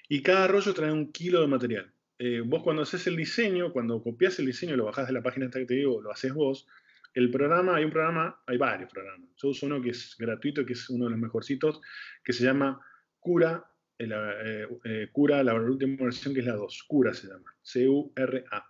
Y 0.09 0.21
cada 0.21 0.47
rollo 0.47 0.73
trae 0.73 0.91
un 0.91 1.11
kilo 1.11 1.41
de 1.41 1.47
material. 1.47 1.91
Eh, 2.19 2.41
vos 2.45 2.61
cuando 2.63 2.83
haces 2.83 3.07
el 3.07 3.15
diseño, 3.15 3.71
cuando 3.73 4.01
copias 4.03 4.37
el 4.39 4.45
diseño, 4.45 4.75
lo 4.75 4.85
bajás 4.85 5.07
de 5.07 5.13
la 5.13 5.23
página 5.23 5.45
esta 5.47 5.59
que 5.59 5.65
te 5.65 5.75
digo, 5.75 6.01
lo 6.01 6.11
haces 6.11 6.33
vos, 6.33 6.67
el 7.13 7.29
programa, 7.31 7.75
hay 7.75 7.85
un 7.85 7.91
programa, 7.91 8.41
hay 8.47 8.57
varios 8.57 8.91
programas. 8.91 9.29
Yo 9.37 9.49
uso 9.49 9.65
uno 9.65 9.81
que 9.81 9.89
es 9.91 10.15
gratuito, 10.17 10.65
que 10.65 10.73
es 10.73 10.89
uno 10.89 11.05
de 11.05 11.11
los 11.11 11.19
mejorcitos, 11.19 11.81
que 12.23 12.33
se 12.33 12.43
llama 12.43 12.79
Cura, 13.19 13.65
eh, 13.99 14.07
eh, 14.09 14.67
eh, 14.83 15.09
Cura, 15.11 15.43
la 15.43 15.53
última 15.53 15.95
versión 16.05 16.33
que 16.33 16.39
es 16.41 16.45
la 16.47 16.55
2, 16.55 16.83
Cura 16.87 17.13
se 17.13 17.27
llama, 17.27 17.55
C-U-R-A. 17.61 18.65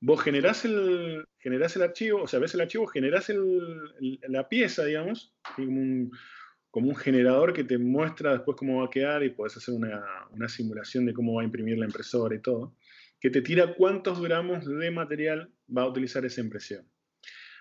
Vos 0.00 0.20
generás 0.22 0.64
el, 0.66 1.24
generás 1.44 1.76
el 1.76 1.82
archivo, 1.82 2.22
o 2.22 2.26
sea, 2.26 2.40
ves 2.40 2.54
el 2.54 2.62
archivo, 2.62 2.86
generás 2.86 3.28
el- 3.28 3.92
el- 4.00 4.18
la 4.28 4.48
pieza, 4.48 4.82
digamos, 4.86 5.34
como 5.54 5.78
un, 5.80 6.10
como 6.70 6.88
un 6.88 6.96
generador 6.96 7.52
que 7.52 7.64
te 7.64 7.76
muestra 7.76 8.32
después 8.32 8.56
cómo 8.56 8.80
va 8.80 8.86
a 8.86 8.90
quedar 8.90 9.22
y 9.22 9.28
podés 9.30 9.56
hacer 9.58 9.74
una, 9.74 10.02
una 10.30 10.48
simulación 10.48 11.04
de 11.04 11.12
cómo 11.12 11.34
va 11.34 11.42
a 11.42 11.44
imprimir 11.44 11.76
la 11.78 11.84
impresora 11.84 12.34
y 12.34 12.40
todo, 12.40 12.74
que 13.20 13.28
te 13.30 13.42
tira 13.42 13.74
cuántos 13.74 14.20
gramos 14.22 14.64
de 14.66 14.90
material 14.90 15.50
va 15.68 15.82
a 15.82 15.86
utilizar 15.88 16.24
esa 16.24 16.40
impresión. 16.40 16.88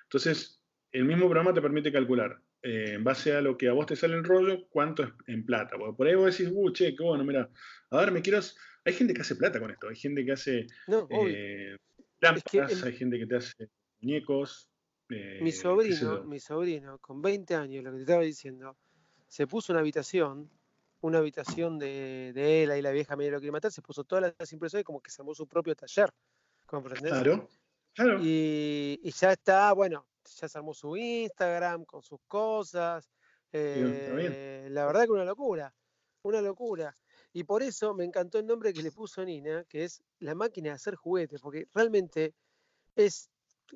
Entonces, 0.04 0.62
el 0.93 1.04
mismo 1.06 1.26
programa 1.26 1.54
te 1.54 1.62
permite 1.62 1.91
calcular, 1.91 2.39
eh, 2.62 2.93
en 2.96 3.04
base 3.04 3.34
a 3.34 3.41
lo 3.41 3.58
que 3.58 3.67
a 3.67 3.74
vos 3.74 3.86
te 3.86 3.96
sale 3.98 4.15
el 4.15 4.24
rollo, 4.24 4.65
cuánto 4.69 5.04
es 5.04 5.10
en 5.28 5.46
plata. 5.46 5.76
Porque 5.78 5.98
por 5.98 6.08
ahí 6.08 6.15
vos 6.15 6.38
decís, 6.38 6.52
uh, 6.56 6.72
che, 6.72 6.96
qué 6.96 7.04
bueno, 7.04 7.26
mira, 7.26 7.50
a 7.91 7.98
ver, 7.98 8.12
me 8.13 8.22
quiero... 8.22 8.39
Hay 8.86 8.93
gente 8.93 9.13
que 9.13 9.22
hace 9.22 9.36
plata 9.36 9.60
con 9.60 9.72
esto, 9.72 9.89
hay 9.89 9.96
gente 9.96 10.24
que 10.26 10.32
hace 10.32 10.67
No, 10.88 11.08
eh, 11.36 11.78
lámparas, 12.24 12.74
que 12.74 12.74
el- 12.74 12.88
hay 12.88 12.94
gente 12.98 13.20
que 13.20 13.28
te 13.28 13.36
hace 13.38 13.70
muñecos. 14.02 14.70
eh, 15.10 15.40
mi 15.40 15.52
sobrino, 15.52 16.24
mi 16.24 16.40
sobrino, 16.40 17.00
con 17.00 17.22
20 17.22 17.56
años, 17.56 17.84
lo 17.84 17.92
que 17.92 17.98
te 17.98 18.02
estaba 18.04 18.22
diciendo, 18.24 18.78
se 19.28 19.48
puso 19.48 19.74
una 19.74 19.80
habitación, 19.82 20.52
una 21.02 21.18
habitación 21.20 21.80
de, 21.80 22.32
de 22.34 22.64
él, 22.64 22.72
ahí 22.72 22.82
la 22.82 22.92
vieja 22.92 23.16
medio 23.16 23.40
lo 23.40 23.52
matar, 23.52 23.72
se 23.72 23.82
puso 23.82 24.04
todas 24.06 24.34
las 24.40 24.54
impresoras 24.54 24.82
y 24.82 24.84
como 24.86 25.02
que 25.02 25.12
se 25.12 25.22
armó 25.22 25.34
su 25.36 25.48
propio 25.48 25.76
taller. 25.76 26.10
¿Comprendés? 26.66 27.12
Claro, 27.12 27.50
claro. 27.94 28.20
Y, 28.20 29.00
y 29.04 29.12
ya 29.12 29.34
está, 29.34 29.74
bueno, 29.74 30.08
ya 30.40 30.50
se 30.50 30.58
armó 30.58 30.74
su 30.74 30.98
Instagram 30.98 31.86
con 31.86 32.04
sus 32.04 32.20
cosas. 32.28 33.12
Eh, 33.54 34.68
la 34.72 34.86
verdad 34.88 35.06
que 35.06 35.12
una 35.12 35.26
locura, 35.26 35.76
una 36.24 36.42
locura. 36.42 36.98
Y 37.34 37.43
por 37.43 37.63
eso 37.63 37.93
me 37.96 38.06
encantó 38.06 38.38
el 38.38 38.46
nombre 38.46 38.72
que 38.72 38.84
le 38.84 38.91
puso 38.91 39.26
Nina, 39.26 39.65
que 39.65 39.84
es 39.86 40.04
la 40.19 40.36
máquina 40.36 40.69
de 40.69 40.76
hacer 40.76 40.96
juguetes, 40.96 41.41
porque 41.41 41.67
realmente 41.74 42.36
es 42.96 43.30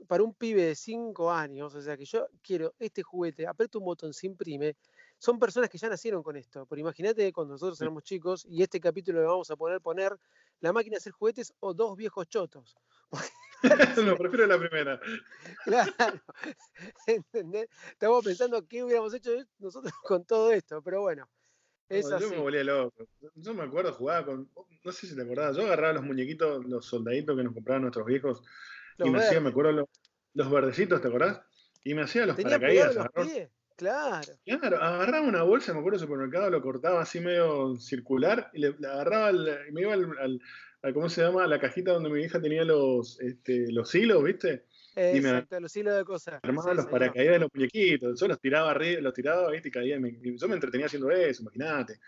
para 0.08 0.24
un 0.24 0.36
pibe 0.36 0.64
de 0.64 0.76
5 0.76 1.32
años, 1.32 1.74
o 1.74 1.82
sea 1.82 1.98
que 1.98 2.06
yo 2.06 2.28
quiero 2.44 2.76
este 2.78 3.02
juguete, 3.02 3.48
aprieto 3.48 3.80
un 3.80 3.86
botón, 3.86 4.14
se 4.14 4.28
imprime. 4.28 4.76
Son 5.18 5.40
personas 5.40 5.72
que 5.72 5.80
ya 5.80 5.90
nacieron 5.90 6.22
con 6.22 6.36
esto, 6.36 6.68
pero 6.68 6.80
imagínate 6.80 7.34
cuando 7.34 7.56
nosotros 7.56 7.82
éramos 7.82 8.04
chicos 8.04 8.46
y 8.48 8.62
este 8.62 8.80
capítulo 8.80 9.20
le 9.20 9.26
vamos 9.26 9.50
a 9.50 9.56
poner 9.56 9.82
poner 9.82 10.16
la 10.60 10.72
máquina 10.72 10.94
de 10.94 10.98
hacer 10.98 11.14
juguetes 11.14 11.52
o 11.60 11.74
dos 11.74 11.98
viejos 11.98 12.28
chotos. 12.28 12.78
no, 14.06 14.18
prefiero 14.18 14.46
la 14.46 14.60
primera. 14.60 15.00
Claro. 15.64 15.92
¿Entendés? 17.08 17.68
Estamos 17.92 18.24
pensando 18.24 18.68
qué 18.68 18.84
hubiéramos 18.84 19.14
hecho 19.16 19.32
nosotros 19.58 19.94
con 20.04 20.26
todo 20.26 20.52
esto, 20.52 20.84
pero 20.84 21.02
bueno. 21.02 21.28
Es 21.90 22.12
así. 22.12 22.24
yo 22.26 22.30
me 22.32 22.38
volvía 22.40 22.64
loco. 22.64 23.08
Yo 23.36 23.54
me 23.54 23.64
acuerdo, 23.64 23.94
jugaba 23.94 24.26
con. 24.26 24.50
No 24.84 24.92
sé 24.92 25.08
si 25.08 25.16
te 25.16 25.22
acordabas. 25.22 25.56
Yo 25.58 25.64
agarraba 25.66 25.94
los 25.94 26.04
muñequitos, 26.04 26.66
los 26.66 26.86
soldaditos 26.86 27.36
que 27.38 27.44
nos 27.44 27.54
compraban 27.54 27.84
nuestros 27.84 28.06
viejos. 28.06 28.44
Los 28.98 29.08
y 29.08 29.12
me 29.12 29.20
hacía, 29.20 29.40
me 29.40 29.50
acuerdo, 29.50 29.72
los, 29.72 29.86
los 30.34 30.52
verdecitos, 30.52 31.02
¿te 31.02 31.08
acordás? 31.08 31.42
Y 31.84 31.94
me 31.94 32.02
hacía 32.04 32.26
los 32.26 32.36
Tenía 32.36 32.60
paracaídas. 32.60 32.96
los 32.96 33.08
pies. 33.28 33.50
Claro. 33.76 34.34
Claro, 34.44 34.78
agarraba 34.82 35.28
una 35.28 35.44
bolsa, 35.44 35.72
me 35.72 35.80
acuerdo, 35.80 36.00
del 36.00 36.08
supermercado, 36.08 36.50
lo 36.50 36.62
cortaba 36.64 37.00
así 37.02 37.20
medio 37.20 37.76
circular 37.76 38.50
y 38.54 38.60
le, 38.60 38.76
le 38.80 38.88
agarraba, 38.88 39.30
el- 39.30 39.56
y 39.70 39.72
me 39.72 39.82
iba 39.82 39.94
al, 39.94 40.06
al- 40.20 40.42
al- 40.82 40.94
¿cómo 40.96 41.10
se 41.10 41.22
llama? 41.22 41.44
A 41.44 41.48
la 41.48 41.60
cajita 41.60 41.92
donde 41.94 42.10
mi 42.10 42.24
hija 42.24 42.42
tenía 42.42 42.64
los, 42.64 43.20
este, 43.22 43.72
los 43.72 43.94
hilos, 43.94 44.24
¿viste? 44.24 44.66
Y 44.98 45.22
me- 45.22 45.30
Exacto, 45.30 45.60
los 45.60 45.76
hilos 45.76 45.96
de 45.96 46.04
cosas. 46.06 46.40
Armaba 46.42 46.72
Sí, 46.72 46.78
los 46.78 46.86
paracaídas 46.88 47.34
de 47.34 47.40
los 47.40 47.50
muñequitos. 47.54 48.20
Yo 48.20 48.28
los 48.28 48.40
tiraba 48.40 48.72
arriba, 48.72 49.02
los 49.02 49.14
tiraba, 49.14 49.52
¿viste? 49.52 49.68
Y 49.70 49.72
caía. 49.72 50.00
me- 50.00 50.10
y 50.22 50.38
yo 50.38 50.48
me 50.48 50.56
entretenía 50.56 50.88
haciendo 50.88 51.12
eso, 51.12 51.44
imagínate. 51.44 52.00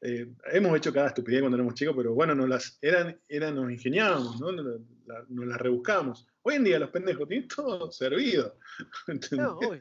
Eh, 0.00 0.26
hemos 0.52 0.76
hecho 0.76 0.92
cada 0.92 1.06
estupidez 1.08 1.40
cuando 1.42 1.56
éramos 1.56 1.74
chicos, 1.74 1.94
pero 1.96 2.12
bueno, 2.12 2.34
nos 2.34 2.48
las, 2.48 2.76
eran, 2.82 3.16
eran, 3.28 3.54
nos 3.54 3.70
ingeniábamos, 3.70 4.40
¿no? 4.40 4.50
Nos, 4.50 4.80
la- 5.06 5.24
nos 5.28 5.46
las 5.46 5.58
rebuscábamos. 5.60 6.26
Hoy 6.42 6.56
en 6.56 6.64
día 6.64 6.78
los 6.80 6.90
pendejos 6.90 7.28
tienen 7.28 7.46
todo 7.46 7.90
servido. 7.92 8.58
¿entendés? 9.06 9.38
No, 9.46 9.58
obvio. 9.58 9.80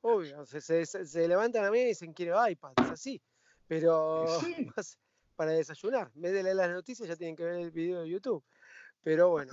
Obvio. 0.00 0.46
Se, 0.46 0.86
se- 0.86 1.28
levantan 1.28 1.64
a 1.66 1.70
mí 1.70 1.80
y 1.80 1.84
dicen 1.88 2.12
quiero 2.14 2.48
iPad, 2.48 2.72
es 2.82 2.90
así. 2.90 3.20
Pero 3.68 4.26
Sí. 4.40 4.66
para 5.36 5.50
desayunar. 5.52 6.10
En 6.14 6.22
vez 6.22 6.32
de 6.32 6.42
leer 6.42 6.56
las 6.56 6.70
noticias 6.70 7.06
ya 7.08 7.16
tienen 7.16 7.36
que 7.36 7.44
ver 7.44 7.56
el 7.56 7.70
video 7.70 8.00
de 8.00 8.08
YouTube. 8.08 8.42
Pero 9.02 9.28
bueno. 9.30 9.52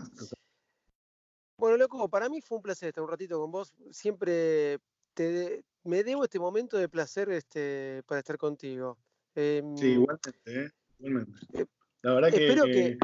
Bueno, 1.59 1.77
loco, 1.77 2.09
para 2.09 2.29
mí 2.29 2.41
fue 2.41 2.57
un 2.57 2.61
placer 2.63 2.89
estar 2.89 3.03
un 3.03 3.09
ratito 3.09 3.39
con 3.39 3.51
vos. 3.51 3.73
Siempre 3.91 4.79
te 5.13 5.23
de- 5.31 5.65
me 5.83 6.03
debo 6.03 6.23
este 6.23 6.39
momento 6.39 6.77
de 6.77 6.87
placer 6.89 7.29
este, 7.31 8.01
para 8.05 8.19
estar 8.19 8.37
contigo. 8.37 8.97
Em, 9.35 9.75
Sí, 9.77 9.87
igualmente, 9.93 10.31
¿eh? 10.45 10.71
Igualmente. 10.99 11.31
Eh, 11.53 11.65
La 12.01 12.13
verdad 12.13 12.29
que. 12.31 12.47
espero 12.47 12.63
que- 12.65 12.97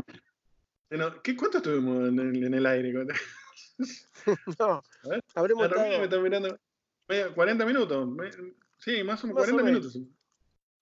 Bueno, 0.89 1.21
¿qué, 1.21 1.35
¿Cuánto 1.35 1.57
estuvimos 1.57 2.07
en 2.09 2.19
el, 2.19 2.43
en 2.43 2.53
el 2.53 2.65
aire? 2.65 2.93
No, 4.59 4.81
A 5.03 5.09
ver, 5.09 5.23
habremos 5.35 5.69
me 5.69 6.03
está 6.05 6.19
mirando. 6.19 6.57
Media- 7.07 7.33
40 7.35 7.65
minutos. 7.65 8.07
sí, 8.77 9.03
más 9.03 9.23
o 9.23 9.27
menos 9.27 9.41
Más 9.41 9.49
o 9.49 9.51
40 9.51 9.63
menos. 9.63 9.95
minutos. 9.95 10.15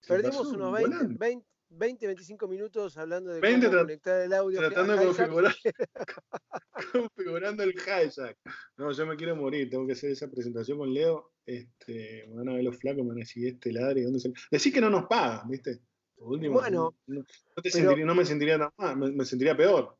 Perdimos 0.06 0.46
unos 0.48 0.72
20, 0.72 0.90
volando. 0.90 1.18
20, 1.18 1.46
20, 1.76 2.06
25 2.06 2.48
minutos 2.48 2.96
hablando 2.96 3.32
de 3.32 3.40
20 3.40 3.66
cómo 3.66 3.78
tra- 3.78 3.82
conectar 3.82 4.20
el 4.20 4.32
audio. 4.32 4.58
Tratando 4.60 4.96
de 4.96 5.06
configurar, 5.06 5.54
configurando 6.92 7.62
el 7.62 7.70
hijack. 7.74 8.36
No, 8.76 8.92
yo 8.92 9.06
me 9.06 9.16
quiero 9.16 9.36
morir. 9.36 9.68
Tengo 9.70 9.86
que 9.86 9.92
hacer 9.92 10.10
esa 10.10 10.28
presentación 10.30 10.78
con 10.78 10.92
Leo. 10.92 11.32
Este, 11.46 12.26
me 12.28 12.36
van 12.36 12.48
a 12.50 12.54
ver 12.54 12.64
los 12.64 12.76
flacos, 12.78 13.02
me 13.02 13.08
van 13.08 13.18
a 13.18 13.20
decir 13.20 13.46
este 13.48 13.72
ladre. 13.72 14.02
¿dónde 14.02 14.20
se... 14.20 14.32
Decir 14.50 14.72
que 14.72 14.80
no 14.80 14.90
nos 14.90 15.06
pagan, 15.06 15.48
¿viste? 15.48 15.80
Por 16.16 16.28
último, 16.28 16.54
Bueno, 16.60 16.94
no, 17.06 17.16
no 17.18 17.22
te 17.62 17.70
pero- 17.70 17.70
sentiría- 17.74 18.06
no 18.06 18.14
me 18.14 18.24
sentiría 18.24 18.58
tan 18.58 18.70
mal, 18.76 18.96
me, 18.96 19.12
me 19.12 19.24
sentiría 19.24 19.56
peor. 19.56 19.96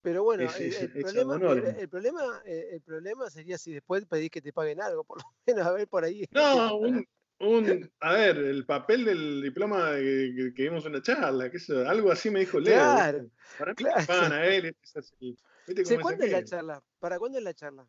Pero 0.00 0.22
bueno, 0.22 0.44
Es- 0.44 0.80
el, 0.82 0.90
problema, 1.02 1.36
el, 1.52 1.64
el 1.76 1.88
problema, 1.88 2.22
eh, 2.44 2.68
el 2.72 2.80
problema 2.82 3.28
sería 3.30 3.58
si 3.58 3.72
después 3.72 4.06
pedís 4.06 4.30
que 4.30 4.40
te 4.40 4.52
paguen 4.52 4.80
algo, 4.80 5.04
por 5.04 5.18
lo 5.18 5.24
menos 5.46 5.66
a 5.66 5.72
ver 5.72 5.88
por 5.88 6.04
ahí. 6.04 6.24
No, 6.30 6.76
un, 6.76 7.04
un- 7.40 7.90
a 8.00 8.12
ver, 8.14 8.36
el 8.38 8.64
papel 8.66 9.04
del 9.04 9.42
diploma 9.42 9.92
que, 9.96 10.32
que, 10.36 10.54
que 10.54 10.62
vimos 10.64 10.84
en 10.86 10.92
la 10.94 11.02
charla, 11.02 11.50
sé 11.50 11.58
yo, 11.72 11.88
algo 11.88 12.10
así 12.10 12.30
me 12.30 12.40
dijo 12.40 12.58
Leo. 12.58 12.74
Claro, 12.74 13.18
¿viste? 13.22 13.32
Para 13.58 13.70
mí 13.72 13.76
claro. 13.76 14.34
a 14.34 14.46
él. 14.46 14.76
es 14.82 14.96
así. 14.96 15.36
¿Viste 15.66 15.84
¿Sí, 15.84 15.94
cómo 15.94 16.02
¿Cuándo 16.02 16.24
es 16.24 16.32
la 16.32 16.44
charla? 16.44 16.82
¿Para 16.98 17.18
cuándo 17.18 17.38
es 17.38 17.44
la 17.44 17.54
charla? 17.54 17.86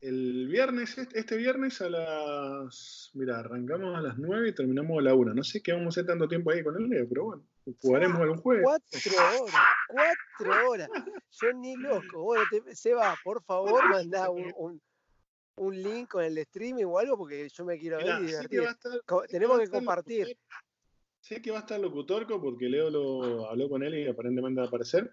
El 0.00 0.48
viernes, 0.48 0.96
este 0.96 1.18
este 1.18 1.36
viernes 1.36 1.82
a 1.82 1.90
las. 1.90 3.10
Mira, 3.12 3.40
arrancamos 3.40 3.96
a 3.96 4.00
las 4.00 4.16
9 4.16 4.48
y 4.48 4.54
terminamos 4.54 4.98
a 4.98 5.02
la 5.02 5.14
1. 5.14 5.34
No 5.34 5.44
sé 5.44 5.62
qué 5.62 5.72
vamos 5.72 5.86
a 5.86 6.00
hacer 6.00 6.06
tanto 6.06 6.26
tiempo 6.26 6.50
ahí 6.50 6.64
con 6.64 6.74
el 6.76 6.88
Leo, 6.88 7.06
pero 7.06 7.24
bueno, 7.26 7.44
jugaremos 7.82 8.18
algún 8.18 8.38
juego. 8.38 8.62
Cuatro 8.62 9.42
horas, 9.42 9.66
cuatro 9.88 10.70
horas. 10.70 10.88
Yo 11.42 11.52
ni 11.52 11.76
loco. 11.76 12.22
Bueno, 12.22 12.44
te- 12.50 12.74
Seba, 12.74 13.14
por 13.22 13.42
favor, 13.44 13.90
mandá 13.90 14.30
un, 14.30 14.50
un, 14.56 14.82
un 15.60 15.82
link 15.82 16.08
con 16.08 16.24
el 16.24 16.36
streaming 16.38 16.84
o 16.84 16.98
algo 16.98 17.18
porque 17.18 17.48
yo 17.48 17.64
me 17.66 17.78
quiero 17.78 17.98
ver 17.98 18.06
y 18.06 18.10
que 18.10 18.26
divertir. 18.26 18.60
a 18.60 18.70
estar- 18.70 19.00
que 19.06 19.28
tenemos 19.28 19.58
que 19.60 19.68
compartir. 19.68 20.38
Sé 21.20 21.42
que 21.42 21.50
va 21.50 21.58
a 21.58 21.60
estar 21.60 21.78
locutorco 21.78 22.40
porque 22.40 22.66
Leo 22.68 22.88
lo 22.88 23.46
habló 23.48 23.68
con 23.68 23.82
él 23.82 23.94
y 23.94 24.08
aparentemente 24.08 24.58
va 24.60 24.64
a 24.64 24.68
aparecer. 24.68 25.12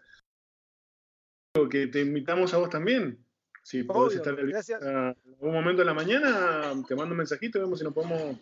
Que 1.70 1.88
te 1.88 2.02
invitamos 2.02 2.54
a 2.54 2.58
vos 2.58 2.70
también. 2.70 3.26
Si 3.62 3.84
podés 3.84 4.16
estar 4.16 4.36
gracias. 4.36 4.82
a 4.82 5.10
algún 5.10 5.52
momento 5.54 5.82
de 5.82 5.86
la 5.86 5.94
mañana, 5.94 6.72
te 6.88 6.96
mando 6.96 7.12
un 7.12 7.18
mensajito, 7.18 7.60
vemos 7.60 7.80
si 7.80 7.84
nos 7.84 7.94
podemos. 7.94 8.38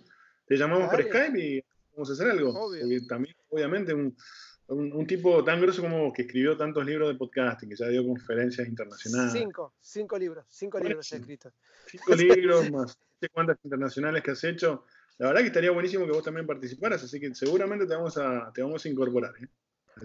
Te 0.46 0.56
llamamos 0.58 0.90
por 0.90 1.00
Dale. 1.00 1.10
Skype 1.10 1.40
y 1.40 1.64
vamos 1.94 2.10
a 2.10 2.14
hacer 2.14 2.30
algo. 2.30 2.50
Obvio. 2.52 2.82
Porque 2.82 3.00
también, 3.08 3.36
obviamente, 3.50 3.94
un, 3.96 4.16
un, 4.68 4.92
un 4.94 5.08
tipo 5.08 5.44
tan 5.44 5.62
grosso 5.62 5.82
como 5.82 6.06
vos, 6.06 6.14
que 6.14 6.24
escribió 6.24 6.58
tantos 6.58 6.86
libros 6.86 7.10
de 7.10 7.16
podcasting, 7.16 7.70
que 7.70 7.76
ya 7.76 7.88
dio 7.88 8.06
conferencias 8.06 8.68
internacionales. 8.68 9.32
Cinco, 9.34 9.74
cinco 9.80 10.18
libros, 10.18 10.46
cinco 10.50 10.80
libros 10.80 11.10
Buenísimo. 11.10 11.20
escritos. 11.22 11.54
cinco 11.86 12.16
libros, 12.16 12.72
más 12.72 12.98
no 12.98 13.18
sé 13.22 13.30
cuántas 13.30 13.58
internacionales 13.64 14.24
que 14.24 14.32
has 14.32 14.44
hecho. 14.44 14.86
La 15.18 15.28
verdad 15.28 15.42
que 15.42 15.48
estaría 15.48 15.72
buenísimo 15.72 16.06
que 16.06 16.12
vos 16.12 16.24
también 16.24 16.46
participaras, 16.46 17.02
así 17.04 17.20
que 17.20 17.34
seguramente 17.34 17.86
te 17.86 17.96
vamos 17.96 18.18
a, 18.18 18.52
te 18.54 18.62
vamos 18.62 18.84
a 18.86 18.90
incorporar. 18.90 19.34
¿eh? 19.42 19.48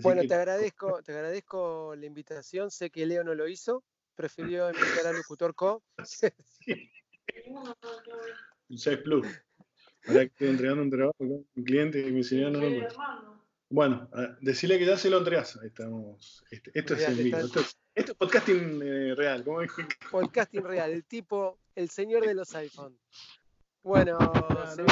Bueno, 0.03 0.23
que- 0.23 0.29
te 0.29 0.35
agradezco, 0.35 1.03
te 1.03 1.13
agradezco 1.13 1.95
la 1.97 2.07
invitación. 2.07 2.71
Sé 2.71 2.91
que 2.91 3.07
Leo 3.07 3.25
no 3.25 3.35
lo 3.35 3.49
hizo, 3.49 3.83
prefirió 4.15 4.69
invitar 4.71 5.07
a 5.09 5.13
Locutor 5.13 5.55
Co. 5.55 5.83
No, 7.49 7.75
el 8.69 8.79
6 8.79 8.99
Plus. 8.99 9.27
Ahora 10.07 10.21
que 10.21 10.27
estoy 10.27 10.49
entregando 10.49 10.83
un 10.83 10.91
trabajo 10.91 11.15
con 11.19 11.29
un 11.55 11.65
cliente 11.65 12.01
y 12.01 12.13
me 12.13 12.19
enseñó 12.19 12.51
no, 12.51 12.59
hermano. 12.63 13.40
Bueno, 13.71 14.09
a- 14.13 14.37
decirle 14.41 14.79
que 14.79 14.85
ya 14.87 14.97
se 14.97 15.09
lo 15.11 15.19
entregas. 15.19 15.57
Ahí 15.63 15.69
estamos. 15.69 16.45
Este- 16.51 16.73
esto 16.75 16.95
es 16.95 17.09
en 17.09 17.17
vivo. 17.17 17.39
Esto 17.39 17.61
es, 17.61 17.79
esto 17.95 18.13
es 18.13 18.19
podcasting 18.19 18.83
eh, 18.83 19.15
real. 19.15 19.45
¿cómo 19.45 19.61
dije? 19.61 19.83
Podcasting 20.11 20.65
real, 20.65 20.91
el 20.91 21.05
tipo, 21.05 21.61
el 21.77 21.89
señor 21.89 22.27
de 22.27 22.35
los 22.35 22.53
iPhone. 22.57 22.99
Bueno, 23.83 24.19
Ah, 24.21 24.75
no. 24.77 24.85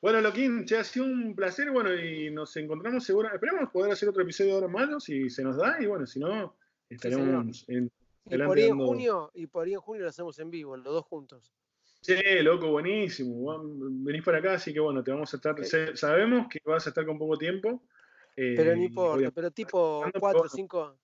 Bueno, 0.00 0.20
Loquín, 0.20 0.64
che, 0.64 0.78
ha 0.78 0.84
sido 0.84 1.06
un 1.06 1.34
placer. 1.34 1.70
Bueno, 1.70 1.94
y 1.94 2.30
nos 2.30 2.56
encontramos 2.56 3.04
seguro. 3.04 3.32
Esperemos 3.32 3.70
poder 3.70 3.92
hacer 3.92 4.08
otro 4.08 4.22
episodio 4.22 4.54
ahora 4.54 4.68
malo 4.68 4.98
si 5.00 5.30
se 5.30 5.42
nos 5.44 5.56
da. 5.56 5.76
Y 5.80 5.86
bueno, 5.86 6.06
si 6.06 6.18
no, 6.18 6.56
estaremos 6.88 7.64
en, 7.68 7.90
y 8.30 8.36
por 8.38 8.56
ahí 8.58 8.64
en 8.64 8.78
junio, 8.78 9.30
y 9.34 9.46
por 9.46 9.66
ahí 9.66 9.74
en 9.74 9.80
junio 9.80 10.02
lo 10.04 10.08
hacemos 10.08 10.38
en 10.38 10.50
vivo, 10.50 10.76
los 10.76 10.92
dos 10.92 11.04
juntos. 11.04 11.52
Che, 12.08 12.42
loco, 12.42 12.68
buenísimo. 12.70 13.60
Venís 14.02 14.24
para 14.24 14.38
acá, 14.38 14.54
así 14.54 14.72
que 14.72 14.80
bueno, 14.80 15.04
te 15.04 15.10
vamos 15.10 15.30
a 15.34 15.36
estar. 15.36 15.54
sabemos 15.94 16.46
que 16.48 16.58
vas 16.64 16.86
a 16.86 16.88
estar 16.88 17.04
con 17.04 17.18
poco 17.18 17.36
tiempo. 17.36 17.82
eh, 18.34 18.54
Pero 18.56 18.74
no 18.74 18.78
y 18.82 18.86
importa, 18.86 19.30
pero 19.30 19.50
tipo 19.50 20.04
Ando 20.04 20.18
4 20.18 20.40
o 20.40 20.42
por- 20.44 20.50
5, 20.50 20.98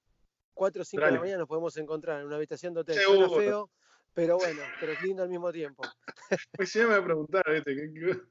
4 0.54 0.80
o 0.80 0.84
5 0.86 1.04
de 1.04 1.12
la 1.12 1.20
mañana 1.20 1.38
nos 1.40 1.48
podemos 1.48 1.76
encontrar 1.76 2.20
en 2.20 2.26
una 2.28 2.36
habitación 2.36 2.72
de 2.72 2.80
hotel. 2.80 3.00
Suena 3.00 3.28
feo, 3.28 3.70
pero 4.14 4.38
bueno, 4.38 4.72
pero 4.80 4.92
es 4.92 5.00
lindo 5.02 5.22
al 5.22 5.28
mismo 5.28 5.52
tiempo. 5.52 5.82
Pues 6.56 6.70
sí, 6.70 6.78
me 6.78 6.86
va 6.86 6.96
a 6.96 7.04
preguntar, 7.04 7.44
¿viste? 7.52 7.74
¿Qué- 7.74 8.10
a. 8.10 8.22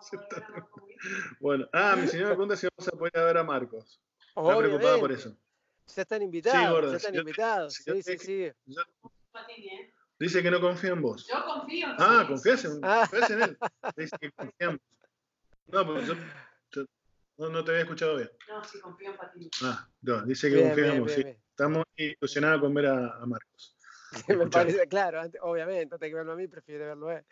Bueno, 1.40 1.66
ah, 1.72 1.96
mi 2.00 2.06
señora 2.06 2.28
me 2.28 2.34
pregunta 2.36 2.56
si 2.56 2.68
vamos 2.76 2.86
a 2.86 2.96
poder 2.96 3.12
ver 3.12 3.38
a 3.38 3.42
Marcos. 3.42 4.00
Está 4.36 4.56
preocupada 4.56 5.00
por 5.00 5.10
eso. 5.10 5.36
Ya 5.96 6.02
están 6.02 6.22
invitados, 6.22 6.70
gordo, 6.70 6.90
ya 6.92 6.96
están 6.98 7.10
si 7.10 7.16
te- 7.16 7.20
invitados. 7.22 7.74
si 7.74 7.84
yo 7.86 7.94
Sí, 7.96 8.02
te- 8.04 8.18
sí, 8.18 8.26
sí. 8.26 8.52
Yo- 8.66 8.82
¿eh? 8.82 9.92
Dice 10.20 10.42
que 10.42 10.50
no 10.50 10.60
confía 10.60 10.90
en 10.90 11.02
vos. 11.02 11.26
Yo 11.26 11.44
confío 11.44 11.86
en 11.88 11.94
Ah, 11.98 12.20
sí, 12.22 12.28
confías 12.28 12.60
sí, 12.60 12.66
en, 12.68 12.72
sí. 12.74 12.80
Ah. 12.84 13.06
confías 13.10 13.30
en 13.30 13.42
él. 13.42 13.58
Dice 13.96 14.16
que 14.20 14.30
confiamos. 14.32 14.80
No, 15.66 15.86
pero 15.86 16.00
yo, 16.02 16.14
yo- 16.72 16.86
no, 17.38 17.48
no 17.48 17.64
te 17.64 17.70
había 17.72 17.82
escuchado 17.82 18.16
bien. 18.16 18.30
No, 18.48 18.62
sí, 18.64 18.78
confío 18.80 19.10
en 19.10 19.16
Patini. 19.16 19.50
Ah, 19.62 19.88
no, 20.02 20.22
dice 20.26 20.48
que 20.50 20.56
Bien, 20.56 20.68
confiamos. 20.68 21.06
bien, 21.06 21.08
sí. 21.08 21.14
bien, 21.16 21.26
bien. 21.34 21.42
Estamos 21.50 21.84
ilusionados 21.96 22.60
con 22.60 22.74
ver 22.74 22.86
a, 22.86 23.16
a 23.16 23.26
Marcos. 23.26 23.76
Me 24.28 24.46
parece, 24.48 24.86
claro, 24.88 25.20
antes- 25.20 25.40
obviamente, 25.42 25.94
antes 25.94 26.08
que 26.08 26.14
verlo 26.14 26.32
a 26.32 26.36
mí, 26.36 26.48
prefiere 26.48 26.84
verlo 26.86 27.08
a 27.08 27.18
él. 27.18 27.24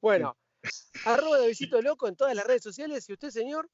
Bueno, 0.00 0.36
arroba 1.06 1.38
de 1.38 1.48
visito 1.48 1.80
loco 1.82 2.06
en 2.08 2.16
todas 2.16 2.34
las 2.34 2.46
redes 2.46 2.62
sociales. 2.62 3.08
¿Y 3.08 3.12
usted, 3.14 3.30
señor? 3.30 3.68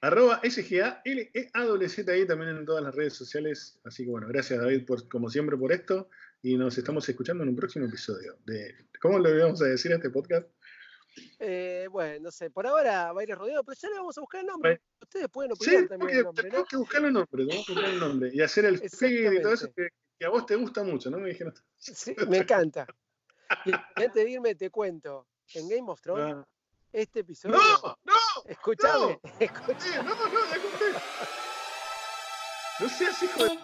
Arroba 0.00 0.40
SGA, 0.44 1.00
L, 1.04 1.30
E, 1.32 1.50
A, 1.54 1.64
W, 1.64 1.88
Z, 1.88 2.12
ahí 2.12 2.26
también 2.26 2.50
en 2.50 2.66
todas 2.66 2.82
las 2.84 2.94
redes 2.94 3.14
sociales. 3.14 3.80
Así 3.84 4.04
que 4.04 4.10
bueno, 4.10 4.26
gracias 4.28 4.60
David 4.60 4.84
por, 4.84 5.08
como 5.08 5.30
siempre 5.30 5.56
por 5.56 5.72
esto. 5.72 6.10
Y 6.44 6.58
nos 6.58 6.76
estamos 6.76 7.08
escuchando 7.08 7.42
en 7.42 7.48
un 7.48 7.56
próximo 7.56 7.86
episodio. 7.86 8.36
De, 8.44 8.86
¿Cómo 9.00 9.18
le 9.18 9.34
vamos 9.42 9.62
a 9.62 9.64
decir 9.64 9.90
a 9.92 9.96
este 9.96 10.10
podcast? 10.10 10.46
Eh, 11.38 11.86
bueno, 11.90 12.24
no 12.24 12.30
sé, 12.30 12.50
por 12.50 12.66
ahora 12.66 13.12
va 13.14 13.20
a 13.22 13.24
ir 13.24 13.30
rodeado, 13.34 13.64
pero 13.64 13.78
ya 13.80 13.88
le 13.88 13.94
vamos 13.96 14.18
a 14.18 14.20
buscar 14.20 14.42
el 14.42 14.48
nombre. 14.48 14.82
Ustedes 15.00 15.28
pueden 15.30 15.52
Sí, 15.56 15.70
opinar 15.74 15.88
también 15.88 15.98
porque 16.00 16.18
el 16.18 16.24
nombre, 16.24 16.44
¿no? 16.44 16.50
tenemos 16.50 16.68
que 16.68 16.76
buscarle 16.76 17.08
un 17.08 17.14
nombre, 17.14 17.46
tenemos 17.46 17.66
que 17.66 17.72
buscarle 17.72 17.94
un 17.94 18.00
nombre. 18.00 18.30
Y 18.34 18.42
hacer 18.42 18.66
el 18.66 18.78
feed 18.90 19.32
y 19.32 19.40
todo 19.40 19.54
eso 19.54 19.72
que, 19.74 19.88
que 20.18 20.26
a 20.26 20.28
vos 20.28 20.44
te 20.44 20.54
gusta 20.56 20.82
mucho, 20.82 21.10
¿no? 21.10 21.18
Me 21.18 21.30
dijeron. 21.30 21.54
Sí, 21.78 22.14
me 22.28 22.36
encanta. 22.38 22.86
Y 23.64 23.72
antes 23.94 24.12
de 24.14 24.30
irme, 24.30 24.54
te 24.54 24.68
cuento. 24.68 25.26
En 25.54 25.66
Game 25.68 25.90
of 25.90 26.00
Thrones, 26.02 26.36
Ah. 26.36 26.46
este 26.92 27.20
episodio. 27.20 27.56
¡No! 27.56 27.98
¡No! 28.04 28.14
Escúchame, 28.46 29.18
escúchame. 29.40 29.80
Sí, 29.80 29.90
no, 29.96 30.02
no, 30.04 30.16
conté. 30.30 30.98
No 32.80 32.88
seas 32.90 33.22
hijo 33.22 33.44
de. 33.44 33.58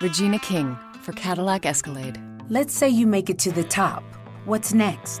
Regina 0.00 0.38
King 0.38 0.76
for 1.02 1.12
Cadillac 1.12 1.66
Escalade. 1.66 2.18
Let's 2.48 2.72
say 2.72 2.88
you 2.88 3.06
make 3.06 3.28
it 3.28 3.38
to 3.40 3.52
the 3.52 3.64
top. 3.64 4.02
What's 4.46 4.72
next? 4.72 5.20